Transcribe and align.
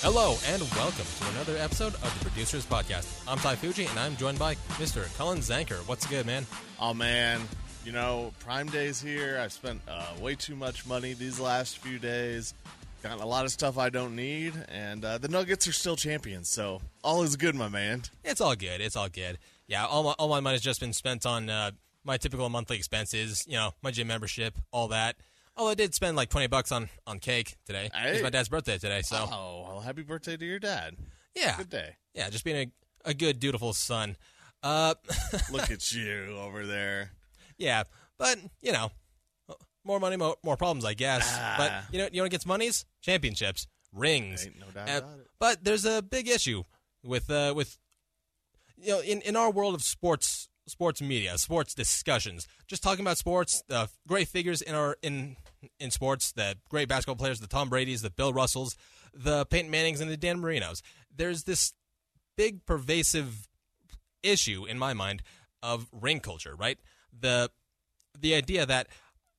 Hello 0.00 0.36
and 0.46 0.62
welcome 0.76 1.04
to 1.18 1.28
another 1.34 1.56
episode 1.56 1.94
of 1.94 2.18
the 2.18 2.30
Producers 2.30 2.64
Podcast. 2.64 3.20
I'm 3.26 3.38
Ty 3.38 3.56
Fujii 3.56 3.90
and 3.90 3.98
I'm 3.98 4.16
joined 4.16 4.38
by 4.38 4.54
Mr. 4.78 5.14
Collin 5.18 5.38
Zanker. 5.38 5.78
What's 5.88 6.06
good, 6.06 6.24
man? 6.24 6.46
Oh 6.80 6.94
man, 6.94 7.40
you 7.84 7.90
know 7.90 8.32
Prime 8.38 8.68
Day's 8.68 9.00
here. 9.00 9.40
I've 9.42 9.52
spent 9.52 9.80
uh, 9.88 10.06
way 10.20 10.36
too 10.36 10.54
much 10.54 10.86
money 10.86 11.14
these 11.14 11.40
last 11.40 11.78
few 11.78 11.98
days. 11.98 12.54
Got 13.02 13.20
a 13.20 13.26
lot 13.26 13.44
of 13.44 13.50
stuff 13.50 13.76
I 13.76 13.90
don't 13.90 14.14
need, 14.14 14.54
and 14.68 15.04
uh, 15.04 15.18
the 15.18 15.28
Nuggets 15.28 15.66
are 15.68 15.72
still 15.72 15.96
champions, 15.96 16.48
so 16.48 16.80
all 17.02 17.22
is 17.22 17.36
good, 17.36 17.54
my 17.54 17.68
man. 17.68 18.02
It's 18.24 18.40
all 18.40 18.54
good. 18.56 18.80
It's 18.80 18.96
all 18.96 19.08
good. 19.08 19.38
Yeah, 19.66 19.84
all 19.86 20.02
my 20.04 20.12
all 20.12 20.28
my 20.28 20.40
money's 20.40 20.62
just 20.62 20.80
been 20.80 20.92
spent 20.92 21.26
on 21.26 21.50
uh, 21.50 21.72
my 22.04 22.16
typical 22.18 22.48
monthly 22.48 22.76
expenses. 22.76 23.44
You 23.48 23.54
know, 23.54 23.70
my 23.82 23.90
gym 23.90 24.06
membership, 24.06 24.54
all 24.72 24.88
that. 24.88 25.16
Oh, 25.60 25.66
I 25.68 25.74
did 25.74 25.92
spend 25.94 26.16
like 26.16 26.30
twenty 26.30 26.46
bucks 26.46 26.70
on 26.72 26.88
on 27.06 27.18
cake 27.18 27.56
today. 27.66 27.90
Hey. 27.92 28.12
It's 28.14 28.22
my 28.22 28.30
dad's 28.30 28.48
birthday 28.48 28.78
today, 28.78 29.02
so 29.02 29.16
Oh, 29.30 29.64
well, 29.68 29.80
happy 29.80 30.02
birthday 30.02 30.36
to 30.36 30.44
your 30.44 30.58
dad. 30.60 30.96
yeah, 31.34 31.56
Good 31.56 31.68
day. 31.70 31.96
yeah, 32.14 32.30
just 32.30 32.44
being 32.44 32.70
a, 33.04 33.10
a 33.10 33.14
good, 33.14 33.40
dutiful 33.40 33.72
son. 33.72 34.16
Uh, 34.62 34.94
Look 35.52 35.70
at 35.70 35.92
you 35.92 36.36
over 36.38 36.64
there. 36.64 37.10
yeah, 37.58 37.82
but 38.18 38.38
you 38.62 38.72
know, 38.72 38.90
more 39.84 39.98
money, 40.00 40.16
more, 40.16 40.36
more 40.44 40.56
problems, 40.56 40.84
I 40.84 40.94
guess. 40.94 41.28
Ah. 41.32 41.54
But 41.58 41.92
you 41.92 41.98
know, 41.98 42.08
you 42.12 42.18
know 42.18 42.22
what 42.24 42.30
gets 42.30 42.46
monies? 42.46 42.84
Championships, 43.02 43.66
rings. 43.92 44.46
Ain't 44.46 44.60
no 44.60 44.66
doubt 44.72 44.88
Uh, 44.88 44.98
about 44.98 45.18
it. 45.18 45.26
But 45.40 45.64
there's 45.64 45.84
a 45.84 46.02
big 46.02 46.28
issue 46.28 46.62
with 47.04 47.30
uh, 47.30 47.52
with 47.56 47.78
you 48.76 48.88
know 48.92 49.00
in, 49.00 49.20
in 49.22 49.34
our 49.34 49.50
world 49.50 49.74
of 49.74 49.82
sports 49.82 50.48
sports 50.68 51.02
media, 51.02 51.36
sports 51.38 51.74
discussions. 51.74 52.46
Just 52.66 52.82
talking 52.82 53.04
about 53.04 53.18
sports, 53.18 53.62
the 53.68 53.88
great 54.06 54.28
figures 54.28 54.62
in 54.62 54.74
our 54.74 54.96
in 55.02 55.36
in 55.80 55.90
sports, 55.90 56.32
the 56.32 56.56
great 56.68 56.88
basketball 56.88 57.16
players, 57.16 57.40
the 57.40 57.46
Tom 57.46 57.68
Brady's, 57.68 58.02
the 58.02 58.10
Bill 58.10 58.32
Russells, 58.32 58.76
the 59.12 59.44
Peyton 59.46 59.70
Mannings, 59.70 60.00
and 60.00 60.10
the 60.10 60.16
Dan 60.16 60.38
Marinos. 60.40 60.82
There's 61.14 61.44
this 61.44 61.72
big 62.36 62.64
pervasive 62.66 63.48
issue 64.22 64.64
in 64.66 64.78
my 64.78 64.94
mind 64.94 65.22
of 65.62 65.88
ring 65.92 66.20
culture, 66.20 66.54
right? 66.54 66.78
The 67.18 67.50
the 68.18 68.34
idea 68.34 68.66
that 68.66 68.88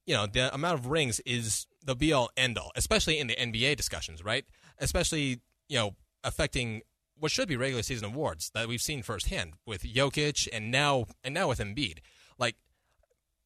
you 0.06 0.14
know 0.14 0.26
the 0.26 0.54
amount 0.54 0.80
of 0.80 0.88
rings 0.88 1.20
is 1.22 1.68
the 1.84 1.96
be 1.96 2.12
all 2.14 2.30
end 2.36 2.58
all, 2.58 2.72
especially 2.76 3.20
in 3.20 3.28
the 3.28 3.36
NBA 3.36 3.78
discussions, 3.78 4.24
right? 4.24 4.46
Especially 4.80 5.40
you 5.68 5.78
know 5.78 5.96
affecting 6.24 6.82
what 7.20 7.32
should 7.32 7.48
be 7.48 7.58
regular 7.58 7.84
season 7.84 8.06
awards 8.06 8.52
that 8.54 8.68
we've 8.68 8.82
seen 8.82 9.04
firsthand 9.04 9.54
with 9.66 9.84
Jokic 9.84 10.48
and 10.52 10.72
now 10.72 11.06
and 11.24 11.34
now 11.34 11.50
with 11.50 11.60
Embiid. 11.60 12.00
Like, 12.38 12.56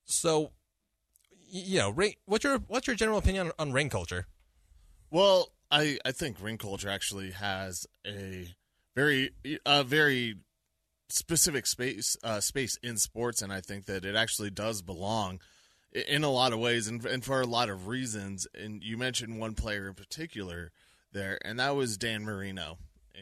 so 0.06 0.52
you 1.50 1.78
know, 1.78 1.90
ring, 1.90 2.14
what's 2.26 2.44
your 2.44 2.60
what's 2.68 2.88
your 2.88 2.96
general 2.96 3.20
opinion 3.20 3.48
on, 3.48 3.68
on 3.68 3.74
ring 3.74 3.90
culture? 3.90 4.28
Well, 5.12 5.50
I 5.70 6.00
I 6.04 6.12
think 6.12 6.38
ring 6.42 6.58
culture 6.58 6.90
actually 6.90 7.32
has 7.32 7.86
a 8.06 8.54
very 8.96 9.32
a 9.66 9.84
very 9.84 10.38
specific 11.10 11.68
space 11.68 12.18
uh, 12.24 12.40
space 12.40 12.78
in 12.82 12.98
sports, 12.98 13.42
and 13.42 13.54
I 13.54 13.62
think 13.62 13.86
that 13.86 14.06
it 14.06 14.16
actually 14.16 14.50
does 14.50 14.82
belong 14.82 15.40
in 15.94 16.24
a 16.24 16.30
lot 16.30 16.54
of 16.54 16.60
ways, 16.60 16.88
and 16.88 17.06
and 17.06 17.24
for 17.24 17.42
a 17.42 17.46
lot 17.46 17.70
of 17.70 17.88
reasons. 17.88 18.48
And 18.56 18.84
you 18.84 18.98
mentioned 18.98 19.40
one 19.40 19.54
player 19.54 19.88
in 19.88 19.94
particular 19.94 20.72
there, 21.12 21.38
and 21.46 21.60
that 21.60 21.76
was 21.76 21.98
Dan 21.98 22.24
Marino. 22.24 22.78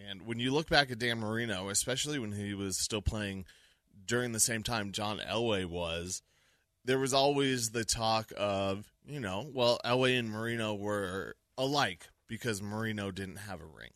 And 0.10 0.26
when 0.26 0.40
you 0.40 0.52
look 0.54 0.70
back 0.70 0.90
at 0.92 1.00
Dan 1.00 1.20
Marino, 1.20 1.70
especially 1.70 2.18
when 2.20 2.32
he 2.32 2.54
was 2.54 2.78
still 2.82 3.02
playing 3.02 3.46
during 4.06 4.32
the 4.32 4.40
same 4.40 4.64
time 4.64 4.92
John 4.92 5.20
Elway 5.20 5.66
was, 5.66 6.22
there 6.86 7.00
was 7.00 7.14
always 7.14 7.72
the 7.72 7.84
talk 7.86 8.32
of, 8.38 8.92
you 9.06 9.20
know, 9.20 9.50
well, 9.54 9.80
Elway 9.86 10.18
and 10.18 10.30
Marino 10.32 10.74
were 10.74 11.36
alike 11.58 12.08
because 12.28 12.62
Marino 12.62 13.12
didn't 13.12 13.36
have 13.38 13.62
a 13.62 13.66
ring. 13.66 13.92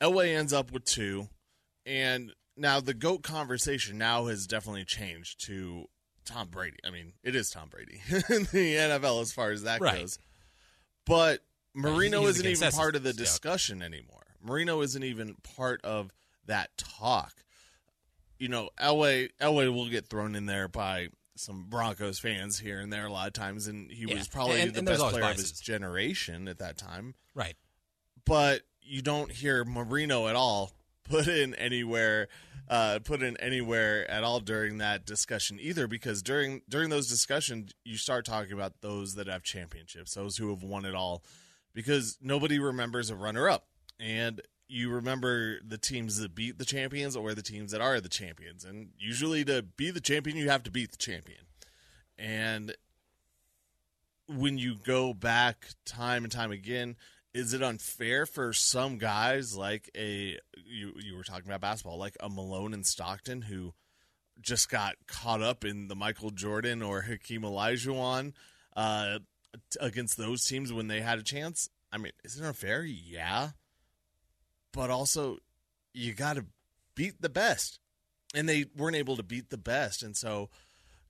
Elway 0.00 0.36
ends 0.36 0.52
up 0.52 0.70
with 0.72 0.84
two, 0.84 1.28
and 1.86 2.32
now 2.56 2.80
the 2.80 2.94
GOAT 2.94 3.22
conversation 3.22 3.98
now 3.98 4.26
has 4.26 4.46
definitely 4.46 4.84
changed 4.84 5.44
to 5.46 5.86
Tom 6.24 6.48
Brady. 6.48 6.78
I 6.86 6.90
mean, 6.90 7.14
it 7.24 7.34
is 7.34 7.50
Tom 7.50 7.68
Brady 7.68 8.00
in 8.10 8.44
the 8.52 8.74
NFL 8.76 9.22
as 9.22 9.32
far 9.32 9.50
as 9.50 9.62
that 9.62 9.80
Right. 9.80 10.00
goes. 10.00 10.18
But 11.06 11.40
Marino 11.74 12.20
he's 12.22 12.38
isn't 12.40 12.46
even 12.46 12.72
part 12.72 12.96
of 12.96 13.02
the 13.02 13.12
discussion 13.12 13.82
anymore. 13.82 14.26
Marino 14.42 14.80
isn't 14.82 15.02
even 15.02 15.34
part 15.56 15.82
of 15.84 16.12
that 16.46 16.76
talk. 16.76 17.32
You 18.38 18.48
know, 18.48 18.70
Elway 18.78 19.30
Elway 19.40 19.72
will 19.72 19.88
get 19.88 20.08
thrown 20.08 20.34
in 20.34 20.46
there 20.46 20.68
by 20.68 21.08
some 21.36 21.64
Broncos 21.68 22.18
fans 22.18 22.58
here 22.58 22.80
and 22.80 22.92
there 22.92 23.06
a 23.06 23.12
lot 23.12 23.26
of 23.28 23.32
times, 23.32 23.66
and 23.68 23.90
he 23.90 24.06
Yeah. 24.06 24.14
was 24.14 24.28
probably 24.28 24.60
And- 24.60 24.74
the 24.74 24.78
and 24.78 24.86
best 24.86 25.00
player 25.00 25.24
of 25.30 25.36
his 25.36 25.52
generation 25.60 26.48
at 26.48 26.58
that 26.58 26.76
time. 26.76 27.14
Right. 27.34 27.56
But 28.24 28.62
you 28.80 29.02
don't 29.02 29.30
hear 29.30 29.64
Marino 29.64 30.28
at 30.28 30.36
all 30.36 30.72
put 31.04 31.26
in 31.28 31.54
anywhere, 31.54 32.28
uh, 32.68 32.98
put 33.02 33.22
in 33.22 33.36
anywhere 33.38 34.08
at 34.10 34.24
all 34.24 34.40
during 34.40 34.78
that 34.78 35.06
discussion 35.06 35.58
either, 35.60 35.86
because 35.86 36.22
during 36.22 36.62
during 36.68 36.90
those 36.90 37.08
discussions 37.08 37.72
you 37.84 37.96
start 37.96 38.24
talking 38.24 38.52
about 38.52 38.80
those 38.82 39.14
that 39.14 39.26
have 39.26 39.42
championships, 39.42 40.14
those 40.14 40.36
who 40.36 40.50
have 40.50 40.62
won 40.62 40.84
it 40.84 40.94
all, 40.94 41.24
because 41.72 42.18
nobody 42.20 42.58
remembers 42.58 43.10
a 43.10 43.14
runner 43.14 43.48
up, 43.48 43.68
and 43.98 44.40
you 44.68 44.90
remember 44.90 45.58
the 45.66 45.78
teams 45.78 46.18
that 46.18 46.34
beat 46.34 46.58
the 46.58 46.64
champions 46.64 47.16
or 47.16 47.34
the 47.34 47.42
teams 47.42 47.72
that 47.72 47.80
are 47.80 48.00
the 48.00 48.08
champions, 48.08 48.64
and 48.64 48.90
usually 48.98 49.44
to 49.44 49.62
be 49.62 49.90
the 49.90 50.00
champion 50.00 50.36
you 50.36 50.50
have 50.50 50.62
to 50.64 50.70
beat 50.70 50.90
the 50.90 50.96
champion, 50.98 51.40
and 52.18 52.76
when 54.26 54.58
you 54.58 54.76
go 54.76 55.14
back 55.14 55.68
time 55.86 56.22
and 56.22 56.32
time 56.32 56.52
again, 56.52 56.96
is 57.32 57.54
it 57.54 57.62
unfair 57.62 58.26
for 58.26 58.52
some 58.52 58.98
guys 58.98 59.56
like 59.56 59.90
a 59.96 60.38
you 60.54 60.92
you 61.02 61.16
were 61.16 61.24
talking 61.24 61.46
about 61.46 61.60
basketball, 61.60 61.98
like 61.98 62.16
a 62.20 62.28
Malone 62.28 62.74
and 62.74 62.86
Stockton 62.86 63.42
who 63.42 63.72
just 64.40 64.68
got 64.70 64.94
caught 65.06 65.42
up 65.42 65.64
in 65.64 65.88
the 65.88 65.96
Michael 65.96 66.30
Jordan 66.30 66.82
or 66.82 67.02
Hakeem 67.02 67.42
Olajuwon 67.42 68.32
uh, 68.76 69.18
against 69.80 70.16
those 70.16 70.44
teams 70.44 70.72
when 70.72 70.88
they 70.88 71.00
had 71.00 71.18
a 71.18 71.24
chance? 71.24 71.68
I 71.92 71.98
mean, 71.98 72.12
is 72.24 72.38
it 72.38 72.44
unfair? 72.44 72.84
Yeah, 72.84 73.50
but 74.72 74.90
also 74.90 75.38
you 75.94 76.12
got 76.14 76.36
to 76.36 76.44
beat 76.94 77.20
the 77.20 77.28
best, 77.28 77.80
and 78.34 78.48
they 78.48 78.66
weren't 78.76 78.96
able 78.96 79.16
to 79.16 79.22
beat 79.22 79.50
the 79.50 79.58
best, 79.58 80.02
and 80.02 80.16
so 80.16 80.50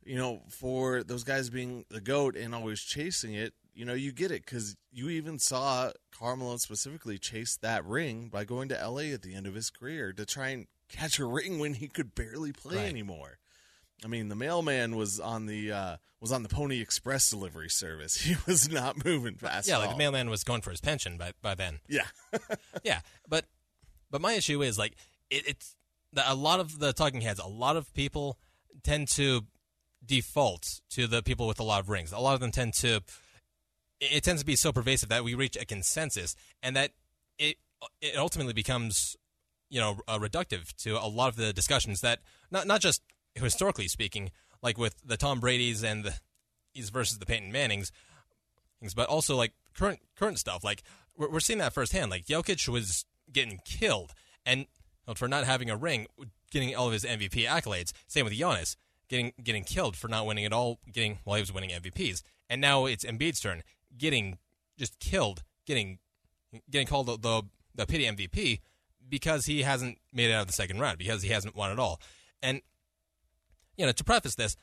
you 0.04 0.16
know, 0.16 0.40
for 0.48 1.02
those 1.02 1.22
guys 1.22 1.50
being 1.50 1.84
the 1.90 2.00
goat 2.00 2.34
and 2.34 2.54
always 2.54 2.80
chasing 2.80 3.34
it, 3.34 3.52
you 3.74 3.84
know, 3.84 3.92
you 3.92 4.10
get 4.10 4.30
it 4.30 4.42
because 4.44 4.74
you 4.90 5.10
even 5.10 5.38
saw 5.38 5.90
Carmelo 6.10 6.56
specifically 6.56 7.18
chase 7.18 7.56
that 7.58 7.84
ring 7.84 8.28
by 8.28 8.44
going 8.44 8.70
to 8.70 8.74
LA 8.74 9.12
at 9.12 9.20
the 9.22 9.34
end 9.34 9.46
of 9.46 9.54
his 9.54 9.68
career 9.68 10.12
to 10.14 10.24
try 10.24 10.48
and 10.48 10.66
catch 10.88 11.18
a 11.18 11.26
ring 11.26 11.58
when 11.58 11.74
he 11.74 11.88
could 11.88 12.14
barely 12.14 12.52
play 12.52 12.76
Right. 12.76 12.88
anymore. 12.88 13.37
I 14.04 14.08
mean, 14.08 14.28
the 14.28 14.36
mailman 14.36 14.96
was 14.96 15.18
on 15.18 15.46
the 15.46 15.72
uh, 15.72 15.96
was 16.20 16.32
on 16.32 16.42
the 16.42 16.48
Pony 16.48 16.80
Express 16.80 17.30
delivery 17.30 17.70
service. 17.70 18.16
He 18.28 18.36
was 18.46 18.70
not 18.70 19.04
moving 19.04 19.34
fast. 19.36 19.68
Yeah, 19.68 19.78
like 19.78 19.88
all. 19.88 19.94
the 19.94 19.98
mailman 19.98 20.30
was 20.30 20.44
going 20.44 20.62
for 20.62 20.70
his 20.70 20.80
pension 20.80 21.18
by 21.18 21.32
by 21.42 21.54
then. 21.54 21.80
Yeah, 21.88 22.06
yeah, 22.82 23.00
but 23.28 23.46
but 24.10 24.20
my 24.20 24.34
issue 24.34 24.62
is 24.62 24.78
like 24.78 24.94
it, 25.30 25.48
it's 25.48 25.74
a 26.16 26.34
lot 26.34 26.60
of 26.60 26.78
the 26.78 26.92
talking 26.92 27.20
heads, 27.20 27.40
a 27.40 27.48
lot 27.48 27.76
of 27.76 27.92
people 27.94 28.38
tend 28.82 29.08
to 29.08 29.42
default 30.04 30.80
to 30.90 31.06
the 31.06 31.22
people 31.22 31.46
with 31.46 31.60
a 31.60 31.64
lot 31.64 31.80
of 31.80 31.88
rings. 31.88 32.12
A 32.12 32.18
lot 32.18 32.34
of 32.34 32.40
them 32.40 32.50
tend 32.50 32.74
to 32.74 32.96
it, 34.00 34.12
it 34.12 34.24
tends 34.24 34.42
to 34.42 34.46
be 34.46 34.56
so 34.56 34.72
pervasive 34.72 35.08
that 35.08 35.24
we 35.24 35.34
reach 35.34 35.56
a 35.56 35.64
consensus, 35.64 36.36
and 36.62 36.76
that 36.76 36.92
it 37.38 37.56
it 38.00 38.16
ultimately 38.16 38.52
becomes 38.52 39.16
you 39.70 39.80
know 39.80 39.98
uh, 40.08 40.18
reductive 40.18 40.74
to 40.76 40.96
a 40.96 41.06
lot 41.08 41.28
of 41.28 41.36
the 41.36 41.52
discussions 41.52 42.00
that 42.00 42.20
not 42.50 42.66
not 42.66 42.80
just 42.80 43.02
historically 43.38 43.88
speaking, 43.88 44.30
like 44.62 44.78
with 44.78 44.96
the 45.04 45.16
Tom 45.16 45.40
Brady's 45.40 45.82
and 45.82 46.04
the 46.04 46.14
these 46.74 46.90
versus 46.90 47.18
the 47.18 47.26
Peyton 47.26 47.50
Mannings, 47.50 47.90
but 48.94 49.08
also 49.08 49.36
like 49.36 49.52
current 49.76 50.00
current 50.16 50.38
stuff. 50.38 50.64
Like 50.64 50.82
we're, 51.16 51.30
we're 51.30 51.40
seeing 51.40 51.58
that 51.58 51.72
firsthand. 51.72 52.10
Like 52.10 52.26
Jokic 52.26 52.68
was 52.68 53.04
getting 53.32 53.60
killed, 53.64 54.12
and 54.44 54.66
for 55.16 55.28
not 55.28 55.44
having 55.44 55.70
a 55.70 55.76
ring, 55.76 56.06
getting 56.50 56.74
all 56.74 56.86
of 56.86 56.92
his 56.92 57.04
MVP 57.04 57.46
accolades. 57.46 57.92
Same 58.06 58.24
with 58.24 58.34
Giannis, 58.34 58.76
getting 59.08 59.32
getting 59.42 59.64
killed 59.64 59.96
for 59.96 60.08
not 60.08 60.26
winning 60.26 60.44
at 60.44 60.52
all. 60.52 60.78
Getting 60.92 61.18
while 61.24 61.36
he 61.36 61.42
was 61.42 61.52
winning 61.52 61.70
MVPs, 61.70 62.22
and 62.48 62.60
now 62.60 62.86
it's 62.86 63.04
Embiid's 63.04 63.40
turn, 63.40 63.62
getting 63.96 64.38
just 64.78 64.98
killed, 64.98 65.42
getting 65.66 65.98
getting 66.70 66.86
called 66.86 67.06
the 67.06 67.18
the, 67.18 67.42
the 67.74 67.86
pity 67.86 68.04
MVP 68.04 68.60
because 69.08 69.46
he 69.46 69.62
hasn't 69.62 69.98
made 70.12 70.30
it 70.30 70.34
out 70.34 70.42
of 70.42 70.46
the 70.46 70.52
second 70.52 70.80
round 70.80 70.98
because 70.98 71.22
he 71.22 71.30
hasn't 71.30 71.56
won 71.56 71.70
at 71.70 71.78
all. 71.78 72.00
And 72.42 72.60
you 73.78 73.86
know, 73.86 73.92
to 73.92 74.04
preface 74.04 74.34
this, 74.34 74.56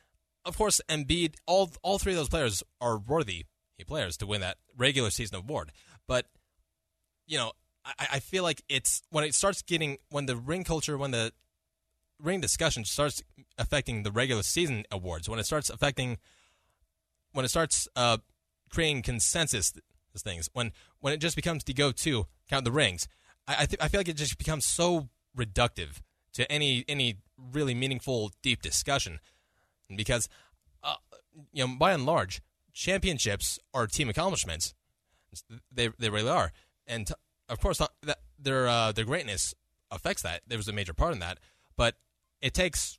of 0.44 0.56
course, 0.56 0.80
Embiid, 0.88 1.34
all 1.46 1.72
all 1.82 1.98
three 1.98 2.12
of 2.12 2.18
those 2.18 2.28
players 2.28 2.62
are 2.80 2.98
worthy 2.98 3.46
players 3.86 4.16
to 4.16 4.26
win 4.26 4.40
that 4.40 4.56
regular 4.76 5.10
season 5.10 5.36
award. 5.36 5.72
But 6.06 6.26
you 7.26 7.36
know, 7.36 7.52
I, 7.84 8.06
I 8.14 8.20
feel 8.20 8.42
like 8.42 8.62
it's 8.68 9.02
when 9.10 9.24
it 9.24 9.34
starts 9.34 9.62
getting 9.62 9.98
when 10.10 10.26
the 10.26 10.36
ring 10.36 10.62
culture, 10.64 10.96
when 10.96 11.10
the 11.10 11.32
ring 12.22 12.40
discussion 12.40 12.84
starts 12.84 13.22
affecting 13.58 14.02
the 14.04 14.12
regular 14.12 14.42
season 14.42 14.84
awards, 14.90 15.28
when 15.28 15.38
it 15.38 15.44
starts 15.46 15.68
affecting, 15.68 16.18
when 17.32 17.44
it 17.44 17.48
starts 17.48 17.88
uh, 17.96 18.18
creating 18.70 19.02
consensus 19.02 19.72
things. 20.22 20.48
When 20.52 20.72
when 21.00 21.12
it 21.12 21.18
just 21.18 21.36
becomes 21.36 21.64
the 21.64 21.74
go-to 21.74 22.26
count 22.48 22.64
the 22.64 22.72
rings, 22.72 23.08
I 23.46 23.54
I, 23.60 23.66
th- 23.66 23.80
I 23.80 23.88
feel 23.88 24.00
like 24.00 24.08
it 24.08 24.16
just 24.16 24.38
becomes 24.38 24.64
so 24.64 25.08
reductive 25.36 26.00
to 26.34 26.50
any 26.50 26.84
any 26.88 27.18
really 27.52 27.74
meaningful 27.74 28.32
deep 28.42 28.62
discussion. 28.62 29.20
Because 29.94 30.28
uh, 30.82 30.94
you 31.52 31.66
know 31.66 31.74
by 31.76 31.92
and 31.92 32.06
large 32.06 32.40
championships 32.72 33.58
are 33.72 33.86
team 33.86 34.08
accomplishments. 34.08 34.74
They 35.72 35.90
they 35.98 36.10
really 36.10 36.30
are. 36.30 36.52
And 36.86 37.10
of 37.48 37.60
course 37.60 37.80
uh, 37.80 37.88
that 38.02 38.18
their 38.38 38.68
uh, 38.68 38.92
their 38.92 39.04
greatness 39.04 39.54
affects 39.90 40.22
that. 40.22 40.42
There 40.46 40.58
was 40.58 40.68
a 40.68 40.72
major 40.72 40.94
part 40.94 41.12
in 41.12 41.20
that. 41.20 41.38
But 41.76 41.96
it 42.40 42.54
takes 42.54 42.98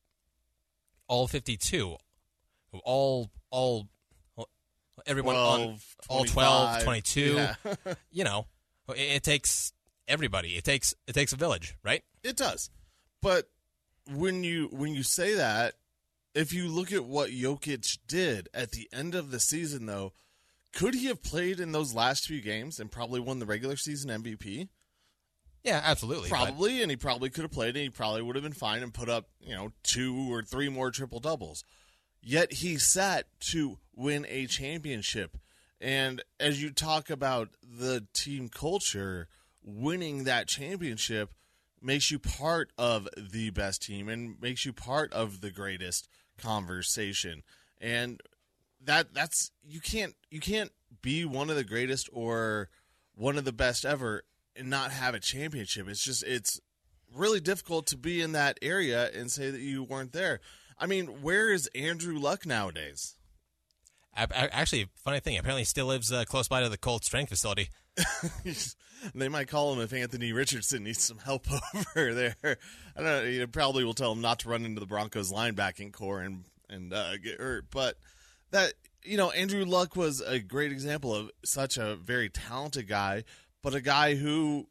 all 1.07 1.27
52 1.27 1.95
all 2.83 3.29
all 3.49 3.87
everyone 5.05 5.35
12, 5.35 5.61
on 5.61 5.79
all 6.09 6.25
12 6.25 6.83
22 6.83 7.21
Yeah. 7.21 7.55
you 8.11 8.23
know 8.23 8.45
it, 8.89 8.99
it 8.99 9.23
takes 9.23 9.73
everybody. 10.07 10.55
It 10.55 10.63
takes 10.63 10.93
it 11.07 11.13
takes 11.13 11.33
a 11.33 11.37
village 11.37 11.75
right? 11.83 12.03
It 12.23 12.37
does. 12.37 12.69
But 13.21 13.49
when 14.09 14.44
you 14.44 14.68
when 14.71 14.94
you 14.94 15.04
say 15.04 15.33
that, 15.36 15.75
if 16.33 16.54
you 16.54 16.68
look 16.68 16.92
at 16.92 17.06
what 17.06 17.30
Jokic 17.31 17.98
did 18.07 18.50
at 18.54 18.71
the 18.71 18.88
end 18.94 19.15
of 19.15 19.31
the 19.31 19.39
season 19.39 19.86
though, 19.86 20.13
could 20.74 20.94
he 20.94 21.07
have 21.07 21.24
played 21.24 21.59
in 21.59 21.71
those 21.71 21.94
last 21.94 22.25
few 22.27 22.42
games 22.42 22.80
and 22.80 22.92
probably 22.92 23.19
won 23.19 23.39
the 23.39 23.45
regular 23.45 23.77
season 23.77 24.24
MVP? 24.24 24.69
yeah 25.63 25.81
absolutely 25.83 26.30
but- 26.30 26.36
Probably, 26.38 26.81
and 26.81 26.89
he 26.92 26.95
probably 26.95 27.30
could 27.30 27.42
have 27.42 27.51
played 27.51 27.75
and 27.75 27.83
he 27.83 27.89
probably 27.89 28.21
would 28.21 28.36
have 28.36 28.44
been 28.44 28.54
fine 28.54 28.83
and 28.83 28.94
put 28.94 29.09
up, 29.09 29.25
you 29.42 29.54
know, 29.54 29.71
two 29.83 30.31
or 30.31 30.42
three 30.42 30.69
more 30.69 30.92
triple 30.92 31.19
doubles. 31.19 31.63
Yet 32.21 32.54
he 32.54 32.77
sat 32.77 33.25
to 33.51 33.77
win 33.95 34.25
a 34.30 34.45
championship. 34.45 35.38
And 35.81 36.21
as 36.39 36.62
you 36.62 36.71
talk 36.71 37.09
about 37.09 37.50
the 37.62 38.06
team 38.13 38.48
culture, 38.50 39.27
winning 39.63 40.24
that 40.24 40.48
championship 40.48 41.31
makes 41.81 42.12
you 42.12 42.19
part 42.19 42.71
of 42.77 43.07
the 43.18 43.50
best 43.51 43.81
team 43.83 44.09
and 44.09 44.39
makes 44.41 44.65
you 44.65 44.74
part 44.74 45.12
of 45.13 45.41
the 45.41 45.51
greatest 45.51 46.07
conversation. 46.38 47.44
And 47.79 48.21
that 48.83 49.13
that's 49.13 49.51
you 49.63 49.79
can't 49.79 50.15
you 50.29 50.39
can't 50.39 50.71
be 51.01 51.25
one 51.25 51.50
of 51.50 51.56
the 51.56 51.63
greatest 51.63 52.09
or 52.12 52.69
one 53.15 53.38
of 53.38 53.45
the 53.45 53.51
best 53.51 53.85
ever 53.85 54.24
and 54.56 54.69
not 54.69 54.91
have 54.91 55.13
a 55.13 55.19
championship. 55.19 55.88
It's 55.88 56.03
just 56.03 56.24
it's 56.24 56.59
really 57.13 57.39
difficult 57.39 57.88
to 57.88 57.97
be 57.97 58.21
in 58.21 58.33
that 58.33 58.57
area 58.62 59.09
and 59.13 59.31
say 59.31 59.50
that 59.50 59.62
you 59.62 59.83
weren't 59.83 60.13
there. 60.13 60.39
I 60.80 60.85
mean, 60.85 61.21
where 61.21 61.51
is 61.51 61.68
Andrew 61.73 62.19
Luck 62.19 62.45
nowadays? 62.45 63.15
Actually, 64.15 64.89
funny 64.95 65.19
thing, 65.19 65.38
apparently 65.38 65.63
still 65.63 65.85
lives 65.85 66.12
uh, 66.12 66.25
close 66.25 66.47
by 66.47 66.62
to 66.62 66.69
the 66.69 66.77
Colts 66.77 67.07
Training 67.07 67.27
Facility. 67.27 67.69
they 69.15 69.29
might 69.29 69.47
call 69.47 69.73
him 69.73 69.81
if 69.81 69.94
Anthony 69.94 70.33
Richardson 70.33 70.83
needs 70.83 71.01
some 71.01 71.19
help 71.19 71.47
over 71.95 72.13
there. 72.13 72.35
I 72.44 73.01
don't 73.01 73.03
know. 73.03 73.23
You 73.23 73.47
probably 73.47 73.83
will 73.83 73.94
tell 73.94 74.11
him 74.11 74.21
not 74.21 74.39
to 74.39 74.49
run 74.49 74.65
into 74.65 74.79
the 74.79 74.85
Broncos 74.85 75.31
linebacking 75.31 75.94
corps 75.94 76.21
and 76.21 76.44
and 76.69 76.94
uh, 76.94 77.17
get 77.17 77.39
hurt. 77.39 77.65
But 77.71 77.95
that 78.51 78.73
you 79.03 79.17
know, 79.17 79.31
Andrew 79.31 79.63
Luck 79.65 79.95
was 79.95 80.21
a 80.21 80.39
great 80.39 80.71
example 80.71 81.13
of 81.15 81.31
such 81.44 81.77
a 81.77 81.95
very 81.95 82.29
talented 82.29 82.88
guy, 82.88 83.23
but 83.63 83.73
a 83.73 83.81
guy 83.81 84.15
who 84.15 84.67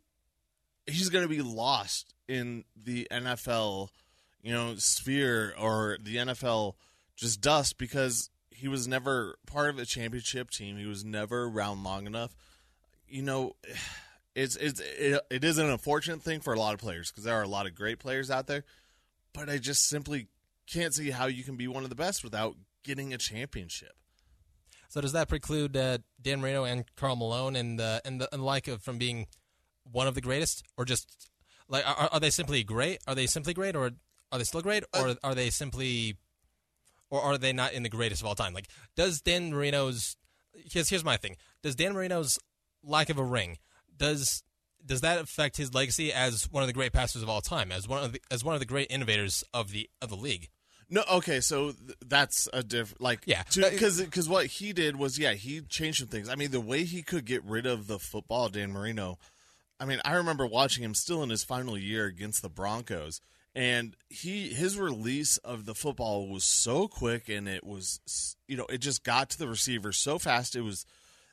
he's 0.86 1.08
going 1.08 1.24
to 1.24 1.28
be 1.28 1.42
lost 1.42 2.14
in 2.28 2.64
the 2.76 3.06
NFL, 3.10 3.88
you 4.42 4.52
know, 4.52 4.74
sphere 4.76 5.54
or 5.58 5.98
the 6.00 6.16
NFL 6.16 6.74
just 7.16 7.40
dust 7.40 7.78
because 7.78 8.30
he 8.50 8.68
was 8.68 8.86
never 8.86 9.36
part 9.46 9.70
of 9.70 9.78
a 9.78 9.86
championship 9.86 10.50
team. 10.50 10.76
He 10.76 10.86
was 10.86 11.04
never 11.04 11.44
around 11.44 11.82
long 11.82 12.06
enough. 12.06 12.34
You 13.08 13.22
know, 13.22 13.56
it's 14.34 14.56
it's 14.56 14.80
it, 14.80 15.20
it 15.30 15.44
is 15.44 15.58
an 15.58 15.68
unfortunate 15.68 16.22
thing 16.22 16.40
for 16.40 16.52
a 16.52 16.58
lot 16.58 16.74
of 16.74 16.80
players 16.80 17.10
because 17.10 17.24
there 17.24 17.34
are 17.34 17.42
a 17.42 17.48
lot 17.48 17.66
of 17.66 17.74
great 17.74 17.98
players 17.98 18.30
out 18.30 18.46
there, 18.46 18.64
but 19.32 19.48
I 19.48 19.58
just 19.58 19.88
simply 19.88 20.28
can't 20.66 20.94
see 20.94 21.10
how 21.10 21.26
you 21.26 21.44
can 21.44 21.56
be 21.56 21.68
one 21.68 21.84
of 21.84 21.90
the 21.90 21.96
best 21.96 22.24
without 22.24 22.56
getting 22.84 23.12
a 23.12 23.18
championship. 23.18 23.92
So 24.88 25.00
does 25.00 25.12
that 25.12 25.28
preclude 25.28 25.76
uh, 25.76 25.98
Dan 26.20 26.40
Marino 26.40 26.64
and 26.64 26.84
Karl 26.96 27.16
Malone 27.16 27.56
and 27.56 27.78
the 27.78 28.00
and 28.04 28.20
the 28.20 28.28
and 28.32 28.40
the 28.40 28.46
like 28.46 28.68
of 28.68 28.82
from 28.82 28.98
being 28.98 29.26
one 29.90 30.06
of 30.06 30.14
the 30.14 30.20
greatest, 30.20 30.64
or 30.76 30.84
just 30.84 31.28
like 31.68 31.86
are, 31.86 32.08
are 32.12 32.20
they 32.20 32.30
simply 32.30 32.62
great? 32.64 32.98
Are 33.06 33.14
they 33.14 33.26
simply 33.26 33.54
great, 33.54 33.76
or 33.76 33.90
are 34.32 34.38
they 34.38 34.44
still 34.44 34.62
great, 34.62 34.84
or 34.94 35.16
are 35.22 35.34
they 35.34 35.50
simply, 35.50 36.16
or 37.10 37.20
are 37.20 37.38
they 37.38 37.52
not 37.52 37.72
in 37.72 37.82
the 37.82 37.88
greatest 37.88 38.22
of 38.22 38.26
all 38.26 38.34
time? 38.34 38.54
Like, 38.54 38.68
does 38.94 39.20
Dan 39.20 39.50
Marino's? 39.50 40.16
Here's 40.52 40.88
here's 40.88 41.04
my 41.04 41.16
thing. 41.16 41.36
Does 41.62 41.74
Dan 41.74 41.92
Marino's 41.92 42.38
lack 42.86 43.10
of 43.10 43.18
a 43.18 43.24
ring 43.24 43.58
does 43.96 44.42
does 44.84 45.00
that 45.00 45.18
affect 45.18 45.56
his 45.56 45.74
legacy 45.74 46.12
as 46.12 46.44
one 46.52 46.62
of 46.62 46.68
the 46.68 46.72
great 46.72 46.92
passers 46.92 47.20
of 47.22 47.28
all 47.28 47.40
time, 47.40 47.72
as 47.72 47.88
one 47.88 48.04
of 48.04 48.12
the, 48.12 48.20
as 48.30 48.44
one 48.44 48.54
of 48.54 48.60
the 48.60 48.66
great 48.66 48.86
innovators 48.90 49.42
of 49.52 49.72
the 49.72 49.90
of 50.00 50.08
the 50.10 50.16
league? 50.16 50.48
No, 50.88 51.02
okay, 51.10 51.40
so 51.40 51.72
th- 51.72 51.96
that's 52.06 52.48
a 52.52 52.62
different 52.62 53.00
like 53.00 53.22
Yeah. 53.26 53.42
because 53.52 54.00
because 54.00 54.28
what 54.28 54.46
he 54.46 54.72
did 54.72 54.94
was 54.96 55.18
yeah 55.18 55.32
he 55.32 55.60
changed 55.62 55.98
some 55.98 56.08
things. 56.08 56.28
I 56.28 56.36
mean 56.36 56.52
the 56.52 56.60
way 56.60 56.84
he 56.84 57.02
could 57.02 57.24
get 57.24 57.42
rid 57.44 57.66
of 57.66 57.88
the 57.88 57.98
football, 57.98 58.48
Dan 58.48 58.70
Marino. 58.72 59.18
I 59.80 59.84
mean 59.86 60.00
I 60.04 60.14
remember 60.14 60.46
watching 60.46 60.84
him 60.84 60.94
still 60.94 61.22
in 61.24 61.30
his 61.30 61.42
final 61.42 61.76
year 61.76 62.04
against 62.06 62.40
the 62.42 62.48
Broncos, 62.48 63.20
and 63.56 63.96
he 64.08 64.50
his 64.50 64.78
release 64.78 65.38
of 65.38 65.66
the 65.66 65.74
football 65.74 66.28
was 66.28 66.44
so 66.44 66.86
quick 66.86 67.28
and 67.28 67.48
it 67.48 67.64
was 67.64 68.36
you 68.46 68.56
know 68.56 68.66
it 68.66 68.78
just 68.78 69.02
got 69.02 69.30
to 69.30 69.38
the 69.38 69.48
receiver 69.48 69.90
so 69.90 70.20
fast. 70.20 70.54
It 70.54 70.60
was 70.62 70.86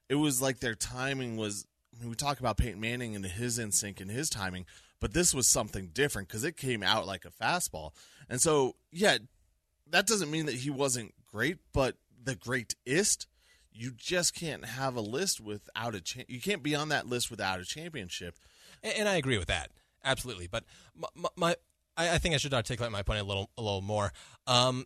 it 0.10 0.16
was 0.16 0.42
like 0.42 0.60
their 0.60 0.76
timing 0.76 1.38
was. 1.38 1.66
I 1.96 2.02
mean, 2.02 2.10
we 2.10 2.16
talk 2.16 2.40
about 2.40 2.58
Peyton 2.58 2.80
Manning 2.80 3.16
and 3.16 3.24
his 3.24 3.60
instinct 3.60 4.02
and 4.02 4.10
his 4.10 4.28
timing, 4.28 4.66
but 5.00 5.14
this 5.14 5.32
was 5.34 5.48
something 5.48 5.92
different 5.94 6.28
because 6.28 6.44
it 6.44 6.58
came 6.58 6.82
out 6.82 7.06
like 7.06 7.24
a 7.24 7.30
fastball. 7.30 7.92
And 8.28 8.42
so, 8.42 8.76
yeah, 8.92 9.20
that 9.92 10.08
doesn't 10.08 10.32
mean 10.32 10.48
that 10.48 10.56
he 10.56 10.72
wasn't 10.72 11.14
great, 11.32 11.60
but 11.72 11.98
the 12.24 12.34
greatest, 12.34 13.28
you 13.72 13.92
just 13.96 14.34
can't 14.34 14.66
have 14.66 14.96
a 14.96 15.02
list 15.02 15.40
without 15.40 15.94
a 15.94 16.02
cha- 16.02 16.24
you 16.28 16.42
can't 16.42 16.64
be 16.64 16.74
on 16.74 16.90
that 16.90 17.06
list 17.06 17.30
without 17.30 17.60
a 17.60 17.64
championship. 17.66 18.40
and, 18.82 18.94
and 18.98 19.10
I 19.10 19.18
agree 19.18 19.38
with 19.38 19.50
that 19.50 19.70
absolutely. 20.04 20.48
But 20.48 20.64
my, 20.96 21.30
my, 21.36 21.56
I, 21.98 22.16
I 22.16 22.18
think 22.18 22.36
I 22.36 22.38
should 22.38 22.54
articulate 22.54 22.92
my 22.92 23.04
point 23.04 23.20
a 23.20 23.24
little 23.24 23.50
a 23.58 23.62
little 23.62 23.82
more. 23.82 24.12
Um, 24.48 24.86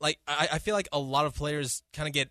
like 0.00 0.18
I, 0.26 0.48
I 0.52 0.58
feel 0.58 0.74
like 0.74 0.88
a 0.92 0.98
lot 0.98 1.26
of 1.26 1.34
players 1.34 1.82
kind 1.92 2.06
of 2.06 2.12
get 2.12 2.30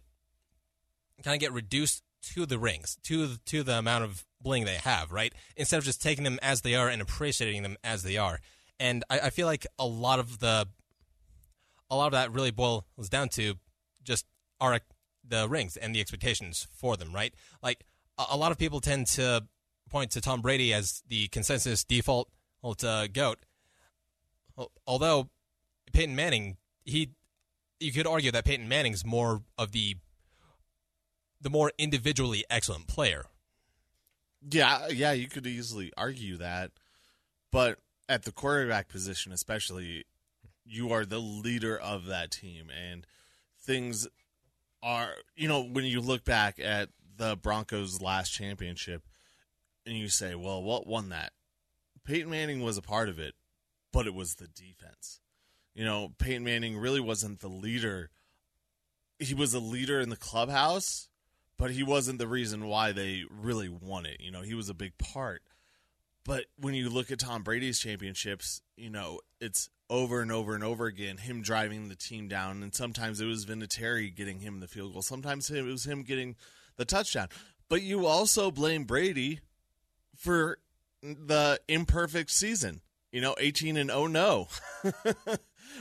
kind 1.24 1.36
of 1.36 1.40
get 1.40 1.52
reduced 1.52 2.04
to 2.34 2.46
the 2.46 2.58
rings, 2.58 2.98
to 3.04 3.38
to 3.46 3.63
the 3.63 3.77
amount 3.77 4.03
of 4.03 4.25
bling 4.42 4.65
they 4.65 4.75
have, 4.75 5.12
right? 5.12 5.34
Instead 5.56 5.77
of 5.77 5.84
just 5.84 6.01
taking 6.01 6.24
them 6.24 6.39
as 6.42 6.62
they 6.62 6.75
are 6.75 6.89
and 6.89 7.01
appreciating 7.01 7.63
them 7.63 7.77
as 7.84 8.03
they 8.03 8.18
are. 8.18 8.39
And 8.80 9.03
I, 9.10 9.20
I 9.20 9.30
feel 9.30 9.48
like 9.48 9.65
a 9.80 9.86
lot 9.86 10.20
of 10.20 10.39
the 10.39 10.68
a 11.89 11.96
lot 11.96 12.08
of 12.08 12.13
that 12.13 12.32
really 12.32 12.51
boils 12.51 12.84
down 13.10 13.30
to 13.30 13.56
just 14.03 14.25
our 14.60 14.80
the 15.27 15.48
rings 15.48 15.77
and 15.77 15.96
the 15.96 16.01
expectations 16.01 16.68
for 16.75 16.98
them, 16.98 17.13
right? 17.13 17.34
Like 17.62 17.86
a, 18.18 18.25
a 18.32 18.38
lot 18.38 18.51
of 18.51 18.58
people 18.58 18.80
tend 18.82 19.08
to 19.08 19.48
point 19.89 20.12
to 20.12 20.22
Tom 20.22 20.42
Brady 20.42 20.74
as 20.74 21.03
the 21.08 21.27
consensus 21.27 21.84
default 21.84 22.30
uh, 22.84 23.08
goat, 23.08 23.39
although 24.88 25.30
Peyton 25.92 26.15
Manning, 26.15 26.58
he 26.84 27.12
you 27.80 27.92
could 27.92 28.08
argue 28.08 28.32
that 28.32 28.46
Peyton 28.46 28.68
Manning's 28.68 29.06
more 29.06 29.44
of 29.58 29.72
the 29.72 29.98
the 31.43 31.50
more 31.50 31.71
individually 31.77 32.43
excellent 32.50 32.88
player. 32.88 33.25
Yeah, 34.50 34.88
yeah, 34.88 35.12
you 35.12 35.27
could 35.27 35.45
easily 35.45 35.91
argue 35.95 36.38
that, 36.38 36.71
but 37.51 37.79
at 38.09 38.23
the 38.23 38.31
quarterback 38.31 38.89
position, 38.89 39.31
especially, 39.31 40.05
you 40.65 40.91
are 40.91 41.05
the 41.05 41.19
leader 41.19 41.77
of 41.77 42.05
that 42.07 42.31
team, 42.31 42.67
and 42.69 43.05
things 43.62 44.07
are 44.81 45.12
you 45.35 45.47
know 45.47 45.62
when 45.63 45.85
you 45.85 46.01
look 46.01 46.25
back 46.25 46.59
at 46.59 46.89
the 47.15 47.38
Broncos' 47.38 48.01
last 48.01 48.31
championship, 48.31 49.03
and 49.85 49.97
you 49.97 50.09
say, 50.09 50.35
well, 50.35 50.62
what 50.62 50.88
won 50.88 51.09
that? 51.09 51.31
Peyton 52.05 52.29
Manning 52.29 52.62
was 52.62 52.77
a 52.77 52.81
part 52.81 53.07
of 53.07 53.19
it, 53.19 53.35
but 53.91 54.07
it 54.07 54.13
was 54.13 54.35
the 54.35 54.47
defense. 54.47 55.19
You 55.73 55.85
know, 55.85 56.12
Peyton 56.17 56.43
Manning 56.43 56.77
really 56.77 57.00
wasn't 57.00 57.39
the 57.39 57.47
leader. 57.47 58.09
He 59.19 59.33
was 59.33 59.53
a 59.53 59.59
leader 59.59 60.01
in 60.01 60.09
the 60.09 60.17
clubhouse, 60.17 61.07
but 61.63 61.72
he 61.72 61.82
wasn't 61.82 62.20
the 62.20 62.27
reason 62.27 62.67
why 62.67 62.91
they 62.91 63.24
really 63.29 63.70
won 63.70 64.05
it. 64.05 64.20
You 64.20 64.32
know, 64.32 64.41
he 64.41 64.53
was 64.53 64.67
a 64.67 64.74
big 64.74 64.98
part. 64.98 65.43
But 66.25 66.43
when 66.58 66.74
you 66.74 66.89
look 66.89 67.10
at 67.10 67.20
Tom 67.20 67.41
Brady's 67.41 67.79
championships, 67.79 68.62
you 68.75 68.89
know, 68.89 69.22
it's 69.39 69.70
over 69.89 70.20
and 70.20 70.29
over 70.29 70.55
and 70.55 70.63
over 70.65 70.88
again 70.88 71.15
him 71.15 71.41
driving 71.41 71.88
the 71.88 71.96
team 71.96 72.27
down. 72.27 72.63
And 72.63 72.75
sometimes 72.75 73.22
it 73.22 73.27
was 73.27 73.46
Vinatieri 73.46 74.13
getting 74.13 74.41
him 74.41 74.60
the 74.60 74.67
field 74.67 74.91
goal. 74.91 75.03
Sometimes 75.03 75.50
it 75.50 75.62
was 75.62 75.86
him 75.86 76.03
getting 76.03 76.36
the 76.75 76.84
touchdown. 76.84 77.29
But 77.70 77.82
you 77.82 78.08
also 78.08 78.51
blame 78.51 78.84
Brady 78.84 79.39
for 80.17 80.58
the 81.01 81.62
imperfect 81.70 82.32
season. 82.32 82.82
You 83.10 83.22
know, 83.22 83.36
18 83.39 83.77
and 83.77 83.89
oh 83.89 84.08
no. 84.08 84.50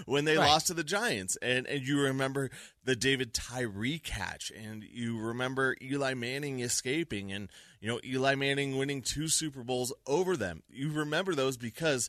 when 0.07 0.25
they 0.25 0.37
Right. 0.37 0.47
lost 0.49 0.67
to 0.69 0.75
the 0.75 0.85
Giants, 0.85 1.37
and 1.43 1.67
and 1.67 1.83
you 1.87 2.01
remember 2.01 2.51
the 2.85 2.97
David 2.97 3.33
Tyree 3.35 3.99
catch, 3.99 4.51
and 4.51 4.83
you 4.85 5.19
remember 5.19 5.77
Eli 5.83 6.15
Manning 6.15 6.61
escaping, 6.61 7.33
and 7.33 7.49
you 7.81 7.89
know 7.89 8.01
Eli 8.05 8.35
Manning 8.35 8.77
winning 8.77 9.03
two 9.03 9.29
Super 9.29 9.63
Bowls 9.63 9.93
over 10.07 10.37
them. 10.37 10.63
You 10.69 10.91
remember 10.93 11.35
those 11.35 11.57
because 11.57 12.09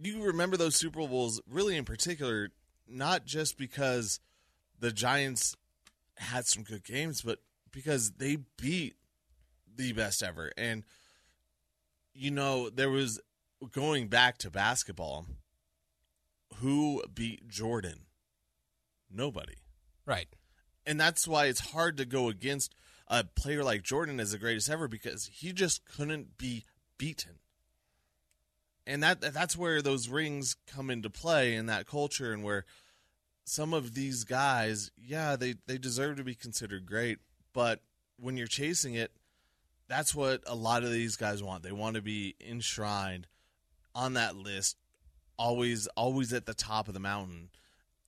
you 0.00 0.22
remember 0.22 0.56
those 0.56 0.76
Super 0.76 1.06
Bowls 1.06 1.40
really 1.48 1.76
in 1.76 1.84
particular, 1.84 2.50
not 2.88 3.24
just 3.24 3.56
because 3.58 4.20
the 4.78 4.92
Giants 4.92 5.56
had 6.16 6.46
some 6.46 6.62
good 6.62 6.84
games, 6.84 7.22
but 7.22 7.38
because 7.72 8.12
they 8.12 8.36
beat 8.60 8.96
the 9.74 9.92
best 9.92 10.22
ever. 10.22 10.52
And 10.56 10.84
you 12.14 12.30
know, 12.30 12.70
there 12.70 12.90
was 12.90 13.20
going 13.72 14.08
back 14.08 14.38
to 14.38 14.50
basketball, 14.50 15.26
who 16.60 17.02
beat 17.12 17.48
Jordan? 17.48 18.06
Nobody. 19.10 19.54
Right. 20.04 20.28
And 20.84 21.00
that's 21.00 21.26
why 21.26 21.46
it's 21.46 21.72
hard 21.72 21.96
to 21.96 22.04
go 22.04 22.28
against 22.28 22.74
a 23.08 23.24
player 23.24 23.62
like 23.62 23.82
Jordan 23.82 24.20
as 24.20 24.32
the 24.32 24.38
greatest 24.38 24.70
ever 24.70 24.88
because 24.88 25.30
he 25.32 25.52
just 25.52 25.84
couldn't 25.84 26.38
be 26.38 26.64
beaten. 26.98 27.38
And 28.86 29.02
that 29.02 29.20
that's 29.20 29.56
where 29.56 29.82
those 29.82 30.08
rings 30.08 30.56
come 30.66 30.90
into 30.90 31.10
play 31.10 31.54
in 31.54 31.66
that 31.66 31.86
culture 31.86 32.32
and 32.32 32.44
where 32.44 32.64
some 33.44 33.72
of 33.72 33.94
these 33.94 34.24
guys, 34.24 34.90
yeah, 34.96 35.36
they, 35.36 35.54
they 35.66 35.78
deserve 35.78 36.16
to 36.16 36.24
be 36.24 36.34
considered 36.34 36.86
great, 36.86 37.18
but 37.52 37.80
when 38.18 38.36
you're 38.36 38.46
chasing 38.46 38.94
it, 38.94 39.12
that's 39.88 40.14
what 40.14 40.42
a 40.46 40.54
lot 40.54 40.82
of 40.82 40.90
these 40.90 41.16
guys 41.16 41.42
want. 41.42 41.62
They 41.62 41.72
want 41.72 41.94
to 41.94 42.02
be 42.02 42.34
enshrined 42.44 43.28
on 43.94 44.14
that 44.14 44.36
list, 44.36 44.76
always 45.38 45.86
always 45.88 46.32
at 46.32 46.46
the 46.46 46.54
top 46.54 46.88
of 46.88 46.94
the 46.94 47.00
mountain. 47.00 47.50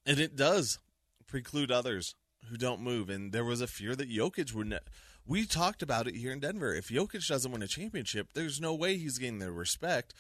And 0.07 0.19
it 0.19 0.37
does 0.37 0.79
preclude 1.27 1.71
others 1.71 2.15
who 2.49 2.57
don't 2.57 2.81
move. 2.81 3.11
And 3.11 3.33
there 3.33 3.45
was 3.45 3.61
a 3.61 3.67
fear 3.67 3.95
that 3.97 4.11
Jokic 4.11 4.53
would. 4.55 4.69
Ne- 4.69 4.79
we 5.27 5.45
talked 5.45 5.83
about 5.83 6.07
it 6.09 6.15
here 6.17 6.33
in 6.33 6.41
Denver. 6.41 6.75
If 6.75 6.89
Jokic 6.89 7.27
doesn't 7.29 7.53
win 7.53 7.63
a 7.63 7.67
championship, 7.69 8.29
there's 8.33 8.61
no 8.61 8.75
way 8.75 8.97
he's 8.97 9.19
getting 9.19 9.39
the 9.41 9.53
respect 9.53 10.15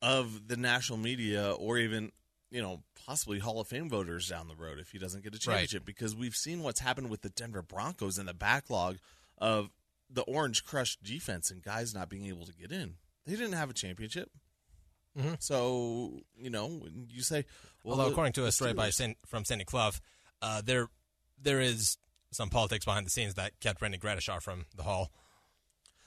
of 0.00 0.48
the 0.48 0.56
national 0.56 0.98
media 0.98 1.52
or 1.52 1.78
even 1.78 2.10
you 2.50 2.60
know 2.60 2.82
possibly 3.06 3.38
Hall 3.38 3.60
of 3.60 3.68
Fame 3.68 3.88
voters 3.88 4.28
down 4.28 4.48
the 4.48 4.56
road 4.56 4.78
if 4.80 4.90
he 4.90 4.98
doesn't 4.98 5.22
get 5.22 5.32
a 5.34 5.36
Right. 5.36 5.58
championship. 5.60 5.84
Because 5.84 6.16
we've 6.16 6.34
seen 6.34 6.62
what's 6.62 6.80
happened 6.80 7.08
with 7.10 7.22
the 7.22 7.30
Denver 7.30 7.62
Broncos 7.62 8.18
and 8.18 8.28
the 8.28 8.34
backlog 8.34 8.98
of 9.38 9.70
the 10.10 10.22
orange 10.22 10.64
crush 10.64 10.96
defense 10.96 11.50
and 11.50 11.62
guys 11.62 11.94
not 11.94 12.08
being 12.08 12.26
able 12.26 12.44
to 12.46 12.52
get 12.52 12.70
in. 12.72 12.96
They 13.24 13.32
didn't 13.32 13.52
have 13.54 13.70
a 13.70 13.74
championship. 13.74 14.30
Mhm. 15.18 15.42
So 15.42 16.22
you 16.36 16.50
know, 16.50 16.66
when 16.66 17.08
you 17.10 17.22
say, 17.22 17.44
well, 17.84 17.92
Although, 17.92 18.04
the- 18.06 18.10
according 18.12 18.32
to 18.34 18.46
a 18.46 18.52
story 18.52 18.72
by 18.72 18.90
San, 18.90 19.14
from 19.26 19.44
Sandy 19.44 19.64
Clough, 19.64 19.92
uh, 20.40 20.62
there 20.62 20.88
there 21.38 21.60
is 21.60 21.98
some 22.30 22.48
politics 22.48 22.84
behind 22.84 23.04
the 23.06 23.10
scenes 23.10 23.34
that 23.34 23.58
kept 23.60 23.82
Randy 23.82 23.98
Gradishar 23.98 24.40
from 24.42 24.66
the 24.74 24.84
Hall. 24.84 25.12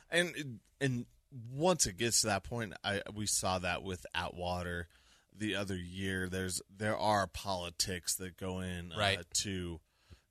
and 0.10 0.60
and 0.82 1.06
once 1.52 1.86
it 1.86 1.98
gets 1.98 2.22
to 2.22 2.28
that 2.28 2.44
point, 2.44 2.74
I 2.84 3.02
we 3.14 3.26
saw 3.28 3.60
that 3.60 3.84
with 3.84 4.06
Atwater 4.16 4.88
the 5.38 5.56
other 5.56 5.76
year. 5.76 6.30
There's 6.30 6.62
there 6.76 6.98
are 6.98 7.28
politics 7.28 8.16
that 8.16 8.38
go 8.38 8.60
in 8.62 8.92
uh, 8.94 8.98
Right. 8.98 9.20
to. 9.42 9.80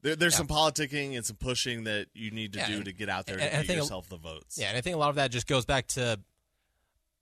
There, 0.02 0.16
there's 0.16 0.35
Yeah. 0.35 0.38
some 0.38 0.49
politicking 0.49 1.16
and 1.16 1.25
some 1.25 1.37
pushing 1.37 1.85
that 1.85 2.09
you 2.14 2.31
need 2.31 2.52
to 2.54 2.59
Yeah, 2.59 2.69
do 2.69 2.75
and- 2.76 2.85
to 2.87 2.93
get 2.93 3.09
out 3.09 3.25
there 3.26 3.38
and- 3.38 3.43
to 3.50 3.54
and 3.54 3.62
get 3.62 3.66
think 3.69 3.78
a- 3.78 3.83
yourself 3.85 4.09
the 4.09 4.19
votes. 4.19 4.59
Yeah, 4.59 4.69
and 4.69 4.76
I 4.76 4.81
think 4.83 4.95
a 4.97 4.99
lot 4.99 5.09
of 5.11 5.16
that 5.16 5.31
just 5.31 5.47
goes 5.47 5.64
back 5.64 5.87
to 5.88 6.21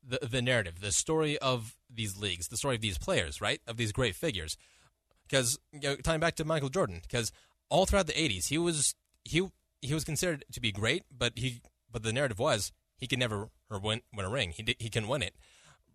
the 0.07 0.27
the 0.27 0.43
narrative, 0.43 0.81
the 0.81 0.93
story 0.93 1.39
of 1.39 1.77
these 1.93 2.19
leagues, 2.19 2.49
the 2.49 2.57
story 2.57 2.75
of 2.75 2.81
these 2.81 2.99
players, 2.99 3.41
right? 3.41 3.61
Of 3.67 3.77
these 3.77 3.93
great 3.93 4.15
figures. 4.15 4.57
Because 5.29 5.59
you 5.73 5.81
know, 5.81 5.97
tying 5.97 6.21
back 6.21 6.37
to 6.37 6.45
Michael 6.45 6.69
Jordan, 6.69 7.01
because 7.03 7.33
all 7.69 7.87
throughout 7.87 8.07
the 8.07 8.13
'80s, 8.13 8.49
he 8.49 8.59
was 8.59 8.95
he 9.25 9.49
he 9.81 9.95
was 9.95 10.05
considered 10.05 10.45
to 10.53 10.61
be 10.61 10.73
great, 10.73 11.05
but 11.17 11.33
he 11.37 11.61
but 11.91 12.03
the 12.03 12.13
narrative 12.13 12.39
was 12.39 12.73
he 12.97 13.07
could 13.07 13.19
never 13.19 13.49
win 13.71 14.03
win 14.15 14.27
a 14.27 14.31
ring. 14.31 14.51
He 14.51 14.63
did, 14.63 14.77
he 14.79 14.91
couldn't 14.91 15.09
win 15.09 15.23
it. 15.23 15.35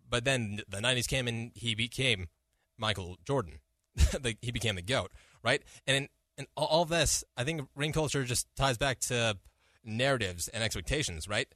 But 0.08 0.24
then 0.24 0.60
the 0.68 0.78
'90s 0.78 1.06
came 1.06 1.28
and 1.28 1.52
he 1.54 1.74
became 1.74 2.28
Michael 2.76 3.18
Jordan. 3.26 3.60
the, 3.96 4.36
he 4.40 4.50
became 4.50 4.76
the 4.76 4.82
goat, 4.82 5.12
right? 5.42 5.62
And 5.86 6.08
and 6.36 6.46
all 6.56 6.84
this, 6.84 7.24
I 7.36 7.44
think 7.44 7.68
ring 7.74 7.92
culture 7.92 8.24
just 8.24 8.46
ties 8.54 8.78
back 8.78 9.00
to 9.00 9.36
narratives 9.84 10.48
and 10.48 10.62
expectations, 10.62 11.26
right? 11.26 11.48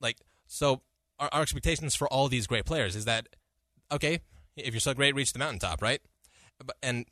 Like, 0.00 0.18
so 0.46 0.82
our, 1.18 1.28
our 1.32 1.42
expectations 1.42 1.94
for 1.94 2.08
all 2.08 2.28
these 2.28 2.46
great 2.46 2.64
players 2.64 2.96
is 2.96 3.04
that 3.04 3.28
okay, 3.90 4.20
if 4.56 4.72
you're 4.72 4.80
so 4.80 4.94
great, 4.94 5.14
reach 5.14 5.32
the 5.32 5.38
mountaintop, 5.38 5.82
right? 5.82 6.00
But 6.64 6.76
and 6.82 7.06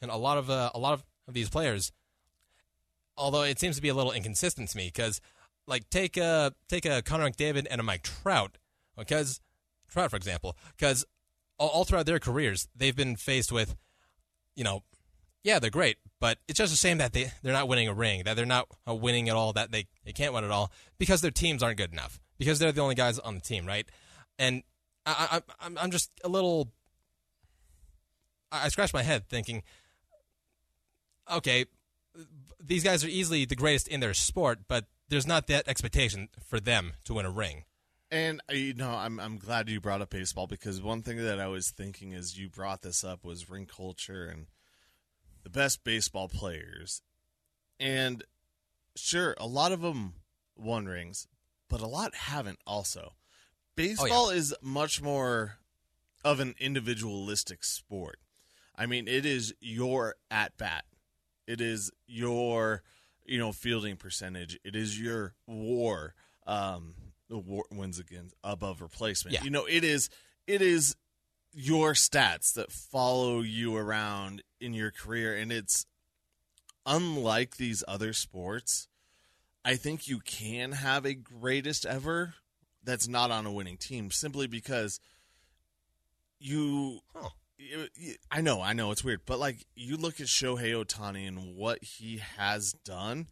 and 0.00 0.10
a 0.10 0.16
lot 0.16 0.38
of 0.38 0.50
uh, 0.50 0.70
a 0.74 0.78
lot 0.78 0.94
of, 0.94 1.04
of 1.28 1.34
these 1.34 1.48
players, 1.48 1.92
although 3.16 3.42
it 3.42 3.58
seems 3.58 3.76
to 3.76 3.82
be 3.82 3.88
a 3.88 3.94
little 3.94 4.12
inconsistent 4.12 4.68
to 4.70 4.76
me, 4.76 4.86
because 4.86 5.20
like 5.66 5.88
take 5.90 6.16
a 6.16 6.52
take 6.68 6.86
a 6.86 7.02
Connor 7.02 7.30
McDavid 7.30 7.66
and 7.70 7.80
a 7.80 7.84
Mike 7.84 8.02
Trout, 8.02 8.58
because 8.96 9.40
Trout, 9.88 10.10
for 10.10 10.16
example, 10.16 10.56
because 10.76 11.04
all, 11.58 11.68
all 11.68 11.84
throughout 11.84 12.06
their 12.06 12.18
careers 12.18 12.68
they've 12.74 12.96
been 12.96 13.16
faced 13.16 13.52
with, 13.52 13.76
you 14.54 14.64
know, 14.64 14.82
yeah, 15.42 15.58
they're 15.58 15.70
great, 15.70 15.98
but 16.20 16.38
it's 16.48 16.58
just 16.58 16.72
a 16.72 16.76
shame 16.76 16.98
that 16.98 17.12
they 17.12 17.32
they're 17.42 17.52
not 17.52 17.68
winning 17.68 17.88
a 17.88 17.94
ring, 17.94 18.22
that 18.24 18.34
they're 18.36 18.46
not 18.46 18.68
uh, 18.88 18.94
winning 18.94 19.28
at 19.28 19.36
all, 19.36 19.52
that 19.52 19.72
they 19.72 19.86
they 20.04 20.12
can't 20.12 20.32
win 20.32 20.44
at 20.44 20.50
all 20.50 20.70
because 20.98 21.20
their 21.20 21.30
teams 21.30 21.62
aren't 21.62 21.78
good 21.78 21.92
enough, 21.92 22.20
because 22.38 22.58
they're 22.58 22.72
the 22.72 22.80
only 22.80 22.94
guys 22.94 23.18
on 23.18 23.34
the 23.34 23.40
team, 23.40 23.66
right? 23.66 23.86
And 24.38 24.62
I, 25.06 25.40
I 25.60 25.68
I'm 25.76 25.90
just 25.90 26.10
a 26.24 26.28
little. 26.28 26.72
I 28.50 28.66
I 28.66 28.68
scratch 28.68 28.92
my 28.92 29.02
head 29.02 29.28
thinking, 29.28 29.62
okay, 31.30 31.66
these 32.62 32.84
guys 32.84 33.04
are 33.04 33.08
easily 33.08 33.44
the 33.44 33.56
greatest 33.56 33.88
in 33.88 34.00
their 34.00 34.14
sport, 34.14 34.60
but 34.68 34.86
there's 35.08 35.26
not 35.26 35.46
that 35.48 35.68
expectation 35.68 36.28
for 36.46 36.60
them 36.60 36.94
to 37.04 37.14
win 37.14 37.26
a 37.26 37.30
ring. 37.30 37.64
And 38.10 38.40
uh, 38.50 38.54
you 38.54 38.74
know, 38.74 38.90
I'm 38.90 39.18
I'm 39.18 39.38
glad 39.38 39.68
you 39.68 39.80
brought 39.80 40.02
up 40.02 40.10
baseball 40.10 40.46
because 40.46 40.80
one 40.80 41.02
thing 41.02 41.18
that 41.18 41.40
I 41.40 41.48
was 41.48 41.70
thinking 41.70 42.14
as 42.14 42.38
you 42.38 42.48
brought 42.48 42.82
this 42.82 43.04
up 43.04 43.24
was 43.24 43.50
ring 43.50 43.66
culture 43.66 44.26
and 44.26 44.46
the 45.42 45.50
best 45.50 45.84
baseball 45.84 46.28
players. 46.28 47.02
And 47.80 48.22
sure, 48.96 49.34
a 49.38 49.46
lot 49.46 49.72
of 49.72 49.80
them 49.80 50.14
won 50.56 50.86
rings, 50.86 51.26
but 51.68 51.80
a 51.80 51.86
lot 51.86 52.14
haven't 52.14 52.58
also. 52.66 53.14
Baseball 53.76 54.30
is 54.30 54.54
much 54.62 55.02
more 55.02 55.58
of 56.24 56.40
an 56.40 56.54
individualistic 56.58 57.64
sport. 57.64 58.18
I 58.76 58.86
mean, 58.86 59.08
it 59.08 59.26
is 59.26 59.54
your 59.60 60.16
at 60.30 60.56
bat. 60.56 60.84
It 61.46 61.60
is 61.60 61.90
your, 62.06 62.82
you 63.24 63.38
know, 63.38 63.52
fielding 63.52 63.96
percentage. 63.96 64.58
It 64.64 64.74
is 64.74 65.00
your 65.00 65.34
WAR, 65.46 66.14
um, 66.46 66.94
the 67.28 67.38
WAR 67.38 67.64
wins 67.70 67.98
against 67.98 68.34
above 68.42 68.80
replacement. 68.80 69.34
Yeah. 69.34 69.44
You 69.44 69.50
know, 69.50 69.66
it 69.66 69.84
is 69.84 70.08
it 70.46 70.62
is 70.62 70.96
your 71.52 71.92
stats 71.92 72.52
that 72.54 72.72
follow 72.72 73.40
you 73.40 73.76
around 73.76 74.42
in 74.60 74.74
your 74.74 74.90
career, 74.90 75.36
and 75.36 75.52
it's 75.52 75.86
unlike 76.86 77.56
these 77.56 77.84
other 77.86 78.12
sports. 78.12 78.88
I 79.64 79.76
think 79.76 80.08
you 80.08 80.18
can 80.20 80.72
have 80.72 81.06
a 81.06 81.14
greatest 81.14 81.86
ever 81.86 82.34
that's 82.82 83.08
not 83.08 83.30
on 83.30 83.46
a 83.46 83.52
winning 83.52 83.78
team 83.78 84.10
simply 84.10 84.46
because 84.46 85.00
you 86.38 87.00
Huh. 87.14 87.30
I 88.30 88.40
know, 88.40 88.60
I 88.60 88.72
know, 88.74 88.90
it's 88.90 89.04
weird, 89.04 89.22
but 89.24 89.38
like 89.38 89.64
you 89.74 89.96
look 89.96 90.20
at 90.20 90.26
Shohei 90.26 90.74
Ohtani 90.74 91.26
and 91.26 91.56
what 91.56 91.82
he 91.82 92.20
has 92.36 92.72
done, 92.72 93.28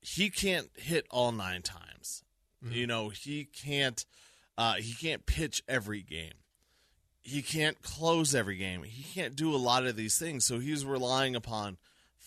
he 0.00 0.30
can't 0.30 0.68
hit 0.76 1.06
all 1.10 1.32
nine 1.32 1.62
times. 1.62 2.22
You 2.70 2.86
know, 2.86 3.08
he 3.08 3.44
can't, 3.44 4.04
uh, 4.56 4.74
he 4.74 4.94
can't 4.94 5.26
pitch 5.26 5.62
every 5.66 6.02
game. 6.02 6.34
He 7.22 7.42
can't 7.42 7.82
close 7.82 8.34
every 8.34 8.56
game. 8.56 8.84
He 8.84 9.02
can't 9.02 9.34
do 9.34 9.54
a 9.54 9.56
lot 9.56 9.86
of 9.86 9.96
these 9.96 10.18
things. 10.18 10.44
So 10.44 10.60
he's 10.60 10.84
relying 10.84 11.34
upon 11.34 11.78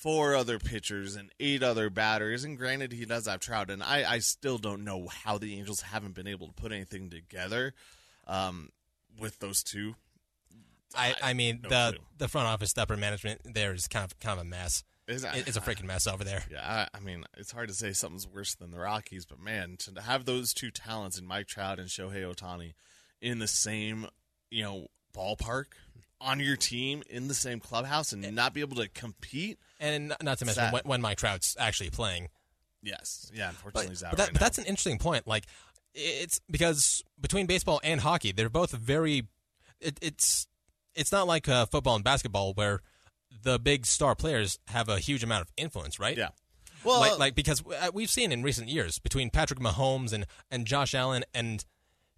four 0.05 0.35
other 0.35 0.59
pitchers 0.59 1.15
and 1.15 1.31
eight 1.39 1.63
other 1.63 1.89
batters. 1.89 2.43
And 2.43 2.57
granted, 2.57 2.91
he 2.93 3.05
does 3.05 3.25
have 3.27 3.39
Trout, 3.39 3.71
and 3.71 3.81
I, 3.81 4.09
I 4.09 4.19
still 4.19 4.59
don't 4.59 4.83
know 4.83 5.07
how 5.07 5.39
the 5.39 5.57
Angels 5.57 5.81
haven't 5.81 6.13
been 6.13 6.27
able 6.27 6.47
to 6.47 6.53
put 6.53 6.71
anything 6.71 7.09
together 7.09 7.73
um, 8.27 8.69
with 9.19 9.39
those 9.39 9.63
two. 9.63 9.95
I, 10.95 11.15
I 11.21 11.33
mean 11.33 11.61
no 11.63 11.69
the 11.69 11.91
clue. 11.97 12.05
the 12.19 12.27
front 12.27 12.47
office, 12.47 12.73
the 12.73 12.83
upper 12.83 12.95
management 12.95 13.41
there 13.43 13.73
is 13.73 13.87
kind 13.87 14.05
of 14.05 14.17
kind 14.19 14.39
of 14.39 14.45
a 14.45 14.49
mess. 14.49 14.83
Is 15.07 15.23
that- 15.23 15.35
It- 15.37 15.47
It's 15.47 15.57
a 15.57 15.61
freaking 15.61 15.85
mess 15.85 16.07
over 16.07 16.23
there. 16.23 16.43
Yeah, 16.51 16.87
I, 16.93 16.97
I 16.97 16.99
mean, 17.01 17.25
it's 17.35 17.51
hard 17.51 17.67
to 17.69 17.73
say 17.75 17.91
something's 17.93 18.27
worse 18.27 18.55
than 18.55 18.71
the 18.71 18.79
Rockies, 18.79 19.25
but 19.25 19.39
man, 19.39 19.75
to 19.79 20.01
have 20.01 20.25
those 20.25 20.53
two 20.53 20.71
talents 20.71 21.17
in 21.19 21.25
Mike 21.25 21.47
Trout 21.47 21.79
and 21.79 21.89
Shohei 21.89 22.23
Ohtani 22.23 22.73
in 23.21 23.39
the 23.39 23.47
same, 23.47 24.07
you 24.51 24.63
know, 24.63 24.87
ballpark 25.15 25.65
on 26.21 26.39
your 26.39 26.55
team 26.55 27.03
in 27.09 27.27
the 27.27 27.33
same 27.33 27.59
clubhouse 27.59 28.13
and 28.13 28.35
not 28.35 28.53
be 28.53 28.61
able 28.61 28.77
to 28.77 28.87
compete. 28.87 29.57
And 29.79 30.13
not- 30.21 30.39
to 30.39 30.45
mention 30.45 30.71
when, 30.71 30.83
when 30.85 31.01
Mike 31.01 31.17
Trout's 31.17 31.55
actually 31.59 31.89
playing. 31.89 32.29
Yes, 32.81 33.31
yeah, 33.33 33.47
But, 33.47 33.49
unfortunately, 33.49 33.89
he's 33.89 34.03
out 34.03 34.11
but, 34.11 34.17
that, 34.17 34.23
right 34.23 34.33
but 34.33 34.41
that's 34.41 34.57
an 34.59 34.65
interesting 34.65 34.99
point. 34.99 35.25
Like, 35.25 35.45
it's 35.95 36.39
because 36.51 37.03
between 37.19 37.47
baseball 37.47 37.81
and 37.83 38.01
hockey, 38.01 38.31
they're 38.31 38.49
both 38.49 38.71
very. 38.71 39.23
It, 39.81 39.97
it's 40.01 40.47
it's 40.93 41.11
not 41.11 41.27
like 41.27 41.49
uh, 41.49 41.65
football 41.65 41.95
and 41.95 42.03
basketball 42.03 42.53
where 42.53 42.81
the 43.43 43.59
big 43.59 43.85
star 43.85 44.15
players 44.15 44.59
have 44.67 44.87
a 44.89 44.99
huge 44.99 45.23
amount 45.23 45.41
of 45.41 45.51
influence, 45.57 45.99
right? 45.99 46.17
Yeah. 46.17 46.29
Well, 46.83 46.99
like, 46.99 47.19
like 47.19 47.35
because 47.35 47.63
uh, 47.65 47.91
we've 47.93 48.09
seen 48.09 48.31
in 48.31 48.43
recent 48.43 48.69
years 48.69 48.99
between 48.99 49.29
Patrick 49.29 49.59
Mahomes 49.59 50.13
and, 50.13 50.25
and 50.51 50.65
Josh 50.65 50.93
Allen 50.93 51.23
and 51.33 51.65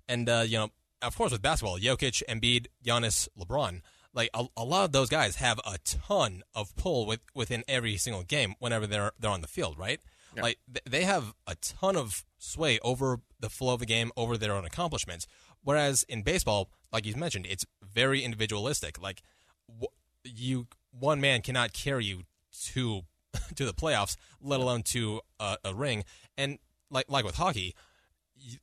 and 0.09 0.27
uh, 0.27 0.43
you 0.45 0.57
know 0.57 0.69
of 1.01 1.15
course 1.17 1.31
with 1.31 1.41
basketball 1.41 1.79
Jokic, 1.79 2.21
Embiid, 2.27 2.67
Giannis, 2.85 3.29
LeBron, 3.39 3.81
like 4.17 4.31
a, 4.33 4.45
a 4.57 4.65
lot 4.65 4.83
of 4.83 4.91
those 4.91 5.09
guys 5.09 5.35
have 5.35 5.59
a 5.59 5.77
ton 5.85 6.41
of 6.55 6.75
pull 6.75 7.05
with, 7.05 7.19
within 7.35 7.63
every 7.67 7.97
single 7.97 8.23
game 8.23 8.55
whenever 8.59 8.87
they're 8.87 9.11
they're 9.19 9.31
on 9.31 9.41
the 9.41 9.47
field, 9.47 9.77
right? 9.77 10.01
Yeah. 10.35 10.41
Like 10.41 10.59
th- 10.67 10.83
they 10.89 11.03
have 11.03 11.35
a 11.45 11.55
ton 11.55 11.95
of 11.95 12.25
sway 12.39 12.79
over 12.79 13.19
the 13.39 13.49
flow 13.49 13.75
of 13.75 13.79
the 13.79 13.85
game, 13.85 14.11
over 14.17 14.35
their 14.35 14.53
own 14.53 14.65
accomplishments. 14.65 15.27
Whereas 15.63 16.03
in 16.09 16.23
baseball, 16.23 16.69
like 16.91 17.05
you 17.05 17.15
mentioned, 17.15 17.45
it's 17.47 17.65
very 17.83 18.23
individualistic. 18.23 18.99
Like 18.99 19.21
you, 20.23 20.65
one 20.91 21.21
man 21.21 21.41
cannot 21.41 21.73
carry 21.73 22.05
you 22.05 22.23
to 22.71 23.01
to 23.55 23.65
the 23.65 23.73
playoffs, 23.73 24.17
let 24.41 24.59
alone 24.59 24.81
to 24.81 25.21
a, 25.39 25.57
a 25.63 25.75
ring. 25.75 26.03
And 26.35 26.57
like 26.89 27.05
like 27.07 27.23
with 27.23 27.35
hockey, 27.35 27.75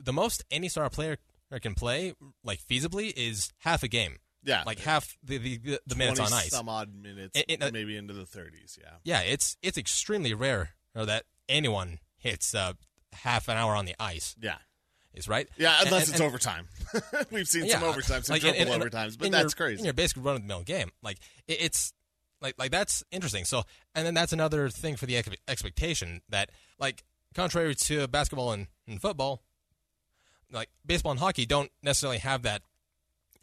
the 0.00 0.12
most 0.12 0.44
any 0.50 0.68
star 0.68 0.90
player 0.90 1.16
can 1.60 1.74
play, 1.74 2.14
like 2.42 2.60
feasibly, 2.60 3.12
is 3.16 3.52
half 3.58 3.84
a 3.84 3.88
game. 3.88 4.16
Yeah, 4.44 4.62
Like 4.66 4.78
half 4.80 5.16
the 5.22 5.38
the, 5.38 5.56
the, 5.58 5.80
the 5.86 5.96
minutes 5.96 6.20
on 6.20 6.32
ice. 6.32 6.50
some 6.50 6.68
odd 6.68 6.94
minutes, 6.94 7.38
It- 7.38 7.46
it- 7.48 7.62
uh, 7.62 7.70
maybe 7.72 7.96
into 7.96 8.12
the 8.14 8.24
30s. 8.24 8.78
Yeah. 8.80 8.90
Yeah, 9.04 9.20
it's 9.20 9.56
it's 9.62 9.78
extremely 9.78 10.34
rare 10.34 10.70
that 10.94 11.24
anyone 11.48 11.98
hits 12.18 12.54
uh, 12.54 12.74
half 13.12 13.48
an 13.48 13.56
hour 13.56 13.74
on 13.74 13.84
the 13.86 13.94
ice. 13.98 14.36
Yeah. 14.40 14.56
Is 15.14 15.28
right. 15.28 15.48
Yeah, 15.56 15.76
unless 15.84 16.04
and- 16.06 16.10
it's 16.14 16.20
and- 16.20 16.26
overtime. 16.28 16.68
We've 17.30 17.46
seen 17.48 17.66
Yeah, 17.66 17.78
some 17.78 17.88
overtime, 17.88 18.22
some 18.22 18.34
like, 18.34 18.42
triple 18.42 18.72
in- 18.72 18.80
overtimes, 18.80 19.16
but 19.18 19.30
that's 19.30 19.54
your, 19.54 19.66
crazy. 19.66 19.78
In 19.80 19.84
your 19.84 19.94
basic 19.94 20.16
run 20.24 20.36
of 20.36 20.42
the 20.42 20.48
mill 20.48 20.62
game, 20.62 20.90
like 21.02 21.18
it, 21.46 21.58
it's 21.60 21.92
like 22.40 22.54
like 22.58 22.70
that's 22.72 23.04
interesting. 23.12 23.44
So, 23.44 23.62
and 23.94 24.04
then 24.06 24.14
that's 24.14 24.32
another 24.32 24.68
thing 24.68 24.96
for 24.96 25.06
the 25.06 25.16
ex- 25.16 25.28
expectation 25.48 26.20
that 26.30 26.50
like 26.80 27.04
contrary 27.34 27.74
to 27.76 28.06
basketball 28.08 28.52
and, 28.52 28.66
and 28.88 29.00
football, 29.00 29.42
like 30.52 30.68
baseball 30.84 31.12
and 31.12 31.20
hockey 31.20 31.46
don't 31.46 31.70
necessarily 31.82 32.18
have 32.18 32.42
that 32.42 32.62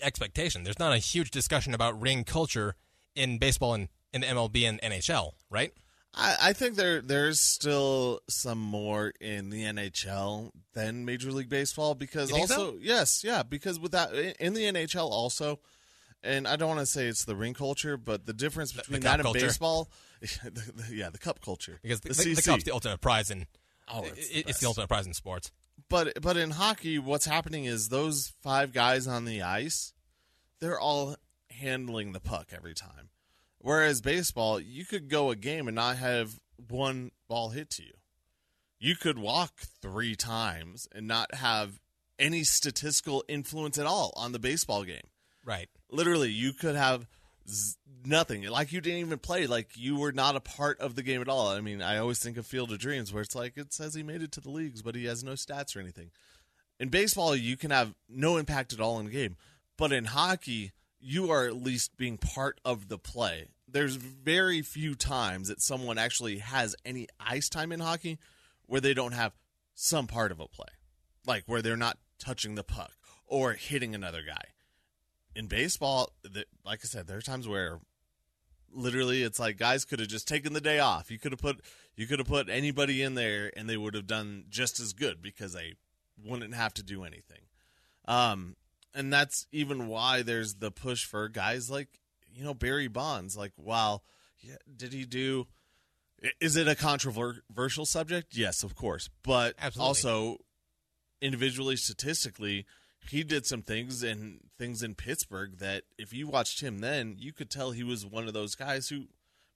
expectation. 0.01 0.63
There's 0.63 0.79
not 0.79 0.93
a 0.93 0.97
huge 0.97 1.31
discussion 1.31 1.73
about 1.73 1.99
ring 1.99 2.23
culture 2.23 2.75
in 3.15 3.37
baseball 3.37 3.73
and 3.73 3.89
in 4.13 4.21
the 4.21 4.27
MLB 4.27 4.67
and 4.67 4.81
NHL, 4.81 5.31
right? 5.49 5.71
I, 6.13 6.35
I 6.41 6.53
think 6.53 6.75
there 6.75 7.01
there's 7.01 7.39
still 7.39 8.19
some 8.29 8.57
more 8.59 9.13
in 9.21 9.49
the 9.49 9.63
NHL 9.63 10.51
than 10.73 11.05
Major 11.05 11.31
League 11.31 11.47
Baseball 11.49 11.95
because 11.95 12.29
You 12.29 12.35
think 12.35 12.49
so? 12.49 12.65
also 12.65 12.77
yes, 12.81 13.23
yeah, 13.23 13.43
because 13.43 13.79
with 13.79 13.93
that 13.93 14.13
in 14.39 14.53
the 14.53 14.63
NHL 14.63 15.09
also, 15.09 15.59
and 16.21 16.45
I 16.47 16.57
don't 16.57 16.67
want 16.67 16.81
to 16.81 16.85
say 16.85 17.07
it's 17.07 17.23
the 17.23 17.35
ring 17.35 17.53
culture, 17.53 17.95
but 17.95 18.25
the 18.25 18.33
difference 18.33 18.73
the 18.73 18.79
between 18.81 19.01
cup 19.01 19.03
that 19.11 19.19
and 19.21 19.23
culture. 19.23 19.39
baseball, 19.47 19.89
the, 20.19 20.71
the, 20.89 20.95
yeah, 20.95 21.09
the 21.09 21.17
cup 21.17 21.39
culture 21.41 21.79
Because 21.81 22.01
the, 22.01 22.09
the, 22.09 22.23
the, 22.23 22.33
the 22.35 22.41
cup's 22.41 22.63
the 22.65 22.73
ultimate 22.73 22.99
prize 23.01 23.31
in 23.31 23.45
Oh, 23.93 24.03
it's 24.05 24.19
it's, 24.19 24.29
the 24.29 24.43
best. 24.43 24.61
the 24.61 24.67
ultimate 24.67 24.87
prize 24.87 25.07
in 25.07 25.13
sports. 25.13 25.51
But 25.89 26.21
but 26.21 26.37
in 26.37 26.51
hockey, 26.51 26.99
what's 26.99 27.25
happening 27.25 27.65
is 27.65 27.89
those 27.89 28.33
five 28.41 28.73
guys 28.73 29.07
on 29.07 29.25
the 29.25 29.41
ice, 29.41 29.93
they're 30.59 30.79
all 30.79 31.15
handling 31.49 32.11
the 32.11 32.19
puck 32.19 32.47
every 32.55 32.73
time. 32.73 33.09
Whereas 33.59 34.01
baseball, 34.01 34.59
you 34.59 34.85
could 34.85 35.09
go 35.09 35.29
a 35.29 35.35
game 35.35 35.67
and 35.67 35.75
not 35.75 35.97
have 35.97 36.39
one 36.69 37.11
ball 37.27 37.49
hit 37.49 37.69
to 37.71 37.83
you. 37.83 37.93
You 38.79 38.95
could 38.95 39.19
walk 39.19 39.61
three 39.81 40.15
times 40.15 40.87
and 40.91 41.07
not 41.07 41.35
have 41.35 41.79
any 42.17 42.43
statistical 42.43 43.23
influence 43.27 43.77
at 43.77 43.85
all 43.85 44.13
on 44.15 44.31
the 44.31 44.39
baseball 44.39 44.83
game. 44.83 45.07
Right. 45.45 45.69
Literally, 45.91 46.31
you 46.31 46.53
could 46.53 46.75
have 46.75 47.07
nothing. 48.05 48.43
Like 48.43 48.71
you 48.71 48.81
didn't 48.81 48.99
even 48.99 49.19
play. 49.19 49.47
Like 49.47 49.71
you 49.75 49.97
were 49.97 50.11
not 50.11 50.35
a 50.35 50.41
part 50.41 50.79
of 50.79 50.95
the 50.95 51.03
game 51.03 51.21
at 51.21 51.29
all. 51.29 51.47
I 51.47 51.61
mean, 51.61 51.81
I 51.81 51.97
always 51.97 52.19
think 52.19 52.37
of 52.37 52.45
Field 52.45 52.71
of 52.71 52.79
Dreams, 52.79 53.13
where 53.13 53.23
it's 53.23 53.35
like 53.35 53.57
it 53.57 53.73
says 53.73 53.93
he 53.93 54.03
made 54.03 54.21
it 54.21 54.31
to 54.33 54.41
the 54.41 54.49
leagues, 54.49 54.81
but 54.81 54.95
he 54.95 55.05
has 55.05 55.23
no 55.23 55.33
stats 55.33 55.75
or 55.75 55.79
anything. 55.79 56.11
In 56.79 56.89
baseball, 56.89 57.35
you 57.35 57.57
can 57.57 57.71
have 57.71 57.93
no 58.09 58.37
impact 58.37 58.73
at 58.73 58.79
all 58.79 58.99
in 58.99 59.05
the 59.05 59.11
game, 59.11 59.37
but 59.77 59.91
in 59.91 60.05
hockey, 60.05 60.71
you 60.99 61.31
are 61.31 61.45
at 61.45 61.55
least 61.55 61.97
being 61.97 62.17
part 62.17 62.59
of 62.65 62.87
the 62.87 62.97
play. 62.97 63.49
There's 63.67 63.95
very 63.95 64.61
few 64.61 64.95
times 64.95 65.47
that 65.47 65.61
someone 65.61 65.97
actually 65.97 66.39
has 66.39 66.75
any 66.83 67.07
ice 67.19 67.49
time 67.49 67.71
in 67.71 67.79
hockey 67.79 68.19
where 68.65 68.81
they 68.81 68.93
don't 68.93 69.13
have 69.13 69.33
some 69.75 70.07
part 70.07 70.31
of 70.31 70.39
a 70.39 70.47
play, 70.47 70.67
like 71.25 71.43
where 71.45 71.61
they're 71.61 71.77
not 71.77 71.97
touching 72.19 72.55
the 72.55 72.63
puck 72.63 72.93
or 73.25 73.53
hitting 73.53 73.95
another 73.95 74.21
guy 74.27 74.50
in 75.35 75.47
baseball, 75.47 76.11
the, 76.23 76.45
like 76.65 76.79
I 76.83 76.87
said, 76.87 77.07
there 77.07 77.17
are 77.17 77.21
times 77.21 77.47
where 77.47 77.79
literally 78.73 79.23
it's 79.23 79.39
like 79.39 79.57
guys 79.57 79.85
could 79.85 79.99
have 79.99 80.07
just 80.07 80.27
taken 80.27 80.53
the 80.53 80.61
day 80.61 80.79
off. 80.79 81.11
You 81.11 81.19
could 81.19 81.31
have 81.31 81.41
put 81.41 81.61
you 81.95 82.07
could 82.07 82.19
have 82.19 82.27
put 82.27 82.49
anybody 82.49 83.01
in 83.01 83.15
there 83.15 83.51
and 83.55 83.69
they 83.69 83.77
would 83.77 83.95
have 83.95 84.07
done 84.07 84.45
just 84.49 84.79
as 84.79 84.93
good 84.93 85.21
because 85.21 85.53
they 85.53 85.75
wouldn't 86.23 86.53
have 86.53 86.73
to 86.75 86.83
do 86.83 87.03
anything. 87.03 87.41
Um, 88.07 88.55
and 88.93 89.11
that's 89.11 89.47
even 89.51 89.87
why 89.87 90.21
there's 90.21 90.55
the 90.55 90.71
push 90.71 91.05
for 91.05 91.27
guys 91.27 91.69
like 91.69 91.87
you 92.33 92.43
know 92.43 92.53
Barry 92.53 92.87
Bonds. 92.87 93.37
Like, 93.37 93.53
wow, 93.57 94.01
yeah, 94.39 94.55
did 94.75 94.93
he 94.93 95.05
do? 95.05 95.47
Is 96.39 96.55
it 96.55 96.67
a 96.67 96.75
controversial 96.75 97.85
subject? 97.85 98.35
Yes, 98.35 98.63
of 98.63 98.75
course, 98.75 99.09
but 99.23 99.55
Absolutely. 99.59 99.87
also 99.87 100.37
individually, 101.21 101.75
statistically, 101.75 102.65
he 103.09 103.23
did 103.23 103.45
some 103.45 103.61
things 103.61 104.03
and 104.03 104.39
things 104.57 104.83
in 104.83 104.95
Pittsburgh 104.95 105.57
that 105.57 105.83
if 105.97 106.13
you 106.13 106.27
watched 106.27 106.61
him 106.61 106.79
then, 106.79 107.15
you 107.19 107.33
could 107.33 107.49
tell 107.49 107.71
he 107.71 107.83
was 107.83 108.05
one 108.05 108.27
of 108.27 108.33
those 108.33 108.55
guys 108.55 108.89
who 108.89 109.05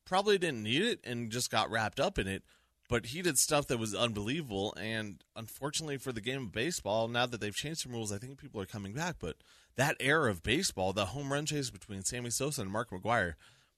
probably 0.06 0.38
didn't 0.38 0.64
need 0.64 0.82
it 0.82 1.00
and 1.04 1.32
just 1.32 1.52
got 1.52 1.70
wrapped 1.70 2.00
up 2.00 2.18
in 2.18 2.28
it. 2.28 2.44
But 2.88 3.08
he 3.08 3.22
did 3.24 3.40
stuff 3.40 3.68
that 3.68 3.80
was 3.80 3.96
unbelievable. 3.96 4.74
And 4.80 5.24
unfortunately 5.36 5.98
for 5.98 6.12
the 6.12 6.22
game 6.22 6.44
of 6.44 6.52
baseball, 6.52 7.08
now 7.08 7.26
that 7.26 7.42
they've 7.42 7.56
changed 7.56 7.82
some 7.82 7.92
rules, 7.94 8.12
I 8.12 8.18
think 8.20 8.38
people 8.40 8.62
are 8.62 8.66
coming 8.68 8.94
back. 8.94 9.16
But 9.20 9.38
that 9.76 9.96
era 10.00 10.30
of 10.30 10.44
baseball, 10.44 10.94
the 10.94 11.08
home 11.08 11.34
run 11.34 11.46
chase 11.48 11.70
between 11.72 12.04
Sammy 12.04 12.30
Sosa 12.30 12.62
and 12.62 12.72
Mark 12.72 12.92
McGwire, 12.92 13.34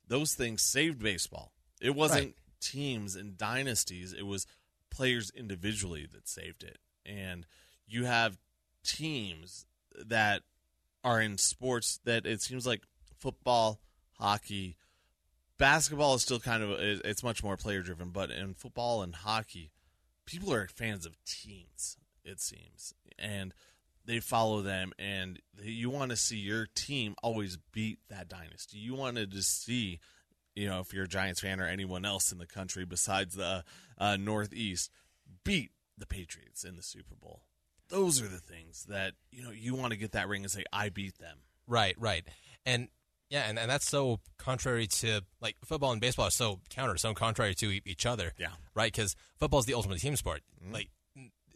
those 0.05 0.33
things 0.33 0.61
saved 0.61 1.01
baseball. 1.01 1.53
It 1.81 1.95
wasn't 1.95 2.25
Right. 2.25 2.35
teams 2.59 3.15
and 3.15 3.37
dynasties, 3.37 4.11
it 4.13 4.25
was 4.25 4.45
players 4.89 5.29
individually 5.29 6.05
that 6.11 6.27
saved 6.27 6.63
it. 6.63 6.79
And 7.05 7.45
you 7.87 8.05
have 8.05 8.37
teams 8.87 9.65
that 10.05 10.41
are 11.03 11.21
in 11.21 11.37
sports 11.37 11.99
that 12.05 12.25
it 12.25 12.41
seems 12.41 12.65
like 12.65 12.83
football, 13.19 13.79
hockey, 14.19 14.77
basketball 15.57 16.15
is 16.15 16.21
still 16.21 16.39
kind 16.39 16.63
of 16.63 16.71
it's 16.79 17.23
much 17.23 17.43
more 17.43 17.57
player 17.57 17.81
driven, 17.81 18.09
but 18.09 18.31
in 18.31 18.53
football 18.53 19.01
and 19.01 19.13
hockey, 19.15 19.71
people 20.25 20.53
are 20.53 20.67
fans 20.67 21.05
of 21.05 21.17
teams. 21.25 21.97
It 22.23 22.41
seems, 22.41 22.93
and 23.17 23.53
they 24.05 24.19
follow 24.19 24.61
them, 24.61 24.91
and 24.99 25.39
you 25.61 25.89
want 25.89 26.11
to 26.11 26.17
see 26.17 26.37
your 26.37 26.67
team 26.75 27.15
always 27.23 27.57
beat 27.71 27.99
that 28.09 28.27
dynasty. 28.27 28.77
You 28.77 28.95
wanted 28.95 29.31
to 29.31 29.41
see, 29.41 29.99
you 30.55 30.67
know, 30.67 30.79
if 30.81 30.93
you're 30.93 31.05
a 31.05 31.09
Giants 31.09 31.41
fan 31.41 31.59
or 31.59 31.67
anyone 31.67 32.05
else 32.05 32.31
in 32.31 32.37
the 32.37 32.45
country 32.45 32.85
besides 32.85 33.35
the 33.35 33.63
uh, 33.97 34.17
Northeast, 34.17 34.91
beat 35.43 35.71
the 35.97 36.05
Patriots 36.05 36.63
in 36.63 36.75
the 36.75 36.83
Super 36.83 37.15
Bowl. 37.15 37.43
Those 37.89 38.21
are 38.21 38.27
the 38.27 38.39
things 38.39 38.85
that 38.89 39.13
you 39.31 39.43
know 39.43 39.51
you 39.51 39.75
want 39.75 39.91
to 39.91 39.97
get 39.97 40.11
that 40.13 40.27
ring 40.27 40.43
and 40.43 40.51
say 40.51 40.63
I 40.73 40.89
beat 40.89 41.17
them. 41.17 41.37
Right, 41.67 41.95
right. 41.99 42.25
And 42.65 42.89
yeah, 43.29 43.49
and, 43.49 43.59
and 43.59 43.69
that's 43.69 43.89
so 43.89 44.19
contrary 44.37 44.87
to 44.87 45.21
like 45.41 45.55
football 45.63 45.91
and 45.91 45.99
baseball 45.99 46.27
are 46.27 46.31
so 46.31 46.59
counter, 46.69 46.97
so 46.97 47.13
contrary 47.13 47.55
to 47.55 47.71
e- 47.71 47.81
each 47.85 48.05
other. 48.05 48.33
Yeah. 48.37 48.49
Right? 48.73 48.91
Because 48.91 49.15
football 49.37 49.59
is 49.59 49.65
the 49.65 49.73
ultimate 49.73 49.99
team 49.99 50.15
sport. 50.15 50.41
Like 50.71 50.89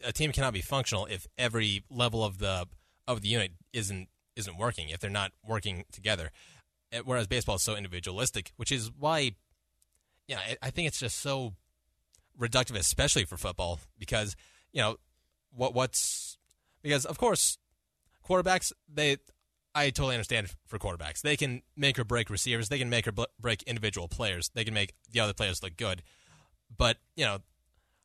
a 0.04 0.12
team 0.12 0.32
cannot 0.32 0.54
be 0.54 0.62
functional 0.62 1.06
if 1.06 1.28
every 1.38 1.84
level 1.89 2.24
of 2.24 2.39
the 2.39 2.67
of 3.08 3.22
the 3.22 3.30
unit 3.30 3.52
isn't 3.74 4.10
isn't 4.36 4.58
working, 4.58 4.89
if 4.89 5.00
they're 5.00 5.10
not 5.10 5.32
working 5.46 5.86
together. 5.91 6.32
Uh, 6.94 7.00
Whereas 7.06 7.28
baseball 7.28 7.56
is 7.56 7.63
so 7.63 7.76
individualistic, 7.76 8.52
which 8.58 8.72
is 8.72 8.91
why 8.98 9.32
yeah, 10.28 10.39
I, 10.39 10.58
I 10.62 10.70
think 10.70 10.88
it's 10.88 11.00
just 11.00 11.20
so 11.20 11.54
reductive, 12.39 12.78
especially 12.78 13.26
for 13.26 13.38
football, 13.38 13.80
because 14.00 14.36
you 14.74 14.82
know 14.82 14.98
what 15.52 15.74
what's 15.74 16.38
because 16.82 17.06
of 17.06 17.18
course 17.18 17.58
quarterbacks 18.28 18.72
they 18.92 19.18
I 19.74 19.90
totally 19.90 20.16
understand 20.16 20.54
for 20.68 20.78
quarterbacks 20.78 21.22
they 21.22 21.38
can 21.38 21.62
make 21.78 21.98
or 21.98 22.04
break 22.04 22.30
receivers, 22.30 22.70
they 22.70 22.78
can 22.80 22.90
make 22.90 23.08
or 23.08 23.14
break 23.40 23.64
individual 23.64 24.08
players, 24.08 24.50
they 24.54 24.64
can 24.64 24.74
make 24.74 24.94
the 25.12 25.20
other 25.20 25.34
players 25.34 25.62
look 25.64 25.78
good, 25.78 26.04
but 26.76 26.98
you 27.16 27.26
know 27.26 27.40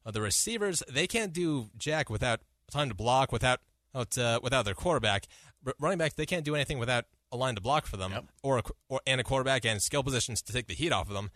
uh, 0.05 0.11
the 0.11 0.21
receivers 0.21 0.83
they 0.89 1.07
can't 1.07 1.33
do 1.33 1.71
jack 1.77 2.09
without 2.11 2.41
time 2.71 2.89
to 2.89 2.95
block 2.95 3.33
without 3.33 3.61
without, 3.95 4.19
uh, 4.19 4.41
without 4.43 4.65
their 4.65 4.75
quarterback. 4.75 5.27
R- 5.67 5.75
running 5.81 5.99
backs 5.99 6.15
they 6.15 6.27
can't 6.27 6.45
do 6.45 6.55
anything 6.55 6.79
without 6.79 7.07
a 7.33 7.37
line 7.37 7.57
to 7.57 7.61
block 7.61 7.87
for 7.87 7.97
them 7.97 8.13
Yep. 8.13 8.25
or, 8.45 8.59
a, 8.59 8.63
or 8.89 9.01
and 9.07 9.21
a 9.21 9.25
quarterback 9.25 9.65
and 9.65 9.83
skill 9.83 10.05
positions 10.05 10.41
to 10.43 10.53
take 10.53 10.69
the 10.69 10.75
heat 10.75 10.93
off 10.93 11.09
of 11.09 11.15
them. 11.15 11.31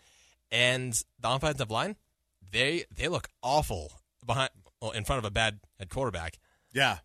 And 0.49 0.93
the 1.19 1.29
offensive 1.29 1.69
line, 1.71 1.97
they 2.51 2.85
they 2.95 3.07
look 3.09 3.27
awful 3.43 3.91
behind 4.25 4.51
well, 4.81 4.91
in 4.91 5.03
front 5.05 5.19
of 5.19 5.25
a 5.25 5.31
bad 5.31 5.59
head 5.79 5.89
quarterback. 5.89 6.37
Yeah. 6.73 6.99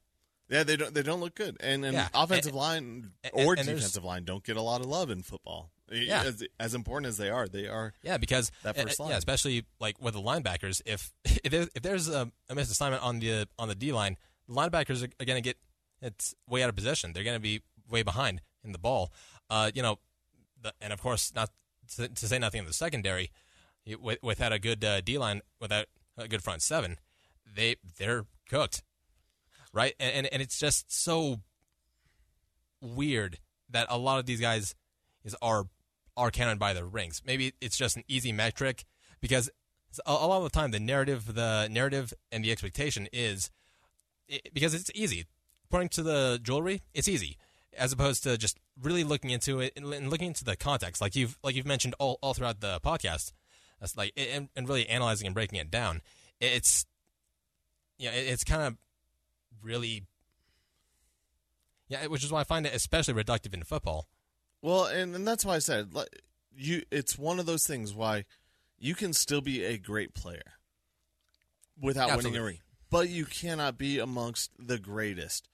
Yeah, 0.48 0.62
they 0.62 0.76
don't 0.76 0.94
they 0.94 1.02
don't 1.02 1.18
look 1.20 1.34
good, 1.34 1.56
and 1.58 1.84
and 1.84 1.92
Yeah, 1.94 2.08
offensive 2.14 2.52
and- 2.52 2.56
line 2.60 3.12
or 3.32 3.54
and 3.54 3.66
there's- 3.66 3.80
defensive 3.80 4.04
line 4.04 4.24
don't 4.24 4.44
get 4.44 4.56
a 4.56 4.62
lot 4.62 4.80
of 4.80 4.86
love 4.86 5.10
in 5.10 5.22
football. 5.24 5.70
Yeah. 5.90 6.22
as, 6.24 6.42
as 6.58 6.74
important 6.74 7.08
as 7.08 7.16
they 7.16 7.30
are, 7.30 7.46
they 7.48 7.66
are. 7.68 7.94
Yeah, 8.02 8.16
because 8.16 8.50
That 8.64 8.76
first 8.76 8.98
line. 9.00 9.10
yeah, 9.10 9.18
especially 9.18 9.64
like 9.80 10.00
with 10.00 10.14
the 10.14 10.20
linebackers. 10.20 10.82
If 10.86 11.12
if 11.24 11.50
there's, 11.50 11.68
if 11.74 11.82
there's 11.82 12.08
a, 12.08 12.30
a 12.48 12.54
missed 12.54 12.70
assignment 12.70 13.02
on 13.02 13.18
the 13.20 13.48
on 13.58 13.66
the 13.68 13.74
D 13.74 13.92
line, 13.92 14.16
the 14.48 14.54
linebackers 14.54 15.02
are, 15.02 15.08
are 15.20 15.24
going 15.24 15.36
to 15.36 15.48
get 15.48 15.56
it's 16.00 16.34
way 16.48 16.62
out 16.62 16.68
of 16.68 16.76
position. 16.76 17.12
They're 17.12 17.24
going 17.24 17.36
to 17.36 17.40
be 17.40 17.62
way 17.90 18.02
behind 18.04 18.40
in 18.64 18.70
the 18.72 18.78
ball. 18.78 19.12
Uh, 19.50 19.70
you 19.74 19.82
know, 19.82 19.98
the, 20.62 20.72
and 20.80 20.92
of 20.92 21.00
course, 21.00 21.32
not 21.34 21.50
to, 21.96 22.06
to 22.08 22.28
say 22.28 22.38
nothing 22.38 22.60
of 22.60 22.66
the 22.66 22.72
secondary, 22.72 23.30
without 24.22 24.52
a 24.52 24.58
good 24.58 24.84
uh, 24.84 25.00
D 25.00 25.18
line, 25.18 25.40
without 25.60 25.86
a 26.18 26.28
good 26.28 26.42
front 26.42 26.62
seven, 26.62 26.98
they 27.54 27.76
they're 27.98 28.24
cooked, 28.48 28.82
right? 29.72 29.94
And, 29.98 30.14
and 30.14 30.26
and 30.26 30.42
it's 30.42 30.58
just 30.58 30.92
so 30.92 31.40
weird 32.80 33.38
that 33.70 33.86
a 33.90 33.98
lot 33.98 34.18
of 34.18 34.26
these 34.26 34.40
guys 34.40 34.74
is 35.24 35.36
are 35.42 35.66
are 36.16 36.30
counted 36.30 36.58
by 36.58 36.72
their 36.72 36.86
rings. 36.86 37.22
Maybe 37.24 37.52
it's 37.60 37.76
just 37.76 37.96
an 37.96 38.04
easy 38.08 38.32
metric 38.32 38.84
because 39.20 39.50
a, 40.06 40.10
a 40.10 40.26
lot 40.26 40.38
of 40.38 40.44
the 40.44 40.50
time 40.50 40.70
the 40.70 40.80
narrative, 40.80 41.34
the 41.34 41.68
narrative 41.70 42.12
and 42.32 42.44
the 42.44 42.52
expectation 42.52 43.08
is 43.12 43.50
i 44.30 44.40
because 44.52 44.74
it's 44.74 44.90
easy. 44.94 45.26
According 45.68 45.88
to 45.90 46.02
the 46.02 46.38
jewelry, 46.42 46.82
it's 46.94 47.08
easy, 47.08 47.38
as 47.76 47.92
opposed 47.92 48.22
to 48.22 48.38
just 48.38 48.58
really 48.80 49.02
looking 49.02 49.30
into 49.30 49.60
it 49.60 49.72
and, 49.76 49.92
and 49.92 50.10
looking 50.10 50.28
into 50.28 50.44
the 50.44 50.56
context, 50.56 51.00
like 51.00 51.16
you've 51.16 51.38
like 51.42 51.54
you've 51.54 51.66
mentioned 51.66 51.94
all, 51.98 52.18
all 52.22 52.34
throughout 52.34 52.60
the 52.60 52.80
podcast. 52.84 53.32
That's 53.80 53.96
like 53.96 54.12
and, 54.16 54.48
and 54.56 54.68
really 54.68 54.88
analyzing 54.88 55.26
and 55.26 55.34
breaking 55.34 55.58
it 55.58 55.70
down. 55.70 56.02
It's 56.40 56.86
yeah, 57.98 58.10
it, 58.10 58.26
it's 58.28 58.44
kind 58.44 58.62
of 58.62 58.76
really 59.62 60.04
yeah, 61.88 62.06
which 62.06 62.24
is 62.24 62.32
why 62.32 62.40
I 62.40 62.44
find 62.44 62.66
it 62.66 62.74
especially 62.74 63.14
reductive 63.14 63.54
in 63.54 63.62
football. 63.62 64.08
Well, 64.62 64.86
and, 64.86 65.14
and 65.14 65.26
that's 65.26 65.44
why 65.44 65.54
I 65.54 65.58
said 65.60 65.94
like, 65.94 66.08
you. 66.56 66.82
It's 66.90 67.18
one 67.18 67.38
of 67.38 67.46
those 67.46 67.66
things 67.66 67.94
why 67.94 68.24
you 68.78 68.94
can 68.94 69.12
still 69.12 69.40
be 69.40 69.64
a 69.64 69.78
great 69.78 70.14
player 70.14 70.54
without 71.80 72.16
winning 72.16 72.36
a 72.36 72.42
ring, 72.42 72.58
but 72.90 73.08
you 73.08 73.24
cannot 73.24 73.78
be 73.78 73.98
amongst 73.98 74.50
the 74.58 74.78
greatest. 74.78 75.48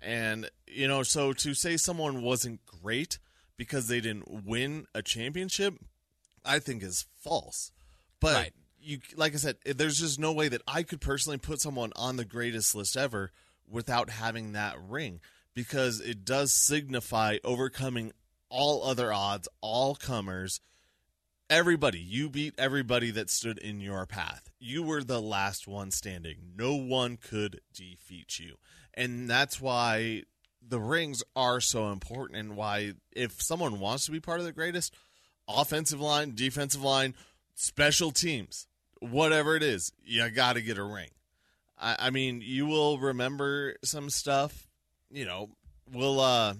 And 0.00 0.50
you 0.66 0.88
know, 0.88 1.02
so 1.02 1.32
to 1.32 1.54
say 1.54 1.76
someone 1.76 2.22
wasn't 2.22 2.64
great 2.64 3.18
because 3.56 3.88
they 3.88 4.00
didn't 4.00 4.44
win 4.46 4.86
a 4.94 5.02
championship, 5.02 5.74
I 6.44 6.58
think 6.58 6.82
is 6.82 7.06
false. 7.20 7.72
But 8.20 8.34
Right. 8.34 8.52
You, 8.84 8.98
like 9.16 9.34
I 9.34 9.36
said, 9.36 9.56
there's 9.64 9.98
just 9.98 10.18
no 10.18 10.32
way 10.32 10.48
that 10.48 10.62
I 10.66 10.82
could 10.82 11.00
personally 11.00 11.38
put 11.38 11.60
someone 11.60 11.92
on 11.96 12.16
the 12.16 12.24
greatest 12.24 12.74
list 12.74 12.96
ever 12.96 13.30
without 13.68 14.10
having 14.10 14.52
that 14.52 14.76
ring 14.88 15.20
because 15.54 16.00
it 16.00 16.24
does 16.24 16.52
signify 16.52 17.38
overcoming 17.44 18.12
all 18.48 18.84
other 18.84 19.12
odds, 19.12 19.48
all 19.60 19.94
comers, 19.94 20.60
everybody. 21.48 21.98
You 21.98 22.28
beat 22.28 22.54
everybody 22.58 23.10
that 23.12 23.30
stood 23.30 23.58
in 23.58 23.80
your 23.80 24.06
path. 24.06 24.50
You 24.58 24.82
were 24.82 25.02
the 25.02 25.20
last 25.20 25.66
one 25.66 25.90
standing. 25.90 26.52
No 26.56 26.74
one 26.74 27.16
could 27.16 27.60
defeat 27.72 28.38
you. 28.38 28.56
And 28.94 29.28
that's 29.28 29.60
why 29.60 30.22
the 30.66 30.80
rings 30.80 31.22
are 31.36 31.60
so 31.60 31.90
important 31.90 32.38
and 32.38 32.56
why 32.56 32.92
if 33.12 33.42
someone 33.42 33.80
wants 33.80 34.06
to 34.06 34.12
be 34.12 34.20
part 34.20 34.40
of 34.40 34.46
the 34.46 34.52
greatest 34.52 34.94
offensive 35.48 36.00
line, 36.00 36.34
defensive 36.34 36.82
line, 36.82 37.14
special 37.54 38.10
teams, 38.10 38.66
whatever 39.00 39.56
it 39.56 39.62
is, 39.62 39.92
you 40.04 40.28
got 40.30 40.54
to 40.54 40.62
get 40.62 40.78
a 40.78 40.84
ring. 40.84 41.10
I, 41.78 41.96
I 41.98 42.10
mean, 42.10 42.40
you 42.42 42.66
will 42.66 42.98
remember 42.98 43.76
some 43.84 44.10
stuff. 44.10 44.68
You 45.10 45.24
know, 45.24 45.50
will 45.92 46.20
uh, 46.20 46.54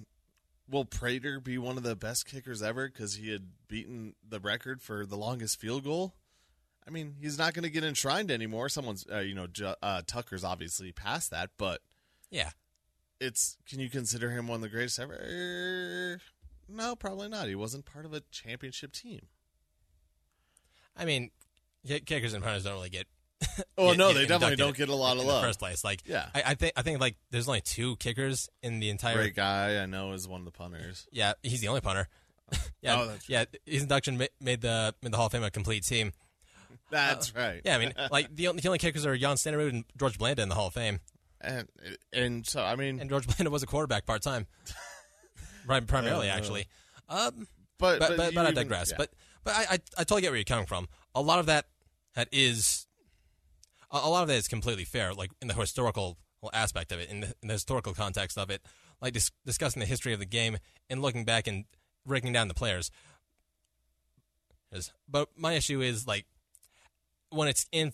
will 0.69 0.85
Prater 0.85 1.39
be 1.39 1.57
one 1.57 1.77
of 1.77 1.83
the 1.83 1.95
best 1.95 2.25
kickers 2.25 2.61
ever 2.61 2.87
because 2.87 3.15
he 3.15 3.31
had 3.31 3.47
beaten 3.67 4.15
the 4.27 4.39
record 4.39 4.81
for 4.81 5.05
the 5.05 5.17
longest 5.17 5.59
field 5.59 5.83
goal? 5.83 6.13
I 6.87 6.91
mean, 6.91 7.15
he's 7.19 7.37
not 7.37 7.53
going 7.53 7.63
to 7.63 7.69
get 7.69 7.83
enshrined 7.83 8.29
anymore. 8.29 8.69
Someone's, 8.69 9.05
uh, 9.11 9.19
you 9.19 9.33
know, 9.33 9.47
uh, 9.81 10.03
Tucker's 10.05 10.43
obviously 10.43 10.91
past 10.91 11.31
that, 11.31 11.49
but 11.57 11.81
Yeah, 12.29 12.51
it's 13.19 13.57
can 13.67 13.79
you 13.79 13.89
consider 13.89 14.29
him 14.29 14.47
one 14.47 14.57
of 14.57 14.61
the 14.61 14.69
greatest 14.69 14.99
ever? 14.99 15.13
Er, 15.13 16.21
No, 16.69 16.95
probably 16.95 17.27
not. 17.27 17.47
He 17.47 17.55
wasn't 17.55 17.85
part 17.85 18.05
of 18.05 18.13
a 18.13 18.21
championship 18.31 18.91
team. 18.91 19.27
I 20.95 21.05
mean, 21.05 21.31
kickers 21.85 22.33
and 22.33 22.43
punters 22.43 22.63
don't 22.63 22.73
really 22.73 22.89
get. 22.89 23.07
Oh 23.77 23.89
get- 23.89 23.97
no, 23.97 24.07
get 24.13 24.19
they 24.19 24.25
definitely 24.27 24.55
don't 24.55 24.75
get 24.75 24.89
a 24.89 24.95
lot 24.95 25.13
in 25.13 25.19
of 25.19 25.25
the 25.25 25.31
love. 25.31 25.43
first 25.43 25.59
place. 25.59 25.83
Like, 25.83 26.01
Yeah. 26.05 26.25
I, 26.33 26.43
I 26.47 26.53
think 26.55 26.73
I 26.77 26.81
think 26.81 26.99
like 27.01 27.15
there's 27.31 27.47
only 27.47 27.61
two 27.61 27.95
kickers 27.97 28.49
in 28.63 28.79
the 28.79 28.89
entire. 28.89 29.15
Great 29.15 29.35
guy, 29.35 29.81
I 29.81 29.85
know, 29.85 30.13
is 30.13 30.27
one 30.27 30.39
of 30.41 30.45
the 30.45 30.51
punters. 30.51 31.07
Yeah, 31.11 31.33
he's 31.43 31.61
the 31.61 31.67
only 31.67 31.81
punter. 31.81 32.07
yeah, 32.81 32.99
Oh, 33.01 33.07
that's 33.07 33.27
yeah. 33.29 33.45
His 33.65 33.81
induction 33.83 34.17
ma- 34.17 34.25
made 34.41 34.61
the 34.61 34.95
made 35.01 35.11
the 35.11 35.17
Hall 35.17 35.25
of 35.27 35.31
Fame 35.31 35.43
a 35.43 35.51
complete 35.51 35.83
team. 35.83 36.11
That's 36.91 37.35
right. 37.35 37.61
Yeah, 37.65 37.75
I 37.75 37.79
mean, 37.79 37.93
like 38.11 38.33
the 38.33 38.47
only, 38.47 38.61
the 38.61 38.69
only 38.69 38.77
kickers 38.79 39.05
are 39.05 39.17
Jan 39.17 39.35
Stenerud 39.35 39.69
and 39.69 39.85
George 39.97 40.17
Blanda 40.17 40.41
in 40.43 40.49
the 40.49 40.55
Hall 40.55 40.67
of 40.67 40.73
Fame, 40.73 40.99
and 41.41 41.67
and 42.13 42.45
so 42.47 42.63
I 42.63 42.75
mean, 42.75 42.99
and 42.99 43.09
George 43.09 43.27
Blanda 43.27 43.49
was 43.49 43.63
a 43.63 43.67
quarterback 43.67 44.05
part 44.05 44.21
time, 44.21 44.47
Prim- 45.65 45.85
primarily 45.87 46.29
Uh, 46.29 46.35
actually. 46.37 46.67
Um, 47.09 47.47
but 47.79 47.99
but 47.99 48.17
but, 48.17 48.31
you 48.31 48.35
but 48.35 48.45
I 48.45 48.51
digress. 48.51 48.91
yeah. 48.91 48.97
But 48.97 49.09
but 49.43 49.55
I, 49.55 49.61
I 49.61 49.73
I 49.73 50.03
totally 50.03 50.21
get 50.21 50.29
where 50.29 50.37
you're 50.37 50.43
coming 50.45 50.65
from. 50.67 50.87
A 51.15 51.21
lot 51.21 51.39
of 51.39 51.47
that 51.47 51.65
that 52.15 52.27
is 52.31 52.87
a, 53.91 53.97
a 53.97 54.09
lot 54.09 54.23
of 54.23 54.27
that 54.27 54.35
is 54.35 54.47
completely 54.47 54.85
fair, 54.85 55.13
like 55.13 55.31
in 55.41 55.47
the 55.47 55.53
historical 55.53 56.17
aspect 56.53 56.91
of 56.91 56.99
it, 56.99 57.09
in 57.09 57.21
the, 57.21 57.27
in 57.41 57.47
the 57.47 57.53
historical 57.53 57.93
context 57.93 58.37
of 58.37 58.49
it, 58.49 58.61
like 59.01 59.13
dis- 59.13 59.31
discussing 59.45 59.79
the 59.79 59.85
history 59.85 60.13
of 60.13 60.19
the 60.19 60.25
game 60.25 60.57
and 60.89 61.01
looking 61.01 61.25
back 61.25 61.47
and 61.47 61.65
breaking 62.05 62.33
down 62.33 62.47
the 62.47 62.53
players. 62.53 62.91
But 65.07 65.29
my 65.37 65.53
issue 65.53 65.81
is 65.81 66.05
like 66.05 66.25
when 67.29 67.47
it's 67.47 67.65
in 67.71 67.93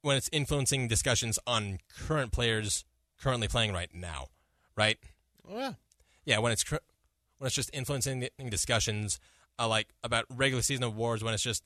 when 0.00 0.16
it's 0.16 0.30
influencing 0.32 0.88
discussions 0.88 1.38
on 1.46 1.78
current 2.06 2.32
players 2.32 2.84
currently 3.20 3.48
playing 3.48 3.72
right 3.72 3.90
now, 3.94 4.28
right? 4.76 4.98
Oh, 5.48 5.58
yeah. 5.58 5.72
yeah, 6.24 6.38
when 6.38 6.52
it's 6.52 6.64
cr- 6.64 6.76
when 7.38 7.46
it's 7.46 7.54
just 7.54 7.70
influencing 7.72 8.20
the 8.20 8.30
discussions, 8.48 9.20
uh, 9.58 9.68
like 9.68 9.88
about 10.02 10.24
regular 10.30 10.62
season 10.62 10.84
awards, 10.84 11.22
when 11.22 11.34
it's 11.34 11.42
just 11.42 11.64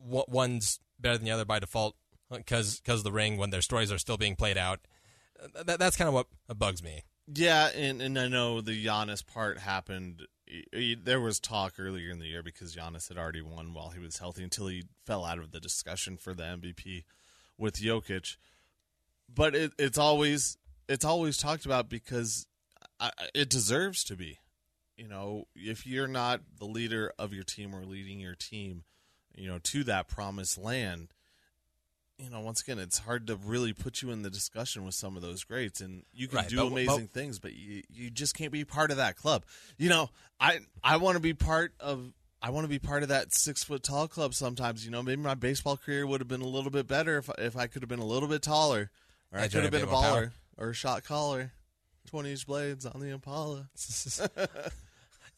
w- 0.00 0.24
one's 0.28 0.78
better 0.98 1.18
than 1.18 1.24
the 1.24 1.30
other 1.32 1.44
by 1.44 1.58
default 1.58 1.96
because 2.30 2.80
because 2.80 3.02
the 3.02 3.12
ring, 3.12 3.36
when 3.36 3.50
their 3.50 3.62
stories 3.62 3.92
are 3.92 3.98
still 3.98 4.16
being 4.16 4.36
played 4.36 4.58
out. 4.58 4.80
That, 5.64 5.78
that's 5.78 5.96
kind 5.96 6.08
of 6.08 6.14
what 6.14 6.26
bugs 6.58 6.82
me. 6.82 7.02
Yeah, 7.32 7.68
and, 7.74 8.02
and 8.02 8.18
I 8.18 8.28
know 8.28 8.60
the 8.60 8.84
Giannis 8.84 9.26
part 9.26 9.58
happened. 9.58 10.26
There 10.72 11.20
was 11.20 11.40
talk 11.40 11.74
earlier 11.78 12.10
in 12.10 12.18
the 12.18 12.26
year 12.26 12.42
because 12.42 12.76
Giannis 12.76 13.08
had 13.08 13.16
already 13.16 13.40
won 13.40 13.72
while 13.72 13.90
he 13.90 13.98
was 13.98 14.18
healthy 14.18 14.44
until 14.44 14.66
he 14.68 14.84
fell 15.06 15.24
out 15.24 15.38
of 15.38 15.50
the 15.50 15.60
discussion 15.60 16.16
for 16.16 16.34
the 16.34 16.42
MVP 16.42 17.04
with 17.58 17.76
Jokic. 17.76 18.36
But 19.32 19.54
it, 19.54 19.72
it's 19.78 19.98
always 19.98 20.58
it's 20.88 21.04
always 21.04 21.38
talked 21.38 21.64
about 21.64 21.88
because 21.88 22.46
it 23.34 23.48
deserves 23.48 24.04
to 24.04 24.16
be. 24.16 24.38
You 24.96 25.08
know, 25.08 25.48
if 25.56 25.86
you're 25.86 26.06
not 26.06 26.42
the 26.58 26.66
leader 26.66 27.12
of 27.18 27.32
your 27.32 27.42
team 27.42 27.74
or 27.74 27.84
leading 27.84 28.20
your 28.20 28.36
team, 28.36 28.84
you 29.34 29.48
know, 29.48 29.58
to 29.58 29.84
that 29.84 30.08
promised 30.08 30.58
land, 30.58 31.08
you 32.18 32.30
know, 32.30 32.40
once 32.40 32.60
again, 32.60 32.78
it's 32.78 32.98
hard 32.98 33.26
to 33.26 33.36
really 33.36 33.72
put 33.72 34.00
you 34.00 34.10
in 34.10 34.22
the 34.22 34.30
discussion 34.30 34.84
with 34.84 34.94
some 34.94 35.16
of 35.16 35.22
those 35.22 35.42
greats, 35.44 35.80
and 35.80 36.04
you 36.12 36.28
can 36.28 36.38
Right, 36.38 36.48
do 36.48 36.56
but- 36.58 36.66
amazing 36.66 37.08
things, 37.08 37.38
but 37.38 37.52
you 37.54 37.82
you 37.90 38.10
just 38.10 38.34
can't 38.34 38.52
be 38.52 38.64
part 38.64 38.90
of 38.92 38.98
that 38.98 39.16
club. 39.16 39.44
You 39.78 39.88
know, 39.88 40.10
I 40.38 40.60
I 40.82 40.96
want 40.98 41.16
to 41.16 41.20
be 41.20 41.34
part 41.34 41.72
of. 41.80 42.12
I 42.40 42.50
want 42.50 42.64
to 42.66 42.68
be 42.68 42.78
part 42.78 43.02
of 43.02 43.08
that 43.08 43.32
six 43.32 43.64
foot 43.64 43.82
tall 43.82 44.06
club. 44.06 44.34
Sometimes, 44.34 44.84
you 44.84 44.90
know, 44.90 45.02
maybe 45.02 45.22
my 45.22 45.34
baseball 45.34 45.78
career 45.78 46.06
would 46.06 46.20
have 46.20 46.28
been 46.28 46.42
a 46.42 46.46
little 46.46 46.70
bit 46.70 46.86
better 46.86 47.16
if 47.18 47.30
if 47.38 47.56
I 47.56 47.66
could 47.66 47.80
have 47.82 47.88
been 47.88 48.00
a 48.00 48.04
little 48.04 48.28
bit 48.28 48.42
taller, 48.42 48.90
or 49.32 49.38
I 49.40 49.48
could 49.48 49.62
have 49.62 49.72
been 49.72 49.82
a 49.82 49.86
baller 49.86 50.02
power. 50.02 50.32
or 50.58 50.70
a 50.70 50.74
shot 50.74 51.04
caller. 51.04 51.52
Twenty 52.06 52.30
inch 52.32 52.46
blades 52.46 52.84
on 52.84 53.00
the 53.00 53.08
Impala. 53.08 53.70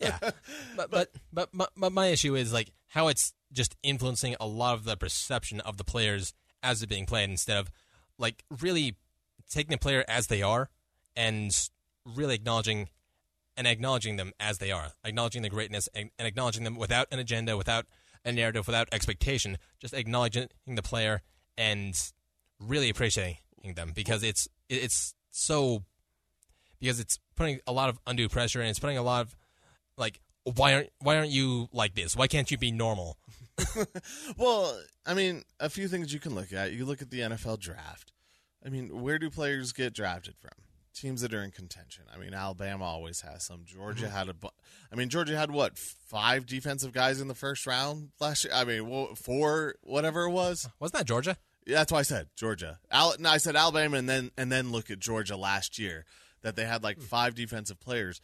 yeah, 0.00 0.18
but 0.76 0.90
but 0.90 1.10
but 1.32 1.54
my, 1.54 1.66
but 1.76 1.92
my 1.92 2.08
issue 2.08 2.34
is 2.34 2.52
like 2.52 2.72
how 2.88 3.08
it's 3.08 3.32
just 3.52 3.76
influencing 3.82 4.36
a 4.40 4.46
lot 4.46 4.74
of 4.74 4.84
the 4.84 4.96
perception 4.96 5.60
of 5.60 5.76
the 5.76 5.84
players 5.84 6.34
as 6.62 6.80
they're 6.80 6.86
being 6.86 7.06
played 7.06 7.30
instead 7.30 7.56
of 7.56 7.70
like 8.18 8.44
really 8.60 8.96
taking 9.50 9.72
the 9.72 9.78
player 9.78 10.04
as 10.08 10.26
they 10.26 10.42
are 10.42 10.68
and 11.14 11.68
really 12.04 12.34
acknowledging 12.34 12.88
and 13.56 13.66
acknowledging 13.66 14.16
them 14.16 14.32
as 14.38 14.58
they 14.58 14.70
are, 14.70 14.92
acknowledging 15.04 15.42
the 15.42 15.48
greatness 15.48 15.88
and, 15.94 16.10
and 16.18 16.28
acknowledging 16.28 16.64
them 16.64 16.76
without 16.76 17.06
an 17.10 17.18
agenda, 17.18 17.56
without 17.56 17.86
a 18.24 18.32
narrative, 18.32 18.66
without 18.66 18.88
expectation, 18.92 19.56
just 19.80 19.94
acknowledging 19.94 20.48
the 20.66 20.82
player 20.82 21.22
and 21.56 22.12
really 22.58 22.90
appreciating 22.90 23.38
them 23.74 23.92
because 23.94 24.22
it's 24.22 24.48
it's 24.68 25.14
so 25.30 25.84
because 26.80 27.00
it's 27.00 27.18
putting 27.36 27.60
a 27.66 27.72
lot 27.72 27.88
of 27.88 27.98
undue 28.06 28.28
pressure 28.28 28.60
and 28.60 28.68
it's 28.68 28.78
putting 28.78 28.98
a 28.98 29.02
lot 29.02 29.22
of 29.22 29.36
like 29.96 30.20
why 30.54 30.74
aren't 30.74 30.90
why 31.00 31.16
aren't 31.16 31.30
you 31.30 31.68
like 31.72 31.94
this? 31.94 32.16
Why 32.16 32.26
can't 32.26 32.50
you 32.50 32.58
be 32.58 32.70
normal? 32.70 33.18
Well, 34.36 34.78
I 35.06 35.14
mean, 35.14 35.44
a 35.60 35.70
few 35.70 35.88
things 35.88 36.12
you 36.12 36.20
can 36.20 36.34
look 36.34 36.52
at. 36.52 36.72
You 36.72 36.84
look 36.84 37.00
at 37.00 37.10
the 37.10 37.20
NFL 37.20 37.58
draft. 37.58 38.12
I 38.64 38.68
mean, 38.68 39.00
where 39.00 39.18
do 39.18 39.30
players 39.30 39.72
get 39.72 39.94
drafted 39.94 40.34
from? 40.38 40.50
teams 40.96 41.20
that 41.20 41.34
are 41.34 41.42
in 41.42 41.50
contention. 41.50 42.04
I 42.12 42.18
mean, 42.18 42.34
Alabama 42.34 42.84
always 42.84 43.20
has 43.20 43.44
some. 43.44 43.60
Georgia 43.64 44.06
mm-hmm. 44.06 44.16
had 44.16 44.28
a. 44.28 44.34
bu- 44.34 44.48
I 44.90 44.96
mean, 44.96 45.08
Georgia 45.08 45.36
had 45.36 45.50
what 45.50 45.78
five 45.78 46.46
defensive 46.46 46.92
guys 46.92 47.20
in 47.20 47.28
the 47.28 47.34
first 47.34 47.66
round 47.66 48.10
last 48.18 48.44
year. 48.44 48.54
I 48.54 48.64
mean, 48.64 49.14
four, 49.14 49.74
whatever 49.82 50.24
it 50.24 50.30
was. 50.30 50.68
Wasn't 50.80 50.98
that 50.98 51.06
Georgia? 51.06 51.36
Yeah, 51.66 51.78
that's 51.78 51.92
why 51.92 51.98
I 51.98 52.02
said 52.02 52.28
Georgia. 52.34 52.78
Al- 52.90 53.16
no, 53.18 53.30
I 53.30 53.36
said 53.36 53.56
Alabama, 53.56 53.98
and 53.98 54.08
then 54.08 54.30
and 54.36 54.50
then 54.50 54.72
look 54.72 54.90
at 54.90 54.98
Georgia 54.98 55.36
last 55.36 55.78
year 55.78 56.04
that 56.42 56.56
they 56.56 56.64
had 56.64 56.82
like 56.82 56.96
hmm. 56.96 57.04
five 57.04 57.34
defensive 57.34 57.78
players 57.78 58.20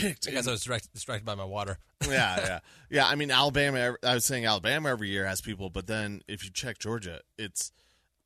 picked. 0.00 0.28
I 0.28 0.32
guess 0.32 0.46
I 0.46 0.52
was 0.52 0.64
direct, 0.64 0.92
distracted 0.92 1.24
by 1.24 1.34
my 1.34 1.44
water. 1.44 1.78
yeah, 2.08 2.36
yeah, 2.38 2.58
yeah. 2.88 3.06
I 3.06 3.14
mean, 3.14 3.30
Alabama. 3.30 3.96
I 4.02 4.14
was 4.14 4.24
saying 4.24 4.46
Alabama 4.46 4.90
every 4.90 5.08
year 5.08 5.26
has 5.26 5.40
people, 5.40 5.70
but 5.70 5.86
then 5.86 6.22
if 6.28 6.44
you 6.44 6.50
check 6.50 6.78
Georgia, 6.78 7.20
it's 7.38 7.72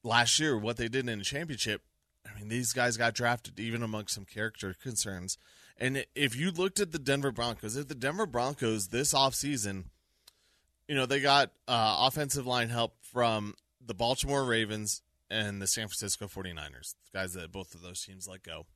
last 0.03 0.39
year 0.39 0.57
what 0.57 0.77
they 0.77 0.89
did 0.89 1.09
in 1.09 1.19
the 1.19 1.25
championship. 1.25 1.83
I 2.27 2.39
mean, 2.39 2.49
these 2.49 2.73
guys 2.73 2.97
got 2.97 3.15
drafted 3.15 3.61
even 3.61 3.83
amongst 3.83 4.15
some 4.15 4.25
character 4.25 4.75
concerns. 4.83 5.37
And 5.77 6.07
if 6.15 6.37
you 6.37 6.51
looked 6.51 6.81
at 6.81 6.93
the 6.93 6.99
Denver 6.99 7.33
Broncos, 7.33 7.77
if 7.77 7.89
the 7.89 7.95
Denver 7.95 8.27
Broncos 8.27 8.89
this 8.89 9.13
offseason, 9.13 9.85
you 10.89 10.95
know, 10.95 11.07
they 11.07 11.21
got 11.21 11.51
uh, 11.67 11.97
offensive 12.01 12.47
line 12.47 12.69
help 12.69 12.95
from 13.03 13.55
the 13.85 13.95
Baltimore 13.95 14.45
Ravens 14.45 15.03
and 15.31 15.61
the 15.61 15.67
San 15.67 15.89
Francisco 15.89 16.27
49ers, 16.27 16.95
guys 17.13 17.35
that 17.35 17.51
both 17.51 17.75
of 17.75 17.83
those 17.83 18.05
teams 18.05 18.29
let 18.29 18.43
go. 18.43 18.67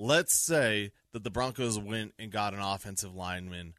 Let's 0.00 0.34
say 0.34 0.92
that 1.12 1.24
the 1.24 1.30
Broncos 1.30 1.78
went 1.78 2.14
and 2.18 2.30
got 2.30 2.54
an 2.54 2.60
offensive 2.60 3.14
lineman 3.14 3.74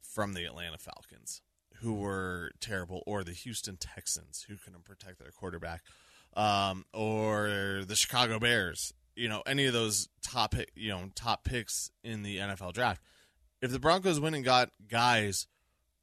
from 0.00 0.32
the 0.32 0.44
Atlanta 0.44 0.78
Falcons 0.78 1.42
who 1.80 1.94
were 1.94 2.52
terrible, 2.60 3.02
or 3.06 3.22
the 3.24 3.32
Houston 3.32 3.76
Texans 3.76 4.46
who 4.48 4.56
couldn't 4.56 4.84
protect 4.84 5.18
their 5.18 5.30
quarterback, 5.30 5.82
um, 6.34 6.84
or 6.94 7.82
the 7.86 7.96
Chicago 7.96 8.38
Bears. 8.38 8.94
You 9.14 9.28
know, 9.28 9.42
any 9.46 9.66
of 9.66 9.72
those 9.72 10.08
top 10.22 10.54
you 10.74 10.90
know 10.90 11.10
top 11.14 11.44
picks 11.44 11.90
in 12.04 12.22
the 12.22 12.38
NFL 12.38 12.72
draft. 12.72 13.02
If 13.60 13.72
the 13.72 13.78
Broncos 13.78 14.20
went 14.20 14.36
and 14.36 14.44
got 14.44 14.70
guys 14.88 15.46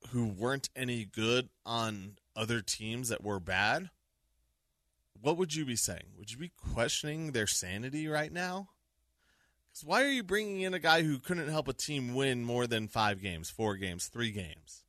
who 0.09 0.25
weren't 0.27 0.69
any 0.75 1.05
good 1.05 1.49
on 1.65 2.17
other 2.35 2.61
teams 2.61 3.09
that 3.09 3.23
were 3.23 3.39
bad, 3.39 3.89
what 5.21 5.37
would 5.37 5.55
you 5.55 5.65
be 5.65 5.75
saying? 5.75 6.15
Would 6.17 6.31
you 6.31 6.37
be 6.37 6.51
questioning 6.57 7.31
their 7.31 7.47
sanity 7.47 8.07
right 8.07 8.31
now? 8.31 8.69
Because 9.73 9.87
why 9.87 10.03
are 10.03 10.11
you 10.11 10.21
bringing 10.21 10.61
in 10.61 10.75
a 10.75 10.79
guy 10.79 11.01
who 11.01 11.17
couldn't 11.17 11.47
help 11.47 11.67
a 11.67 11.73
team 11.73 12.13
win 12.13 12.45
more 12.45 12.67
than 12.67 12.87
five 12.87 13.19
games, 13.19 13.49
four 13.49 13.75
games, 13.75 14.05
three 14.05 14.29
games? 14.29 14.83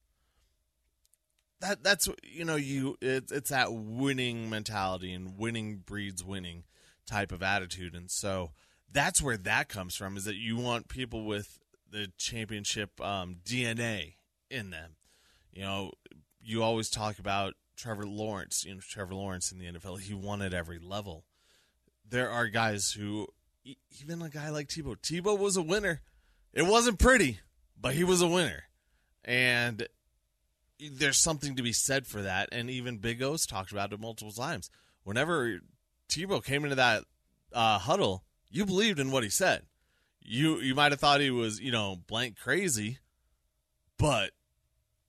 That 1.60 1.82
that's 1.82 2.06
you 2.22 2.44
know 2.44 2.56
you 2.56 2.98
it's 3.00 3.32
it's 3.32 3.48
that 3.48 3.72
winning 3.72 4.50
mentality 4.50 5.14
and 5.14 5.38
winning 5.38 5.78
breeds 5.86 6.22
winning 6.22 6.64
type 7.06 7.32
of 7.32 7.42
attitude, 7.42 7.94
and 7.94 8.10
so 8.10 8.50
that's 8.92 9.22
where 9.22 9.38
that 9.38 9.70
comes 9.70 9.96
from. 9.96 10.18
Is 10.18 10.26
that 10.26 10.36
you 10.36 10.58
want 10.58 10.88
people 10.88 11.24
with 11.24 11.58
the 11.90 12.12
championship 12.18 13.00
um, 13.00 13.36
DNA 13.42 14.16
in 14.50 14.68
them? 14.68 14.96
You 15.50 15.62
know, 15.62 15.92
you 16.42 16.62
always 16.62 16.90
talk 16.90 17.18
about 17.18 17.54
Trevor 17.74 18.04
Lawrence. 18.04 18.66
You 18.66 18.74
know, 18.74 18.80
Trevor 18.86 19.14
Lawrence 19.14 19.50
in 19.50 19.58
the 19.58 19.66
NFL, 19.66 20.00
he 20.00 20.12
won 20.12 20.42
at 20.42 20.52
every 20.52 20.78
level. 20.78 21.24
There 22.06 22.28
are 22.28 22.48
guys 22.48 22.92
who, 22.92 23.28
even 24.00 24.22
a 24.22 24.28
guy 24.28 24.50
like 24.50 24.68
Tebow. 24.68 24.96
Tebow 24.96 25.38
was 25.38 25.56
a 25.56 25.62
winner. 25.62 26.00
It 26.52 26.66
wasn't 26.66 26.98
pretty, 26.98 27.40
but 27.80 27.94
he 27.94 28.04
was 28.04 28.22
a 28.22 28.28
winner, 28.28 28.64
and 29.24 29.86
there's 30.78 31.18
something 31.18 31.56
to 31.56 31.62
be 31.62 31.72
said 31.72 32.06
for 32.06 32.22
that. 32.22 32.48
And 32.52 32.70
even 32.70 32.98
Big 32.98 33.22
O's 33.22 33.46
talked 33.46 33.72
about 33.72 33.92
it 33.92 34.00
multiple 34.00 34.32
times. 34.32 34.70
Whenever 35.02 35.60
Tebow 36.08 36.44
came 36.44 36.64
into 36.64 36.76
that 36.76 37.04
uh, 37.52 37.78
huddle, 37.78 38.24
you 38.50 38.64
believed 38.64 39.00
in 39.00 39.10
what 39.10 39.24
he 39.24 39.30
said. 39.30 39.62
You 40.20 40.58
you 40.60 40.74
might 40.74 40.92
have 40.92 41.00
thought 41.00 41.20
he 41.20 41.30
was 41.30 41.60
you 41.60 41.72
know 41.72 41.96
blank 42.06 42.38
crazy, 42.38 42.98
but 43.98 44.30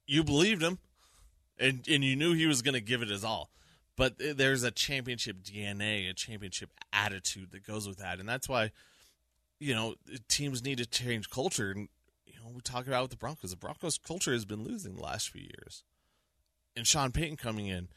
you 0.07 0.23
believed 0.23 0.61
him, 0.61 0.79
and 1.59 1.87
and 1.87 2.03
you 2.03 2.15
knew 2.15 2.33
he 2.33 2.47
was 2.47 2.61
going 2.61 2.73
to 2.73 2.81
give 2.81 3.01
it 3.01 3.09
his 3.09 3.23
all. 3.23 3.51
But 3.97 4.15
there's 4.19 4.63
a 4.63 4.71
championship 4.71 5.37
DNA, 5.41 6.09
a 6.09 6.13
championship 6.13 6.69
attitude 6.91 7.51
that 7.51 7.65
goes 7.65 7.87
with 7.87 7.97
that, 7.99 8.19
and 8.19 8.27
that's 8.27 8.49
why 8.49 8.71
you 9.59 9.73
know 9.73 9.95
teams 10.27 10.63
need 10.63 10.79
to 10.79 10.85
change 10.85 11.29
culture. 11.29 11.71
And 11.71 11.87
you 12.25 12.33
know 12.33 12.51
we 12.53 12.61
talk 12.61 12.87
about 12.87 13.03
with 13.03 13.11
the 13.11 13.17
Broncos. 13.17 13.51
The 13.51 13.57
Broncos 13.57 13.97
culture 13.97 14.33
has 14.33 14.45
been 14.45 14.63
losing 14.63 14.95
the 14.95 15.01
last 15.01 15.29
few 15.29 15.43
years, 15.43 15.83
and 16.75 16.85
Sean 16.85 17.11
Payton 17.11 17.37
coming 17.37 17.67
in, 17.67 17.87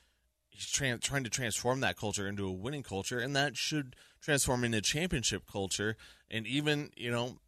he's 0.49 0.71
trying 0.71 0.99
trying 1.01 1.25
to 1.25 1.31
transform 1.31 1.81
that 1.81 1.97
culture 1.97 2.29
into 2.29 2.47
a 2.47 2.53
winning 2.53 2.85
culture, 2.85 3.19
and 3.19 3.35
that 3.35 3.57
should 3.57 3.97
transform 4.21 4.63
into 4.65 4.81
championship 4.81 5.45
culture. 5.51 5.97
And 6.31 6.47
even 6.47 6.91
you 6.97 7.11
know, 7.11 7.39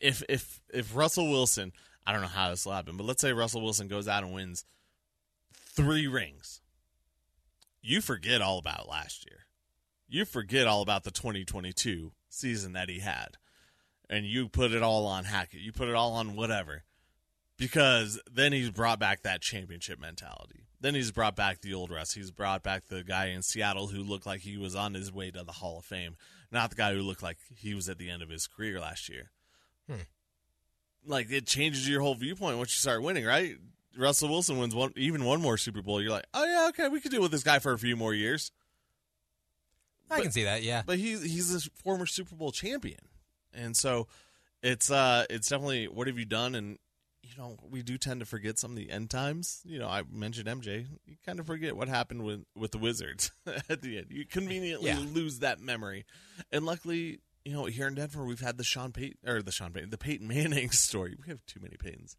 if 0.00 0.22
if 0.28 0.60
if 0.72 0.96
Russell 0.96 1.30
Wilson, 1.30 1.72
I 2.04 2.12
don't 2.12 2.22
know 2.22 2.28
how 2.28 2.50
this 2.50 2.66
will 2.66 2.72
happen, 2.72 2.96
but 2.96 3.06
let's 3.06 3.20
say 3.20 3.32
Russell 3.32 3.62
Wilson 3.62 3.86
goes 3.86 4.08
out 4.08 4.24
and 4.24 4.32
wins 4.32 4.64
three 5.76 6.06
rings, 6.06 6.62
you 7.82 8.00
forget 8.00 8.40
all 8.40 8.58
about 8.58 8.88
last 8.88 9.24
year. 9.26 9.40
You 10.08 10.24
forget 10.24 10.66
all 10.66 10.82
about 10.82 11.04
the 11.04 11.10
2022 11.10 12.12
season 12.28 12.72
that 12.72 12.88
he 12.88 13.00
had, 13.00 13.36
and 14.08 14.24
you 14.24 14.48
put 14.48 14.72
it 14.72 14.82
all 14.82 15.06
on 15.06 15.24
Hackett. 15.24 15.60
You 15.60 15.72
put 15.72 15.88
it 15.88 15.94
all 15.94 16.14
on 16.14 16.34
whatever, 16.34 16.84
because 17.58 18.20
then 18.30 18.52
he's 18.52 18.70
brought 18.70 18.98
back 18.98 19.22
that 19.22 19.42
championship 19.42 20.00
mentality. 20.00 20.66
Then 20.80 20.94
he's 20.94 21.10
brought 21.10 21.36
back 21.36 21.60
the 21.60 21.74
old 21.74 21.90
Russ. 21.90 22.14
He's 22.14 22.30
brought 22.30 22.62
back 22.62 22.86
the 22.86 23.02
guy 23.02 23.26
in 23.26 23.42
Seattle 23.42 23.88
who 23.88 24.02
looked 24.02 24.26
like 24.26 24.40
he 24.40 24.56
was 24.56 24.74
on 24.74 24.94
his 24.94 25.12
way 25.12 25.30
to 25.30 25.42
the 25.42 25.52
Hall 25.52 25.78
of 25.78 25.84
Fame, 25.84 26.16
not 26.52 26.70
the 26.70 26.76
guy 26.76 26.92
who 26.92 27.00
looked 27.00 27.22
like 27.22 27.38
he 27.56 27.74
was 27.74 27.88
at 27.88 27.98
the 27.98 28.10
end 28.10 28.22
of 28.22 28.28
his 28.28 28.46
career 28.46 28.78
last 28.78 29.08
year. 29.08 29.30
Hmm. 29.88 30.02
Like 31.04 31.30
it 31.30 31.46
changes 31.46 31.88
your 31.88 32.02
whole 32.02 32.14
viewpoint 32.14 32.58
once 32.58 32.74
you 32.74 32.80
start 32.80 33.02
winning, 33.02 33.24
right? 33.24 33.56
Russell 33.96 34.28
Wilson 34.28 34.58
wins 34.58 34.74
one, 34.74 34.92
even 34.96 35.24
one 35.24 35.40
more 35.40 35.56
Super 35.56 35.82
Bowl. 35.82 36.00
You're 36.02 36.10
like, 36.10 36.26
oh 36.34 36.44
yeah, 36.44 36.66
okay, 36.68 36.88
we 36.88 37.00
could 37.00 37.10
deal 37.10 37.22
with 37.22 37.30
this 37.32 37.42
guy 37.42 37.58
for 37.58 37.72
a 37.72 37.78
few 37.78 37.96
more 37.96 38.14
years. 38.14 38.50
I 40.10 40.16
But- 40.16 40.22
can 40.22 40.32
see 40.32 40.44
that. 40.44 40.62
Yeah. 40.62 40.82
But 40.86 40.98
he's 40.98 41.22
he's 41.22 41.54
a 41.54 41.70
former 41.82 42.06
Super 42.06 42.36
Bowl 42.36 42.52
champion, 42.52 43.00
and 43.52 43.76
so 43.76 44.06
it's 44.62 44.90
uh 44.90 45.24
it's 45.30 45.48
definitely 45.48 45.88
what 45.88 46.06
have 46.06 46.18
you 46.18 46.24
done? 46.24 46.54
And 46.54 46.78
you 47.22 47.36
know 47.36 47.56
we 47.68 47.82
do 47.82 47.98
tend 47.98 48.20
to 48.20 48.26
forget 48.26 48.58
some 48.58 48.70
of 48.72 48.76
the 48.76 48.90
end 48.90 49.10
times. 49.10 49.60
You 49.64 49.78
know 49.80 49.88
I 49.88 50.02
mentioned 50.10 50.46
MJ. 50.48 50.86
You 51.06 51.16
kind 51.24 51.40
of 51.40 51.46
forget 51.46 51.76
what 51.76 51.88
happened 51.88 52.24
with 52.24 52.44
with 52.54 52.70
the 52.72 52.78
Wizards 52.78 53.32
at 53.68 53.82
the 53.82 53.98
end. 53.98 54.06
You 54.10 54.24
conveniently 54.26 54.88
Yeah. 54.90 54.98
lose 55.12 55.40
that 55.40 55.60
memory, 55.60 56.04
and 56.52 56.64
luckily. 56.64 57.20
You 57.44 57.52
know, 57.52 57.66
here 57.66 57.86
in 57.86 57.94
Denver, 57.94 58.24
we've 58.24 58.40
had 58.40 58.58
the 58.58 58.64
Sean 58.64 58.90
Payton 58.90 59.18
or 59.24 59.40
the 59.40 59.52
Sean 59.52 59.72
Payton, 59.72 59.90
the 59.90 59.96
Peyton 59.98 60.26
Manning 60.26 60.70
story. 60.72 61.14
We 61.16 61.28
have 61.30 61.46
too 61.46 61.60
many 61.60 61.76
Peytons. 61.76 62.16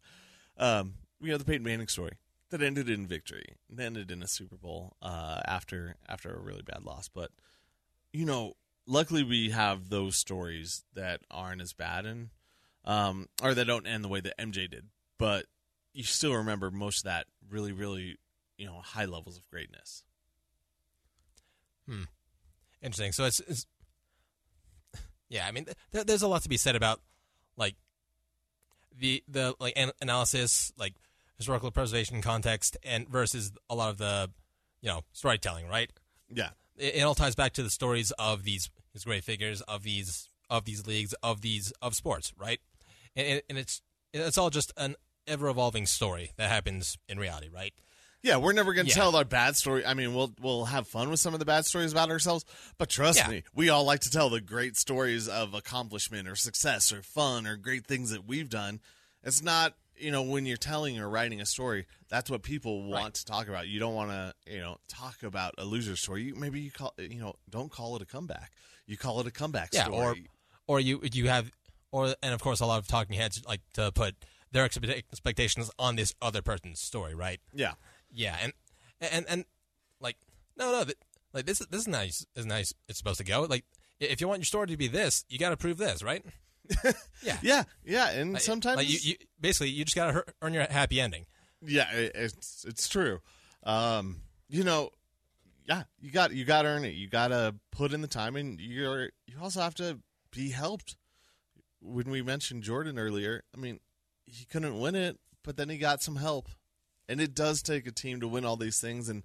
Um, 0.56 0.94
we 1.20 1.30
have 1.30 1.38
the 1.38 1.44
Peyton 1.44 1.64
Manning 1.64 1.88
story 1.88 2.18
that 2.50 2.62
ended 2.62 2.88
in 2.88 3.06
victory, 3.06 3.56
ended 3.78 4.10
in 4.10 4.22
a 4.22 4.28
Super 4.28 4.56
Bowl 4.56 4.96
uh, 5.02 5.40
after 5.46 5.96
after 6.08 6.34
a 6.34 6.40
really 6.40 6.62
bad 6.62 6.84
loss. 6.84 7.08
But 7.08 7.30
you 8.12 8.24
know, 8.24 8.54
luckily 8.86 9.22
we 9.22 9.50
have 9.50 9.90
those 9.90 10.16
stories 10.16 10.84
that 10.94 11.20
aren't 11.30 11.60
as 11.60 11.72
bad 11.72 12.06
and 12.06 12.30
um 12.84 13.28
or 13.42 13.54
that 13.54 13.66
don't 13.66 13.86
end 13.86 14.02
the 14.02 14.08
way 14.08 14.20
that 14.20 14.38
MJ 14.38 14.70
did. 14.70 14.86
But 15.18 15.46
you 15.92 16.04
still 16.04 16.34
remember 16.34 16.70
most 16.70 16.98
of 16.98 17.04
that 17.04 17.26
really, 17.50 17.72
really, 17.72 18.16
you 18.56 18.66
know, 18.66 18.80
high 18.82 19.04
levels 19.04 19.36
of 19.36 19.48
greatness. 19.50 20.04
Hmm. 21.88 22.04
Interesting. 22.82 23.12
So 23.12 23.24
it's, 23.24 23.40
it's 23.40 23.66
yeah. 25.28 25.46
I 25.46 25.52
mean, 25.52 25.66
th- 25.92 26.06
there's 26.06 26.22
a 26.22 26.28
lot 26.28 26.42
to 26.42 26.48
be 26.48 26.56
said 26.56 26.76
about 26.76 27.00
like 27.56 27.74
the 28.96 29.22
the 29.28 29.54
like 29.58 29.74
an- 29.76 29.92
analysis, 30.00 30.72
like 30.78 30.94
historical 31.38 31.70
preservation 31.70 32.20
context, 32.20 32.76
and 32.82 33.08
versus 33.08 33.52
a 33.70 33.74
lot 33.74 33.90
of 33.90 33.98
the 33.98 34.30
you 34.82 34.88
know 34.88 35.02
storytelling. 35.12 35.66
Right. 35.68 35.90
Yeah. 36.28 36.50
It, 36.76 36.96
it 36.96 37.00
all 37.02 37.14
ties 37.14 37.34
back 37.34 37.52
to 37.54 37.62
the 37.62 37.70
stories 37.70 38.10
of 38.12 38.44
these 38.44 38.70
these 38.92 39.04
great 39.04 39.24
figures 39.24 39.60
of 39.62 39.82
these 39.82 40.28
of 40.50 40.64
these 40.64 40.86
leagues 40.86 41.14
of 41.22 41.40
these 41.40 41.72
of 41.82 41.94
sports. 41.94 42.32
Right. 42.38 42.60
And, 43.16 43.42
and, 43.48 43.58
it's 43.58 43.82
it's 44.12 44.38
all 44.38 44.50
just 44.50 44.72
an 44.76 44.94
ever 45.26 45.48
evolving 45.48 45.86
story 45.86 46.32
that 46.36 46.50
happens 46.50 46.96
in 47.08 47.18
reality. 47.18 47.48
Right. 47.52 47.72
Yeah, 48.22 48.36
we're 48.38 48.52
never 48.52 48.74
going 48.74 48.86
to 48.86 48.90
Yeah. 48.90 48.96
tell 48.96 49.14
our 49.14 49.24
bad 49.24 49.54
story. 49.56 49.86
I 49.86 49.94
mean, 49.94 50.12
we'll 50.14 50.32
we'll 50.40 50.64
have 50.66 50.88
fun 50.88 51.08
with 51.10 51.20
some 51.20 51.34
of 51.34 51.40
the 51.40 51.46
bad 51.46 51.66
stories 51.66 51.92
about 51.92 52.10
ourselves, 52.10 52.44
but 52.76 52.88
trust 52.88 53.18
Yeah. 53.18 53.28
me, 53.28 53.42
we 53.54 53.68
all 53.68 53.84
like 53.84 54.00
to 54.00 54.10
tell 54.10 54.28
the 54.28 54.40
great 54.40 54.76
stories 54.76 55.28
of 55.28 55.54
accomplishment 55.54 56.26
or 56.26 56.34
success 56.34 56.92
or 56.92 57.02
fun 57.02 57.46
or 57.46 57.56
great 57.56 57.86
things 57.86 58.10
that 58.10 58.26
we've 58.26 58.48
done. 58.50 58.80
It's 59.22 59.40
not, 59.42 59.74
you 60.00 60.10
know, 60.10 60.22
when 60.22 60.46
you're 60.46 60.56
telling 60.56 60.98
or 60.98 61.08
writing 61.08 61.40
a 61.40 61.46
story, 61.46 61.86
that's 62.08 62.30
what 62.30 62.42
people 62.42 62.82
want 62.84 63.04
Right. 63.04 63.14
to 63.14 63.24
talk 63.24 63.48
about. 63.48 63.68
You 63.68 63.80
don't 63.80 63.94
want 63.94 64.10
to, 64.10 64.34
you 64.46 64.58
know, 64.60 64.78
talk 64.88 65.22
about 65.22 65.54
a 65.58 65.64
loser 65.64 65.96
story. 65.96 66.22
You, 66.24 66.34
maybe 66.34 66.60
you 66.60 66.70
call, 66.70 66.94
you 66.98 67.20
know, 67.20 67.34
don't 67.48 67.70
call 67.70 67.96
it 67.96 68.02
a 68.02 68.06
comeback. 68.06 68.52
You 68.86 68.96
call 68.96 69.20
it 69.20 69.26
a 69.26 69.30
comeback 69.30 69.70
Yeah, 69.72 69.84
story. 69.84 69.98
or 69.98 70.16
or 70.66 70.80
you 70.80 71.00
you 71.12 71.28
have 71.28 71.50
or 71.92 72.14
and 72.22 72.32
of 72.34 72.40
course 72.40 72.60
a 72.60 72.66
lot 72.66 72.78
of 72.78 72.86
talking 72.86 73.16
heads 73.16 73.42
like 73.46 73.60
to 73.74 73.92
put 73.92 74.14
their 74.50 74.64
expectations 74.64 75.70
on 75.78 75.96
this 75.96 76.14
other 76.22 76.42
person's 76.42 76.80
story, 76.80 77.14
right? 77.14 77.40
yeah, 77.52 77.74
Yeah, 78.10 78.36
and 78.42 78.52
and 79.00 79.26
and 79.28 79.44
like 80.00 80.16
no 80.56 80.72
no 80.72 80.84
th- 80.84 80.96
like 81.34 81.44
this 81.46 81.60
is 81.60 81.66
this 81.68 81.82
is 81.82 81.88
nice 81.88 82.24
is 82.34 82.46
nice 82.46 82.72
it's 82.88 82.98
supposed 82.98 83.18
to 83.18 83.24
go 83.24 83.42
like 83.42 83.64
if 84.00 84.20
you 84.20 84.28
want 84.28 84.38
your 84.40 84.44
story 84.46 84.68
to 84.68 84.76
be 84.76 84.88
this, 84.88 85.24
you 85.28 85.38
got 85.38 85.50
to 85.50 85.56
prove 85.56 85.76
this, 85.76 86.02
right? 86.02 86.24
yeah, 87.22 87.38
Yeah, 87.42 87.64
yeah, 87.84 88.10
and 88.10 88.34
Like- 88.34 88.42
sometimes 88.42 88.76
like 88.76 88.88
you, 88.88 88.98
you 89.02 89.16
basically 89.40 89.70
you 89.70 89.84
just 89.84 89.96
got 89.96 90.12
to 90.12 90.24
earn 90.42 90.54
your 90.54 90.66
happy 90.70 91.00
ending. 91.00 91.26
Yeah, 91.62 91.90
it, 91.92 92.12
it's 92.14 92.64
it's 92.68 92.88
true. 92.88 93.20
Um, 93.64 94.22
you 94.48 94.62
know, 94.64 94.90
yeah, 95.66 95.84
you 96.00 96.10
got 96.10 96.32
you 96.32 96.44
got 96.44 96.62
to 96.62 96.68
earn 96.68 96.84
it. 96.84 96.94
You 96.94 97.08
got 97.08 97.28
to 97.28 97.54
put 97.72 97.92
in 97.92 98.00
the 98.00 98.06
time, 98.08 98.36
and 98.36 98.60
you're 98.60 99.10
you 99.26 99.34
also 99.42 99.60
have 99.60 99.74
to 99.76 99.98
be 100.30 100.50
helped. 100.50 100.96
When 101.80 102.10
we 102.10 102.22
mentioned 102.22 102.62
Jordan 102.64 102.98
earlier, 102.98 103.44
I 103.54 103.58
mean, 103.58 103.80
he 104.26 104.44
couldn't 104.44 104.78
win 104.80 104.94
it, 104.94 105.18
but 105.44 105.56
then 105.56 105.68
he 105.68 105.78
got 105.78 106.02
some 106.02 106.16
help, 106.16 106.48
and 107.08 107.20
it 107.20 107.34
does 107.34 107.62
take 107.62 107.86
a 107.86 107.92
team 107.92 108.20
to 108.20 108.28
win 108.28 108.44
all 108.44 108.56
these 108.56 108.80
things, 108.80 109.08
and 109.08 109.22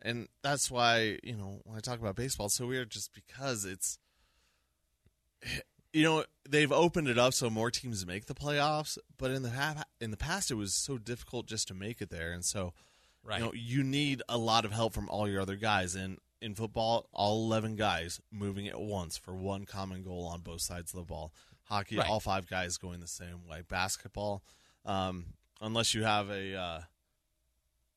and 0.00 0.28
that's 0.42 0.70
why 0.70 1.18
you 1.22 1.36
know 1.36 1.60
when 1.64 1.76
I 1.76 1.80
talk 1.80 2.00
about 2.00 2.16
baseball, 2.16 2.46
it's 2.46 2.54
so 2.56 2.66
weird, 2.66 2.90
just 2.90 3.12
because 3.14 3.64
it's 3.64 3.98
you 5.92 6.02
know 6.02 6.24
they've 6.48 6.72
opened 6.72 7.08
it 7.08 7.18
up 7.18 7.34
so 7.34 7.48
more 7.50 7.70
teams 7.70 8.06
make 8.06 8.26
the 8.26 8.34
playoffs 8.34 8.96
but 9.18 9.30
in 9.30 9.42
the 9.42 9.50
ha- 9.50 9.84
in 10.00 10.10
the 10.10 10.16
past 10.16 10.50
it 10.50 10.54
was 10.54 10.72
so 10.74 10.98
difficult 10.98 11.46
just 11.46 11.68
to 11.68 11.74
make 11.74 12.00
it 12.00 12.10
there 12.10 12.32
and 12.32 12.44
so 12.44 12.72
Right. 13.24 13.38
you 13.38 13.44
know 13.44 13.52
you 13.54 13.82
need 13.84 14.22
a 14.28 14.36
lot 14.38 14.64
of 14.64 14.72
help 14.72 14.92
from 14.94 15.08
all 15.08 15.28
your 15.28 15.40
other 15.42 15.56
guys 15.56 15.94
and 15.94 16.18
in 16.40 16.54
football 16.56 17.06
all 17.12 17.44
11 17.44 17.76
guys 17.76 18.20
moving 18.32 18.66
at 18.66 18.80
once 18.80 19.16
for 19.16 19.34
one 19.34 19.64
common 19.64 20.02
goal 20.02 20.26
on 20.26 20.40
both 20.40 20.60
sides 20.62 20.92
of 20.92 20.98
the 20.98 21.04
ball 21.06 21.32
hockey 21.64 21.96
Right. 21.98 22.08
all 22.08 22.18
five 22.20 22.48
guys 22.48 22.78
going 22.78 22.98
the 23.00 23.06
same 23.06 23.46
way 23.48 23.62
basketball 23.68 24.42
um, 24.84 25.26
unless 25.60 25.94
you 25.94 26.02
have 26.02 26.30
a 26.30 26.56
uh, 26.56 26.80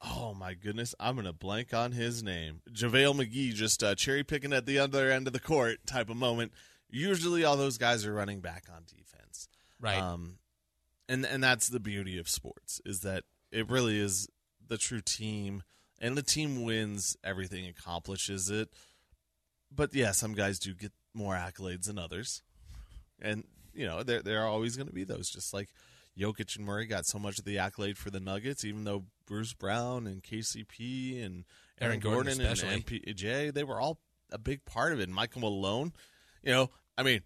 Oh 0.08 0.36
my 0.36 0.54
goodness, 0.54 0.94
I'm 1.00 1.16
gonna 1.16 1.34
blank 1.34 1.74
on 1.74 1.94
his 1.94 2.22
name. 2.22 2.62
JaVale 2.72 3.16
McGee 3.16 3.54
just 3.56 3.82
uh, 3.84 3.96
cherry 3.96 4.24
picking 4.24 4.54
at 4.54 4.66
the 4.68 4.78
other 4.78 5.10
end 5.10 5.26
of 5.26 5.34
the 5.34 5.40
court 5.40 5.80
type 5.88 6.10
of 6.10 6.18
moment. 6.18 6.52
Usually, 6.96 7.44
all 7.44 7.58
those 7.58 7.78
guys 7.78 8.06
are 8.06 8.14
running 8.14 8.40
back 8.40 8.68
on 8.74 8.84
defense, 8.88 9.50
right. 9.82 10.00
Um, 10.00 10.38
and 11.10 11.26
and 11.26 11.44
that's 11.44 11.68
the 11.68 11.82
beauty 11.82 12.18
of 12.18 12.30
sports 12.30 12.80
is 12.86 13.02
that 13.02 13.24
it 13.52 13.70
really 13.70 14.00
is 14.00 14.30
the 14.66 14.78
true 14.78 15.02
team, 15.02 15.64
and 16.00 16.18
the 16.18 16.24
team 16.24 16.64
wins 16.64 17.18
everything, 17.22 17.68
accomplishes 17.68 18.50
it. 18.50 18.70
But 19.70 19.94
yeah, 19.94 20.12
some 20.12 20.36
guys 20.36 20.58
do 20.58 20.74
get 20.74 20.94
more 21.14 21.36
accolades 21.36 21.88
than 21.88 22.00
others, 22.00 22.42
and 23.22 23.44
you 23.74 23.86
know 23.86 24.02
there 24.02 24.22
there 24.22 24.42
are 24.44 24.48
always 24.48 24.78
going 24.78 24.88
to 24.88 24.94
be 24.94 25.04
those. 25.04 25.30
Just 25.30 25.54
like 25.54 25.68
Jokic 26.18 26.56
and 26.56 26.66
Murray 26.66 26.86
got 26.86 27.06
so 27.06 27.20
much 27.20 27.40
of 27.40 27.44
the 27.44 27.58
accolade 27.58 27.98
for 27.98 28.10
the 28.10 28.22
Nuggets, 28.22 28.64
even 28.64 28.86
though 28.86 29.04
Bruce 29.28 29.52
Brown 29.52 30.08
and 30.08 30.24
KCP 30.24 31.26
and 31.26 31.44
Aaron, 31.82 31.92
Aaron 31.92 32.00
Gordon 32.00 32.38
Gordon, 32.38 32.70
and 32.70 32.86
MPJ, 32.86 33.54
they 33.54 33.66
were 33.66 33.82
all 33.82 34.00
a 34.32 34.38
big 34.38 34.64
part 34.64 34.94
of 34.94 35.02
it. 35.02 35.04
And 35.04 35.14
Michael 35.14 35.42
Malone, 35.42 35.92
you 36.42 36.54
know, 36.54 36.70
I 36.98 37.04
mean, 37.04 37.22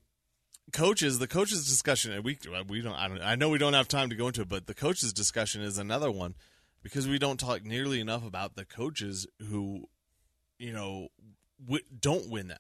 coaches, 0.74 1.20
the 1.20 1.28
coaches 1.28 1.66
discussion, 1.68 2.12
and 2.12 2.24
we 2.24 2.38
we 2.68 2.82
don't, 2.82 2.96
I 2.96 3.08
don't, 3.08 3.22
I 3.22 3.36
know 3.36 3.50
we 3.50 3.58
don't 3.58 3.74
have 3.74 3.88
time 3.88 4.10
to 4.10 4.16
go 4.16 4.28
into 4.28 4.42
it, 4.42 4.50
but 4.50 4.68
the 4.68 4.74
coaches 4.74 5.14
discussion 5.14 5.62
is 5.62 5.78
another 5.78 6.12
one 6.12 6.36
because 6.84 7.08
we 7.08 7.20
don't 7.20 7.40
talk 7.40 7.64
nearly 7.64 8.00
enough 8.00 8.26
about 8.26 8.56
the 8.56 8.66
coaches 8.66 9.28
who, 9.50 9.86
you 10.58 10.72
know, 10.74 11.10
w- 11.64 11.84
don't 12.00 12.30
win 12.30 12.48
them. 12.48 12.58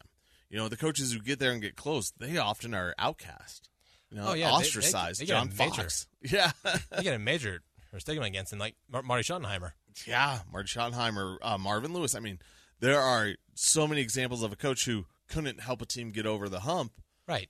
You 0.49 0.57
know, 0.57 0.67
the 0.67 0.77
coaches 0.77 1.13
who 1.13 1.19
get 1.19 1.39
there 1.39 1.51
and 1.51 1.61
get 1.61 1.75
close, 1.75 2.11
they 2.19 2.37
often 2.37 2.73
are 2.73 2.95
outcast. 2.97 3.69
You 4.09 4.17
know, 4.17 4.29
Oh, 4.29 4.33
yeah, 4.33 4.47
they- 4.47 4.51
they- 4.51 4.57
ostracized. 4.67 5.21
they 5.21 5.25
John 5.25 5.49
Fox. 5.49 6.07
Yeah. 6.21 6.51
you 6.97 7.03
get 7.03 7.13
a 7.15 7.19
major 7.19 7.61
or 7.93 7.99
stigma 7.99 8.25
against 8.25 8.51
him, 8.53 8.59
like 8.59 8.75
Mar- 8.91 9.03
Marty 9.03 9.23
Schottenheimer. 9.23 9.71
Yeah, 10.07 10.39
Marty 10.51 10.67
Schottenheimer, 10.67 11.37
uh, 11.41 11.57
Marvin 11.57 11.93
Lewis. 11.93 12.15
I 12.15 12.19
mean, 12.19 12.39
there 12.79 12.99
are 12.99 13.33
so 13.55 13.87
many 13.87 14.01
examples 14.01 14.41
of 14.43 14.51
a 14.51 14.55
coach 14.55 14.85
who 14.85 15.05
couldn't 15.29 15.61
help 15.61 15.81
a 15.81 15.85
team 15.85 16.11
get 16.11 16.25
over 16.25 16.49
the 16.49 16.61
hump. 16.61 16.91
Right. 17.27 17.49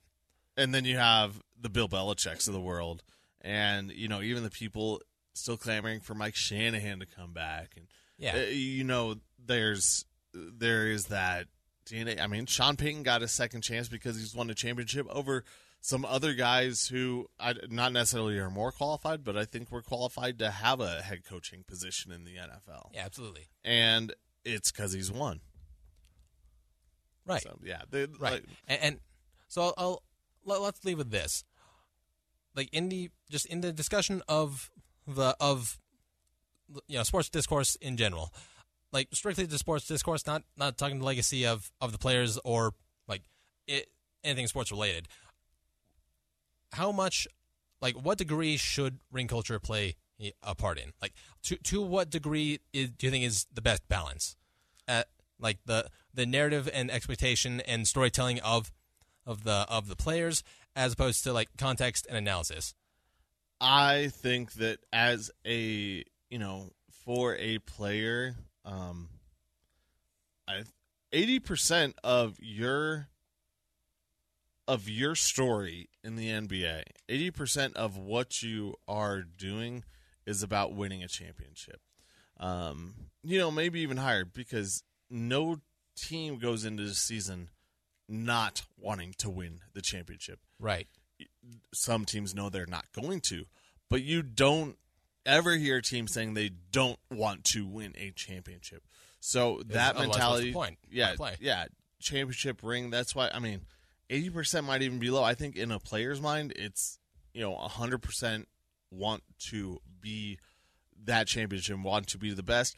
And 0.56 0.74
then 0.74 0.84
you 0.84 0.96
have 0.96 1.40
the 1.60 1.68
Bill 1.70 1.88
Belichick's 1.88 2.46
of 2.48 2.54
the 2.54 2.60
world, 2.60 3.02
and 3.40 3.90
you 3.90 4.08
know 4.08 4.20
even 4.22 4.42
the 4.42 4.50
people 4.50 5.00
still 5.32 5.56
clamoring 5.56 6.00
for 6.00 6.14
Mike 6.14 6.34
Shanahan 6.36 7.00
to 7.00 7.06
come 7.06 7.32
back. 7.32 7.72
And 7.76 7.86
Yeah. 8.18 8.36
uh, 8.36 8.50
you 8.50 8.84
know, 8.84 9.16
there's 9.44 10.04
there 10.34 10.88
is 10.90 11.06
that 11.06 11.46
DNA. 11.86 12.20
I 12.20 12.26
mean, 12.26 12.46
Sean 12.46 12.76
Payton 12.76 13.02
got 13.04 13.22
a 13.22 13.28
second 13.28 13.62
chance 13.62 13.88
because 13.88 14.16
he's 14.18 14.34
won 14.34 14.50
a 14.50 14.54
championship 14.54 15.06
over 15.10 15.44
some 15.80 16.04
other 16.04 16.34
guys 16.34 16.88
who 16.88 17.28
I, 17.40 17.54
not 17.70 17.92
necessarily 17.92 18.38
are 18.38 18.50
more 18.50 18.70
qualified, 18.70 19.24
but 19.24 19.36
I 19.38 19.46
think 19.46 19.70
we're 19.70 19.80
qualified 19.82 20.38
to 20.40 20.50
have 20.50 20.78
a 20.80 21.00
head 21.00 21.24
coaching 21.24 21.64
position 21.66 22.12
in 22.12 22.24
the 22.24 22.32
NFL 22.36 22.90
yeah, 22.92 23.04
absolutely. 23.06 23.46
and 23.64 24.12
it's 24.44 24.70
because 24.70 24.92
he's 24.92 25.10
won. 25.10 25.40
Right. 27.26 27.42
So 27.42 27.58
yeah, 27.62 27.82
they, 27.90 28.06
right. 28.18 28.32
like, 28.32 28.44
and, 28.66 28.82
and 28.82 29.00
so 29.48 29.62
I'll, 29.62 29.74
I'll 29.76 30.02
let, 30.44 30.60
let's 30.60 30.84
leave 30.84 30.98
with 30.98 31.10
this. 31.10 31.44
Like 32.56 32.68
in 32.72 32.88
the 32.88 33.10
just 33.30 33.46
in 33.46 33.60
the 33.60 33.72
discussion 33.72 34.22
of 34.28 34.70
the 35.06 35.36
of 35.40 35.78
you 36.88 36.98
know 36.98 37.04
sports 37.04 37.28
discourse 37.28 37.76
in 37.76 37.96
general, 37.96 38.32
like 38.92 39.08
strictly 39.12 39.46
the 39.46 39.58
sports 39.58 39.86
discourse, 39.86 40.26
not 40.26 40.42
not 40.56 40.76
talking 40.76 40.98
the 40.98 41.04
legacy 41.04 41.46
of 41.46 41.70
of 41.80 41.92
the 41.92 41.98
players 41.98 42.38
or 42.44 42.72
like 43.06 43.22
it, 43.66 43.88
anything 44.24 44.46
sports 44.46 44.70
related. 44.70 45.08
How 46.72 46.92
much, 46.92 47.26
like, 47.80 47.96
what 47.96 48.18
degree 48.18 48.56
should 48.56 49.00
ring 49.10 49.26
culture 49.26 49.58
play 49.58 49.96
a 50.42 50.54
part 50.54 50.78
in? 50.78 50.92
Like, 51.02 51.14
to 51.44 51.56
to 51.56 51.82
what 51.82 52.10
degree 52.10 52.60
is, 52.72 52.90
do 52.90 53.06
you 53.06 53.10
think 53.10 53.24
is 53.24 53.46
the 53.52 53.62
best 53.62 53.88
balance? 53.88 54.36
At 54.86 55.08
like 55.38 55.58
the 55.66 55.88
the 56.14 56.26
narrative 56.26 56.68
and 56.72 56.90
expectation 56.90 57.60
and 57.60 57.86
storytelling 57.86 58.40
of 58.40 58.72
of 59.26 59.44
the 59.44 59.66
of 59.68 59.88
the 59.88 59.96
players 59.96 60.42
as 60.74 60.92
opposed 60.92 61.24
to 61.24 61.32
like 61.32 61.48
context 61.56 62.06
and 62.08 62.16
analysis. 62.16 62.74
I 63.60 64.08
think 64.08 64.52
that 64.54 64.78
as 64.92 65.30
a 65.46 66.04
you 66.30 66.38
know 66.38 66.70
for 67.04 67.36
a 67.36 67.58
player, 67.58 68.36
um, 68.64 69.08
I 70.48 70.62
eighty 71.12 71.38
percent 71.38 71.96
of 72.02 72.36
your 72.40 73.08
of 74.66 74.88
your 74.88 75.14
story 75.14 75.90
in 76.02 76.16
the 76.16 76.28
NBA, 76.28 76.82
eighty 77.08 77.30
percent 77.30 77.76
of 77.76 77.96
what 77.96 78.42
you 78.42 78.74
are 78.88 79.22
doing 79.22 79.84
is 80.26 80.42
about 80.42 80.74
winning 80.74 81.02
a 81.02 81.08
championship. 81.08 81.80
Um, 82.38 82.94
you 83.22 83.38
know, 83.38 83.50
maybe 83.50 83.80
even 83.80 83.98
higher 83.98 84.24
because 84.24 84.82
no 85.10 85.56
team 86.00 86.38
goes 86.38 86.64
into 86.64 86.84
the 86.84 86.94
season 86.94 87.48
not 88.08 88.62
wanting 88.78 89.14
to 89.18 89.30
win 89.30 89.60
the 89.72 89.80
championship 89.80 90.40
Right. 90.58 90.88
some 91.72 92.04
teams 92.04 92.34
know 92.34 92.48
they're 92.48 92.66
not 92.66 92.86
going 92.92 93.20
to, 93.22 93.44
but 93.88 94.02
you 94.02 94.22
don't 94.22 94.76
ever 95.26 95.56
hear 95.56 95.76
a 95.76 95.82
team 95.82 96.08
saying 96.08 96.34
they 96.34 96.50
don't 96.72 96.98
want 97.10 97.44
to 97.44 97.66
win 97.66 97.94
a 97.98 98.10
championship. 98.10 98.82
So 99.20 99.62
that 99.66 99.96
mentality, 99.96 100.52
point? 100.52 100.78
yeah, 100.90 101.14
yeah, 101.40 101.66
championship 102.00 102.60
ring. 102.62 102.90
That's 102.90 103.14
why 103.14 103.30
I 103.32 103.38
mean, 103.38 103.60
eighty 104.08 104.30
percent 104.30 104.66
might 104.66 104.82
even 104.82 104.98
be 104.98 105.10
low. 105.10 105.22
I 105.22 105.34
think 105.34 105.56
in 105.56 105.70
a 105.70 105.78
player's 105.78 106.20
mind, 106.20 106.52
it's 106.56 106.98
you 107.34 107.42
know 107.42 107.54
hundred 107.54 107.98
percent 107.98 108.48
want 108.90 109.22
to 109.50 109.78
be 110.00 110.38
that 111.04 111.26
championship, 111.26 111.78
want 111.78 112.08
to 112.08 112.18
be 112.18 112.32
the 112.32 112.42
best. 112.42 112.76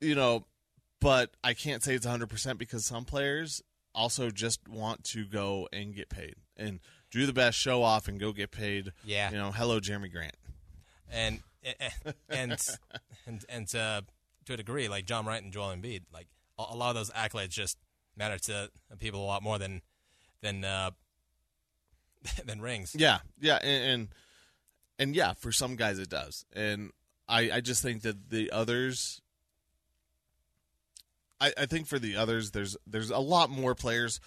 You 0.00 0.16
know, 0.16 0.46
but 1.02 1.30
I 1.42 1.54
can't 1.54 1.82
say 1.82 1.94
it's 1.94 2.06
hundred 2.06 2.30
percent 2.30 2.58
because 2.58 2.84
some 2.84 3.04
players 3.04 3.62
also 3.94 4.30
just 4.30 4.66
want 4.68 5.04
to 5.04 5.26
go 5.26 5.68
and 5.72 5.94
get 5.94 6.08
paid 6.08 6.36
and 6.56 6.80
do 7.10 7.26
the 7.26 7.32
best, 7.32 7.58
show 7.58 7.82
off, 7.82 8.08
and 8.08 8.18
go 8.18 8.32
get 8.32 8.50
paid. 8.50 8.92
Yeah. 9.04 9.30
You 9.30 9.36
know, 9.36 9.50
hello, 9.52 9.80
Jerami 9.80 10.10
Grant. 10.10 10.36
and 11.10 11.40
and 12.28 12.58
and 13.26 13.44
and 13.48 13.74
uh, 13.74 14.02
to 14.46 14.54
a 14.54 14.56
degree, 14.56 14.88
like 14.88 15.04
John 15.04 15.26
Wright 15.26 15.42
and 15.42 15.52
Joel 15.52 15.74
Embiid, 15.74 16.02
like 16.12 16.28
a, 16.58 16.64
a 16.70 16.76
lot 16.76 16.90
of 16.90 16.96
those 16.96 17.10
accolades 17.10 17.50
just 17.50 17.78
matter 18.16 18.38
to 18.38 18.70
people 18.98 19.20
a 19.22 19.26
lot 19.26 19.42
more 19.42 19.58
than 19.58 19.82
than 20.40 20.64
uh, 20.64 20.90
than 22.44 22.60
rings. 22.60 22.94
Yeah, 22.96 23.18
yeah, 23.40 23.58
and, 23.62 23.84
and 23.84 24.08
and 24.98 25.16
yeah, 25.16 25.34
for 25.34 25.52
some 25.52 25.76
guys 25.76 25.98
it 25.98 26.08
does, 26.08 26.44
and 26.52 26.90
I 27.28 27.50
I 27.50 27.60
just 27.60 27.82
think 27.82 28.02
that 28.02 28.30
the 28.30 28.50
others. 28.50 29.20
I, 31.42 31.52
I 31.62 31.66
think 31.66 31.86
for 31.86 31.98
the 31.98 32.16
others, 32.16 32.52
there's 32.52 32.76
there's 32.86 33.10
a 33.10 33.18
lot 33.18 33.50
more 33.50 33.74
players 33.74 34.20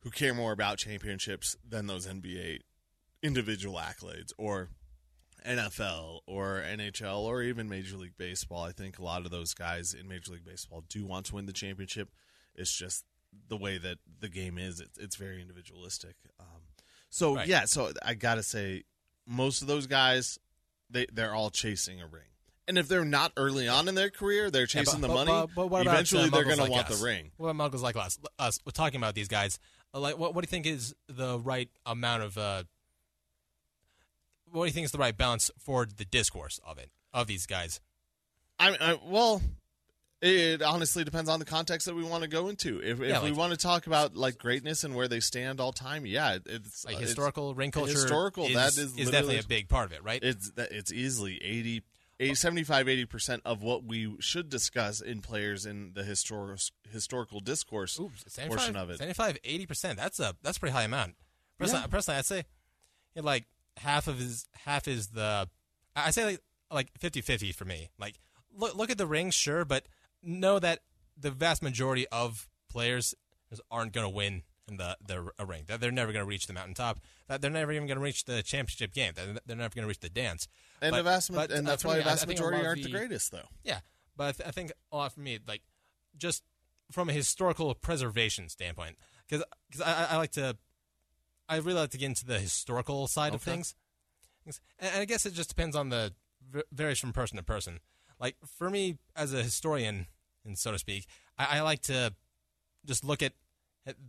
who 0.00 0.10
care 0.10 0.34
more 0.34 0.52
about 0.52 0.78
championships 0.78 1.56
than 1.68 1.86
those 1.86 2.06
NBA 2.06 2.60
individual 3.22 3.80
accolades 3.80 4.32
or 4.38 4.68
NFL 5.46 6.20
or 6.26 6.62
NHL 6.64 7.20
or 7.20 7.42
even 7.42 7.68
Major 7.68 7.96
League 7.96 8.16
Baseball. 8.18 8.62
I 8.64 8.72
think 8.72 8.98
a 8.98 9.02
lot 9.02 9.24
of 9.24 9.30
those 9.30 9.54
guys 9.54 9.94
in 9.94 10.06
Major 10.08 10.32
League 10.32 10.44
Baseball 10.44 10.84
do 10.88 11.04
want 11.06 11.26
to 11.26 11.34
win 11.36 11.46
the 11.46 11.52
championship. 11.52 12.10
It's 12.54 12.76
just 12.76 13.04
the 13.48 13.56
way 13.56 13.78
that 13.78 13.98
the 14.20 14.28
game 14.28 14.58
is. 14.58 14.80
It's, 14.80 14.98
it's 14.98 15.16
very 15.16 15.40
individualistic. 15.40 16.16
Um, 16.38 16.46
so 17.10 17.36
Right. 17.36 17.48
yeah, 17.48 17.64
so 17.64 17.92
I 18.04 18.14
gotta 18.14 18.42
say, 18.42 18.84
most 19.26 19.62
of 19.62 19.68
those 19.68 19.86
guys, 19.86 20.38
they 20.90 21.06
they're 21.12 21.34
all 21.34 21.50
chasing 21.50 22.00
a 22.00 22.06
ring, 22.06 22.28
And 22.68 22.76
if 22.78 22.86
they're 22.86 23.04
not 23.04 23.32
early 23.36 23.66
on 23.66 23.88
in 23.88 23.94
their 23.94 24.10
career, 24.10 24.50
they're 24.50 24.62
Yeah, 24.62 24.66
chasing 24.66 25.00
but- 25.00 25.08
the 25.08 25.14
but- 25.14 25.24
money. 25.26 25.32
but- 25.46 25.54
but 25.54 25.66
what 25.68 25.82
about, 25.82 25.94
eventually, 25.94 26.24
uh, 26.24 26.28
they're 26.30 26.44
going 26.44 26.58
to 26.58 26.70
want 26.70 26.90
us? 26.90 26.98
the 26.98 27.04
ring. 27.04 27.32
What 27.38 27.48
about 27.48 27.72
muggles 27.72 27.80
like 27.80 27.96
us? 27.96 28.18
Us 28.38 28.58
we're 28.64 28.72
talking 28.72 28.98
about 29.00 29.14
these 29.14 29.28
guys. 29.28 29.58
Uh, 29.94 30.00
Like, 30.00 30.18
what, 30.18 30.34
what 30.34 30.42
do 30.44 30.46
you 30.46 30.50
think 30.50 30.66
is 30.66 30.94
the 31.08 31.38
right 31.40 31.70
amount 31.86 32.22
of? 32.22 32.36
Uh, 32.38 32.64
what 34.50 34.64
do 34.64 34.66
you 34.66 34.72
think 34.72 34.84
is 34.84 34.92
the 34.92 34.98
right 34.98 35.16
balance 35.16 35.50
for 35.58 35.86
the 35.86 36.04
discourse 36.04 36.60
of 36.66 36.78
it 36.78 36.90
of 37.12 37.26
these 37.26 37.46
guys? 37.46 37.80
I, 38.58 38.76
I 38.80 38.98
well, 39.04 39.40
it 40.20 40.62
honestly 40.62 41.04
depends 41.04 41.30
on 41.30 41.38
the 41.38 41.44
context 41.44 41.86
that 41.86 41.94
we 41.94 42.02
want 42.02 42.22
to 42.22 42.28
go 42.28 42.48
into. 42.48 42.80
If, 42.82 43.00
if 43.00 43.08
Yeah, 43.08 43.22
we 43.22 43.30
want 43.32 43.52
to 43.52 43.56
talk 43.58 43.86
about 43.86 44.16
like 44.16 44.36
greatness 44.38 44.84
and 44.84 44.94
where 44.94 45.06
they 45.08 45.20
stand 45.20 45.60
all 45.60 45.72
time, 45.72 46.06
yeah, 46.06 46.38
it's 46.44 46.84
Like 46.84 46.94
uh, 46.94 46.98
it's- 46.98 47.10
historical 47.10 47.54
ring 47.54 47.70
culture. 47.70 47.92
historical, 47.92 48.44
is, 48.46 48.54
that 48.54 48.68
is 48.78 48.96
is 48.96 49.10
definitely 49.10 49.38
a 49.38 49.42
big 49.44 49.68
part 49.68 49.86
of 49.86 49.92
it, 49.92 50.02
right? 50.02 50.22
It's 50.22 50.50
it's 50.56 50.92
easily 50.92 51.42
80, 51.42 51.82
80 52.20 52.34
75 52.34 52.88
80 52.88 53.04
percent 53.06 53.42
of 53.44 53.62
what 53.62 53.84
we 53.84 54.16
should 54.20 54.48
discuss 54.48 55.00
in 55.00 55.20
players 55.20 55.64
in 55.66 55.92
the 55.94 56.02
historical 56.02 56.56
historical 56.90 57.40
discourse 57.40 57.98
Ooh, 57.98 58.10
portion 58.48 58.76
of 58.76 58.90
it. 58.90 58.98
75, 58.98 59.38
80 59.44 59.66
percent. 59.66 59.98
That's 59.98 60.18
a 60.20 60.34
that's 60.42 60.56
a 60.56 60.60
pretty 60.60 60.72
high 60.74 60.82
amount. 60.84 61.14
Personally, 61.58 61.82
Yeah. 61.82 61.86
personally 61.88 62.18
I'd 62.18 62.26
say 62.26 62.44
like 63.16 63.44
half 63.76 64.08
of 64.08 64.18
his 64.18 64.46
half 64.64 64.88
is 64.88 65.08
the 65.08 65.48
I 65.94 66.06
I 66.08 66.10
say 66.10 66.24
like 66.24 66.40
like 66.70 66.92
50-50 67.00 67.54
for 67.54 67.64
me. 67.64 67.90
Like 67.98 68.20
look 68.54 68.74
look 68.76 68.90
at 68.90 68.98
the 68.98 69.06
rings, 69.06 69.34
sure, 69.34 69.64
but 69.64 69.86
know 70.22 70.58
that 70.58 70.80
the 71.16 71.30
vast 71.30 71.62
majority 71.62 72.06
of 72.08 72.48
players 72.70 73.14
aren't 73.70 73.92
going 73.92 74.04
to 74.04 74.14
win 74.14 74.42
in 74.68 74.76
the 74.76 74.96
the 75.06 75.30
a 75.38 75.46
ring. 75.46 75.64
That 75.66 75.80
they're 75.80 75.90
never 75.92 76.12
going 76.12 76.24
to 76.24 76.28
reach 76.28 76.46
the 76.46 76.52
mountaintop. 76.52 77.00
That 77.28 77.40
they're 77.40 77.50
never 77.50 77.72
even 77.72 77.86
going 77.86 77.98
to 77.98 78.02
reach 78.04 78.24
the 78.24 78.42
championship 78.42 78.92
game. 78.92 79.12
That 79.16 79.42
they're 79.46 79.56
never 79.56 79.74
going 79.74 79.84
to 79.84 79.88
reach 79.88 80.00
the 80.00 80.08
dance. 80.08 80.48
and 80.80 80.90
But- 80.92 80.98
the 80.98 81.02
vast 81.04 81.32
but, 81.32 81.50
and 81.50 81.66
uh, 81.66 81.70
that's 81.70 81.82
for 81.82 81.88
why 81.88 81.94
me, 81.94 82.00
the 82.00 82.04
vast 82.04 82.22
I 82.22 82.26
think 82.26 82.38
majority 82.38 82.66
aren't 82.66 82.82
the 82.82 82.88
the- 82.92 82.98
greatest 82.98 83.30
though. 83.32 83.48
Yeah, 83.64 83.80
but 84.16 84.24
I, 84.28 84.32
th- 84.32 84.48
I 84.48 84.50
think 84.52 84.72
a 84.92 84.96
lot 84.96 85.12
for 85.12 85.20
me, 85.20 85.38
like 85.46 85.62
just 86.16 86.42
from 86.90 87.08
a 87.08 87.12
historical 87.12 87.74
preservation 87.74 88.48
standpoint, 88.48 88.96
because 89.28 89.44
I, 89.84 89.92
I, 89.92 90.06
I 90.12 90.16
like 90.16 90.32
to, 90.32 90.56
I 91.48 91.56
really 91.56 91.74
like 91.80 91.90
to 91.90 91.98
get 91.98 92.06
into 92.06 92.24
the 92.26 92.38
historical 92.38 93.06
side 93.08 93.34
of 93.34 93.42
things, 93.42 93.74
and, 94.46 94.58
and 94.78 95.00
I 95.00 95.04
guess 95.04 95.26
it 95.26 95.34
just 95.34 95.48
depends 95.50 95.76
on 95.76 95.88
the 95.90 96.12
v- 96.50 96.62
varies 96.72 96.98
from 96.98 97.12
person 97.12 97.36
to 97.36 97.42
person. 97.42 97.80
Like 98.20 98.36
for 98.46 98.68
me, 98.70 98.96
as 99.14 99.32
a 99.34 99.42
historian, 99.42 100.06
and 100.44 100.58
so 100.58 100.72
to 100.72 100.78
speak, 100.78 101.06
I, 101.38 101.58
I 101.58 101.60
like 101.60 101.82
to 101.82 102.14
just 102.86 103.04
look 103.04 103.22
at 103.22 103.32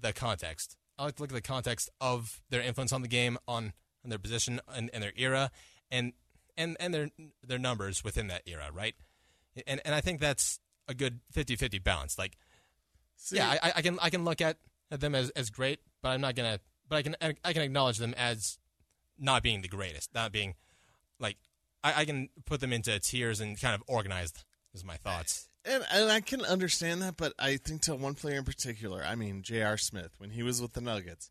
the 0.01 0.13
context. 0.13 0.75
I 0.97 1.05
like 1.05 1.15
to 1.15 1.23
look 1.23 1.31
at 1.31 1.35
the 1.35 1.41
context 1.41 1.89
of 2.01 2.41
their 2.49 2.61
influence 2.61 2.91
on 2.91 3.01
the 3.01 3.07
game, 3.07 3.37
on, 3.47 3.73
on 4.03 4.09
their 4.09 4.19
position 4.19 4.59
and, 4.73 4.89
and 4.93 5.03
their 5.03 5.13
era, 5.15 5.51
and 5.89 6.13
and 6.57 6.75
and 6.79 6.93
their 6.93 7.09
their 7.45 7.59
numbers 7.59 8.03
within 8.03 8.27
that 8.27 8.43
era, 8.45 8.69
right? 8.73 8.95
And 9.65 9.81
and 9.85 9.95
I 9.95 10.01
think 10.01 10.19
that's 10.19 10.59
a 10.87 10.93
good 10.93 11.19
50-50 11.33 11.83
balance. 11.83 12.17
Like, 12.17 12.37
See, 13.15 13.37
yeah, 13.37 13.57
I, 13.61 13.73
I 13.77 13.81
can 13.81 13.97
I 14.01 14.09
can 14.09 14.25
look 14.25 14.41
at, 14.41 14.57
at 14.91 14.99
them 14.99 15.15
as, 15.15 15.29
as 15.31 15.49
great, 15.49 15.79
but 16.01 16.09
I'm 16.09 16.21
not 16.21 16.35
gonna. 16.35 16.59
But 16.87 16.97
I 16.97 17.01
can 17.03 17.15
I 17.43 17.53
can 17.53 17.61
acknowledge 17.61 17.97
them 17.97 18.13
as 18.17 18.57
not 19.17 19.43
being 19.43 19.61
the 19.61 19.67
greatest, 19.67 20.13
not 20.13 20.31
being 20.31 20.55
like 21.19 21.37
I, 21.83 22.01
I 22.01 22.05
can 22.05 22.29
put 22.45 22.59
them 22.59 22.73
into 22.73 22.99
tiers 22.99 23.39
and 23.39 23.59
kind 23.59 23.75
of 23.75 23.83
organized 23.87 24.43
is 24.73 24.83
my 24.83 24.95
thoughts. 24.97 25.49
And 25.69 25.85
and 25.91 26.11
I 26.11 26.21
can 26.21 26.43
understand 26.43 27.01
that, 27.01 27.17
but 27.17 27.33
I 27.39 27.57
think 27.57 27.81
to 27.83 27.95
one 27.95 28.15
player 28.15 28.37
in 28.37 28.43
particular, 28.43 29.03
I 29.05 29.15
mean 29.15 29.43
J.R. 29.43 29.77
Smith 29.77 30.11
when 30.17 30.31
he 30.31 30.43
was 30.43 30.61
with 30.61 30.73
the 30.73 30.81
Nuggets. 30.81 31.29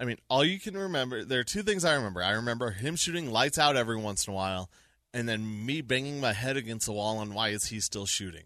I 0.00 0.04
mean, 0.04 0.16
all 0.28 0.44
you 0.44 0.58
can 0.58 0.76
remember. 0.76 1.24
There 1.24 1.38
are 1.40 1.44
two 1.44 1.62
things 1.62 1.84
I 1.84 1.94
remember. 1.94 2.22
I 2.22 2.32
remember 2.32 2.70
him 2.70 2.96
shooting 2.96 3.30
lights 3.30 3.58
out 3.58 3.76
every 3.76 3.96
once 3.96 4.26
in 4.26 4.32
a 4.32 4.36
while, 4.36 4.68
and 5.14 5.28
then 5.28 5.64
me 5.64 5.80
banging 5.80 6.20
my 6.20 6.32
head 6.32 6.56
against 6.56 6.86
the 6.86 6.92
wall 6.92 7.18
on 7.18 7.34
why 7.34 7.50
is 7.50 7.66
he 7.66 7.78
still 7.78 8.06
shooting. 8.06 8.44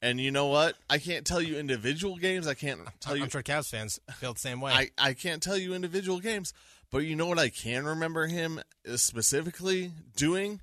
And 0.00 0.20
you 0.20 0.30
know 0.30 0.46
what? 0.46 0.76
I 0.90 0.98
can't 0.98 1.26
tell 1.26 1.40
you 1.40 1.58
individual 1.58 2.16
games. 2.16 2.46
I 2.46 2.54
can't 2.54 2.80
tell 3.00 3.16
you 3.16 3.22
I'm 3.22 3.28
sure 3.28 3.42
Cavs 3.42 3.70
fans 3.70 4.00
feel 4.14 4.32
the 4.32 4.40
same 4.40 4.60
way. 4.60 4.72
I, 4.72 4.90
I 4.98 5.12
can't 5.14 5.42
tell 5.42 5.56
you 5.56 5.74
individual 5.74 6.18
games, 6.18 6.52
but 6.90 6.98
you 6.98 7.14
know 7.14 7.26
what 7.26 7.38
I 7.38 7.50
can 7.50 7.84
remember 7.84 8.26
him 8.26 8.60
specifically 8.96 9.92
doing? 10.16 10.60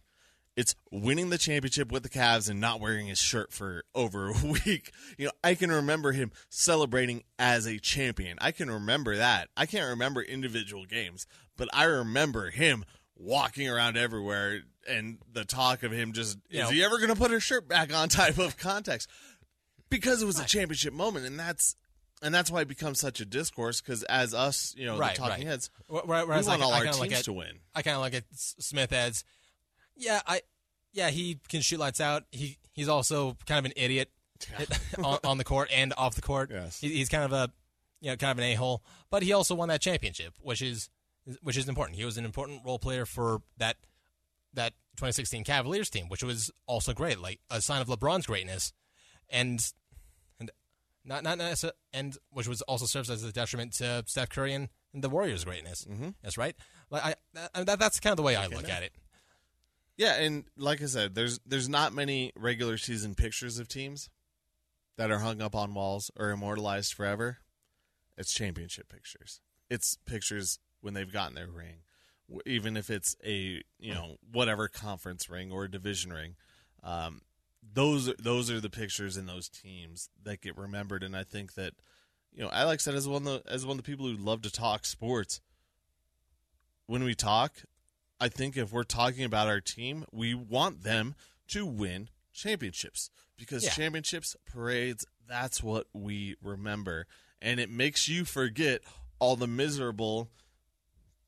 It's 0.60 0.76
winning 0.92 1.30
the 1.30 1.38
championship 1.38 1.90
with 1.92 2.04
the 2.04 2.10
Cavs 2.10 2.50
and 2.50 2.60
not 2.60 2.82
wearing 2.82 3.08
his 3.08 3.20
shirt 3.20 3.54
for 3.54 3.84
over 3.96 4.28
a 4.30 4.34
week. 4.66 4.92
You 5.18 5.26
know, 5.28 5.32
I 5.44 5.56
can 5.56 5.72
remember 5.72 6.12
him 6.12 6.32
celebrating 6.50 7.24
as 7.38 7.66
a 7.66 7.80
champion. 7.80 8.38
I 8.42 8.52
can 8.52 8.70
remember 8.70 9.16
that. 9.16 9.48
I 9.56 9.66
can't 9.66 9.88
remember 9.90 10.22
individual 10.22 10.86
games, 10.86 11.26
but 11.56 11.70
I 11.74 11.86
remember 11.86 12.50
him 12.50 12.84
walking 13.16 13.70
around 13.70 13.96
everywhere 13.98 14.62
and 14.88 15.18
the 15.32 15.46
talk 15.46 15.84
of 15.84 15.92
him 15.92 16.12
just 16.14 16.38
You 16.50 16.60
is 16.60 16.66
know- 16.66 16.72
he 16.72 16.84
ever 16.84 16.98
going 16.98 17.10
to 17.10 17.16
put 17.16 17.32
his 17.32 17.44
shirt 17.44 17.68
back 17.68 17.94
on 17.96 18.10
type 18.10 18.38
of 18.38 18.58
context 18.58 19.10
because 19.90 20.22
it 20.22 20.26
was 20.26 20.40
a 20.40 20.46
championship 20.46 20.94
moment 20.94 21.26
and 21.26 21.40
that's 21.40 21.76
and 22.22 22.34
that's 22.36 22.52
why 22.52 22.62
it 22.62 22.68
becomes 22.68 23.00
such 23.00 23.20
a 23.22 23.26
discourse 23.26 23.82
because 23.82 24.04
as 24.04 24.34
us 24.34 24.74
you 24.78 24.86
know 24.86 24.98
Right, 24.98 25.16
the 25.16 25.20
talking 25.22 25.46
right. 25.46 25.48
heads 25.48 25.70
Wh- 25.90 26.00
wh- 26.00 26.08
Whereas 26.08 26.46
we 26.46 26.50
want 26.52 26.62
I, 26.62 26.66
all 26.66 26.74
I 26.74 26.86
our 26.88 26.94
teams 26.94 27.14
at, 27.14 27.24
to 27.26 27.34
win 27.34 27.60
I 27.76 27.82
kind 27.82 27.96
of 27.98 28.04
look 28.04 28.14
at 28.14 28.24
Smith 28.34 28.92
as, 28.94 29.24
yeah, 30.00 30.22
I, 30.26 30.42
yeah, 30.94 31.10
he 31.10 31.40
can 31.50 31.62
shoot 31.62 31.80
lights 31.80 32.02
out. 32.02 32.24
He 32.32 32.58
he's 32.74 32.88
also 32.88 33.38
kind 33.46 33.60
of 33.60 33.66
an 33.66 33.74
idiot 33.76 34.10
on, 35.04 35.20
on 35.24 35.38
the 35.38 35.44
court 35.44 35.70
and 35.72 35.94
off 35.98 36.16
the 36.16 36.22
court. 36.22 36.50
Yes. 36.52 36.80
He, 36.80 36.90
he's 36.90 37.10
kind 37.10 37.24
of 37.24 37.34
a, 37.34 37.52
you 38.02 38.10
know, 38.10 38.16
kind 38.16 38.32
of 38.32 38.38
an 38.40 38.46
a 38.46 38.54
hole. 38.56 38.82
But 39.12 39.24
he 39.24 39.34
also 39.34 39.54
won 39.54 39.70
that 39.70 39.82
championship, 39.82 40.34
which 40.42 40.62
is 40.62 40.90
which 41.44 41.58
is 41.58 41.68
important. 41.68 41.98
He 41.98 42.06
was 42.06 42.18
an 42.18 42.26
important 42.26 42.62
role 42.66 42.80
player 42.80 43.06
for 43.06 43.42
that 43.58 43.76
that 44.54 44.74
2016 44.96 45.44
Cavaliers 45.44 45.90
team, 45.90 46.10
which 46.10 46.24
was 46.24 46.50
also 46.66 46.94
great, 46.94 47.20
like 47.20 47.40
a 47.52 47.62
sign 47.62 47.82
of 47.82 47.88
LeBron's 47.88 48.26
greatness, 48.26 48.74
and 49.30 49.62
and 50.40 50.50
not 51.06 51.24
not 51.24 51.38
necessarily, 51.38 51.78
and 51.94 52.18
which 52.32 52.48
was 52.48 52.62
also 52.64 52.86
serves 52.86 53.10
as 53.10 53.24
a 53.24 53.32
detriment 53.32 53.74
to 53.74 54.04
Steph 54.08 54.30
Curry 54.30 54.54
and, 54.54 54.70
and 54.94 55.04
the 55.04 55.10
Warriors' 55.10 55.44
greatness. 55.44 55.86
Mm-hmm. 55.86 56.10
That's 56.24 56.38
right. 56.38 56.56
Like 56.90 57.04
I, 57.04 57.16
that, 57.34 57.66
that, 57.66 57.80
that's 57.80 58.00
kind 58.00 58.14
of 58.14 58.18
the 58.18 58.24
way 58.24 58.36
I 58.36 58.48
look 58.48 58.70
at 58.70 58.84
it. 58.84 58.94
Yeah 60.00 60.16
and 60.16 60.46
like 60.58 60.82
i 60.82 60.86
said 60.86 61.14
there's 61.14 61.40
there's 61.46 61.70
not 61.70 61.94
many 61.94 62.32
regular 62.36 62.78
season 62.78 63.14
pictures 63.14 63.60
of 63.60 63.68
teams 63.68 64.10
that 65.00 65.12
are 65.12 65.20
hung 65.20 65.42
up 65.42 65.56
on 65.56 65.74
walls 65.74 66.12
or 66.18 66.30
immortalized 66.30 66.94
forever. 66.94 67.38
It's 68.18 68.34
championship 68.34 68.90
pictures. 68.90 69.40
It's 69.70 69.98
pictures 70.06 70.60
when 70.82 70.94
they've 70.94 71.12
gotten 71.12 71.36
their 71.36 71.48
ring. 71.48 71.84
Even 72.46 72.76
if 72.76 72.90
it's 72.90 73.16
a 73.26 73.64
you 73.80 73.94
know 73.94 74.18
whatever 74.30 74.68
conference 74.68 75.30
ring 75.30 75.54
or 75.54 75.64
a 75.64 75.72
division 75.72 76.12
ring 76.12 76.36
um, 76.84 77.22
those 77.74 78.14
those 78.18 78.52
are 78.52 78.60
the 78.60 78.70
pictures 78.70 79.16
in 79.16 79.26
those 79.26 79.48
teams 79.48 80.10
that 80.22 80.42
get 80.42 80.58
remembered. 80.58 81.02
And 81.02 81.16
i 81.16 81.24
think 81.24 81.54
that 81.54 81.74
you 82.34 82.44
know 82.44 82.52
alex 82.52 82.84
said 82.84 82.94
as 82.94 83.08
one 83.08 83.26
of 83.26 83.44
the, 83.44 83.52
as 83.52 83.66
one 83.66 83.80
of 83.80 83.84
the 83.84 83.90
people 83.90 84.06
who 84.06 84.18
love 84.18 84.42
to 84.42 84.52
talk 84.52 84.86
sports 84.86 85.40
when 86.88 87.04
we 87.04 87.16
talk 87.16 87.54
i 88.20 88.28
think 88.30 88.56
if 88.58 88.72
we're 88.72 88.84
talking 88.84 89.24
about 89.24 89.48
our 89.48 89.62
team 89.62 90.06
we 90.12 90.34
want 90.34 90.84
them 90.84 91.16
to 91.48 91.66
win 91.66 92.10
championships 92.34 93.10
because 93.38 93.64
Yeah. 93.64 93.72
championships 93.72 94.36
parades 94.52 95.06
that's 95.28 95.62
what 95.64 95.88
we 95.94 96.36
remember 96.42 97.06
and 97.42 97.60
it 97.60 97.70
makes 97.70 98.08
you 98.08 98.26
forget 98.26 98.82
all 99.20 99.36
the 99.36 99.48
miserable 99.48 100.30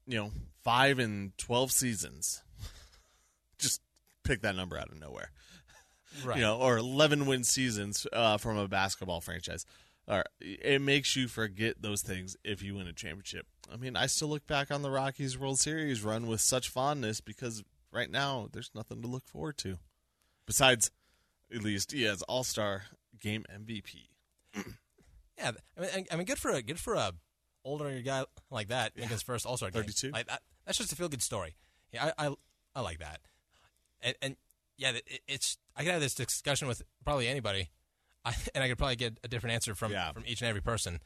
you 0.08 0.18
know 0.18 0.32
5 0.64 1.00
and 1.00 1.38
12 1.38 1.72
seasons 1.72 2.44
just 3.58 3.82
pick 4.24 4.42
that 4.42 4.56
number 4.56 4.78
out 4.78 4.92
of 4.92 5.00
nowhere 5.00 5.32
Right. 6.26 6.38
you 6.38 6.44
know, 6.44 6.58
or 6.58 6.78
11 6.78 7.26
win 7.26 7.46
seasons 7.46 8.06
uh, 8.12 8.38
from 8.38 8.58
a 8.58 8.68
basketball 8.68 9.22
franchise. 9.22 9.66
Or 10.08 10.26
it 10.40 10.82
makes 10.82 11.16
you 11.16 11.28
forget 11.28 11.82
those 11.82 12.02
things 12.02 12.36
if 12.44 12.62
you 12.64 12.76
win 12.76 12.88
a 12.88 12.94
championship. 12.94 13.46
I 13.72 13.78
mean, 13.78 13.96
I 13.96 14.08
still 14.08 14.28
look 14.30 14.46
back 14.48 14.72
on 14.72 14.82
the 14.82 14.90
Rockies 14.92 15.38
World 15.38 15.60
Series 15.60 16.02
run 16.04 16.28
with 16.28 16.42
such 16.42 16.70
fondness 16.70 17.22
because 17.22 17.64
right 17.92 18.10
now 18.10 18.50
there's 18.52 18.72
nothing 18.74 19.02
to 19.02 19.08
look 19.08 19.28
forward 19.28 19.58
to, 19.60 19.78
besides 20.46 20.92
Elias 21.54 21.86
Díaz 21.86 22.24
All 22.28 22.44
Star 22.44 22.84
Game 23.20 23.46
MVP. 23.54 24.08
Yeah, 25.38 25.52
I 25.76 25.82
mean, 25.82 26.06
I- 26.12 26.16
mean, 26.18 26.26
good 26.26 26.38
for 26.38 26.52
a 26.52 26.62
good 26.62 26.80
for 26.80 26.94
a 26.94 27.14
older 27.66 28.00
guy 28.02 28.26
like 28.52 28.68
that 28.68 28.92
in 28.96 29.08
his 29.08 29.24
first 29.24 29.46
All 29.48 29.58
Star 29.58 29.72
game. 29.72 29.82
32. 29.84 30.12
Like 30.12 30.28
that, 30.28 30.42
that's 30.66 30.78
just 30.78 30.92
a 30.94 30.96
feel 30.96 31.10
good 31.10 31.24
story. 31.24 31.56
Yeah, 31.92 32.12
I, 32.18 32.28
I 32.28 32.36
I 32.76 32.82
like 32.82 33.00
that. 33.00 33.22
And 34.02 34.16
and 34.22 34.36
yeah, 34.78 34.92
it, 34.92 35.22
it's 35.28 35.58
I 35.76 35.84
could 35.84 35.94
have 35.94 36.02
this 36.02 36.14
discussion 36.14 36.68
with 36.68 36.84
probably 37.04 37.28
anybody, 37.28 37.70
I, 38.26 38.36
and 38.56 38.64
I 38.64 38.68
could 38.68 38.78
probably 38.78 38.96
get 38.96 39.20
a 39.24 39.28
different 39.28 39.54
answer 39.56 39.76
from 39.76 39.92
Yeah. 39.92 40.12
from 40.12 40.24
each 40.28 40.42
and 40.42 40.50
every 40.50 40.62
person. 40.62 41.00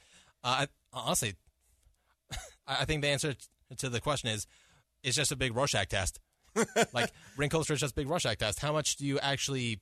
Uh, 0.43 0.65
I, 0.65 0.67
honestly, 0.93 1.35
I, 2.67 2.85
think 2.85 3.01
the 3.01 3.09
answer 3.09 3.35
to 3.77 3.89
the 3.89 4.01
question 4.01 4.29
is 4.29 4.47
it's 5.03 5.15
just 5.15 5.31
a 5.31 5.35
big 5.35 5.55
Rorschach 5.55 5.87
test. 5.89 6.19
like 6.93 7.11
ring 7.37 7.49
culture 7.49 7.73
is 7.73 7.79
just 7.79 7.93
a 7.93 7.95
big 7.95 8.09
Rorschach 8.09 8.37
test. 8.37 8.59
How 8.59 8.71
much 8.71 8.95
do 8.95 9.05
you 9.05 9.19
actually 9.19 9.79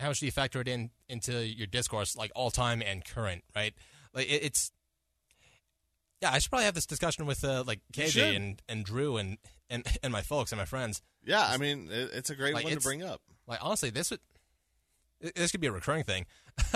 how 0.00 0.08
much 0.08 0.20
do 0.20 0.26
you 0.26 0.32
factor 0.32 0.60
it 0.60 0.68
in 0.68 0.90
into 1.08 1.46
your 1.46 1.66
discourse, 1.66 2.16
like 2.16 2.30
all 2.34 2.50
time 2.50 2.82
and 2.82 3.04
current, 3.04 3.44
right? 3.54 3.74
Like 4.14 4.26
it, 4.28 4.42
it's 4.44 4.72
yeah. 6.20 6.32
I 6.32 6.38
should 6.38 6.50
probably 6.50 6.66
have 6.66 6.74
this 6.74 6.86
discussion 6.86 7.26
with 7.26 7.44
uh, 7.44 7.64
like 7.66 7.80
KJ 7.92 8.36
and, 8.36 8.62
and 8.68 8.84
Drew 8.84 9.16
and, 9.16 9.38
and 9.70 9.86
and 10.02 10.12
my 10.12 10.22
folks 10.22 10.52
and 10.52 10.58
my 10.58 10.64
friends. 10.64 11.02
Yeah, 11.24 11.46
I 11.46 11.56
mean, 11.56 11.88
it, 11.90 12.10
it's 12.14 12.30
a 12.30 12.34
great 12.34 12.54
Like, 12.54 12.64
one 12.64 12.74
to 12.74 12.80
bring 12.80 13.02
up. 13.02 13.20
Like 13.46 13.58
honestly, 13.62 13.90
this 13.90 14.10
would 14.10 14.20
this 15.20 15.50
could 15.50 15.60
be 15.60 15.66
a 15.66 15.72
recurring 15.72 16.04
thing. 16.04 16.26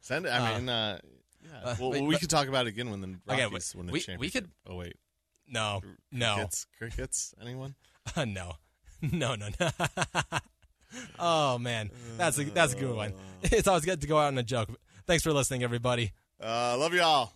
Send 0.00 0.26
it. 0.26 0.30
I 0.30 0.58
mean, 0.58 0.68
uh, 0.68 0.98
yeah. 1.42 1.50
uh, 1.70 1.74
well, 1.80 1.90
we 1.90 2.12
but- 2.12 2.20
could 2.20 2.30
talk 2.30 2.46
about 2.48 2.66
it 2.66 2.70
again 2.70 2.90
when 2.90 3.00
the 3.00 3.16
Okay, 3.32 3.44
Rockies 3.44 3.72
but 3.72 3.78
win 3.78 3.86
the 3.86 3.92
we- 3.92 4.16
we 4.18 4.30
could- 4.30 4.50
Oh 4.66 4.76
wait, 4.76 4.96
No, 5.48 5.80
no, 6.12 6.34
crickets, 6.34 6.66
crickets. 6.78 7.34
Anyone? 7.40 7.74
no, 8.16 8.52
no, 9.02 9.34
no, 9.34 9.48
no. 9.60 9.70
oh 11.18 11.58
man, 11.58 11.90
that's 12.16 12.38
a 12.38 12.44
that's 12.44 12.74
a 12.74 12.76
good 12.76 12.94
one. 12.94 13.14
It's 13.42 13.66
always 13.68 13.84
good 13.84 14.00
to 14.02 14.06
go 14.06 14.18
out 14.18 14.28
on 14.28 14.38
a 14.38 14.42
joke. 14.42 14.68
Thanks 15.06 15.22
for 15.22 15.32
listening, 15.32 15.62
everybody. 15.62 16.12
Uh, 16.42 16.76
love 16.78 16.92
you 16.94 17.02
all. 17.02 17.32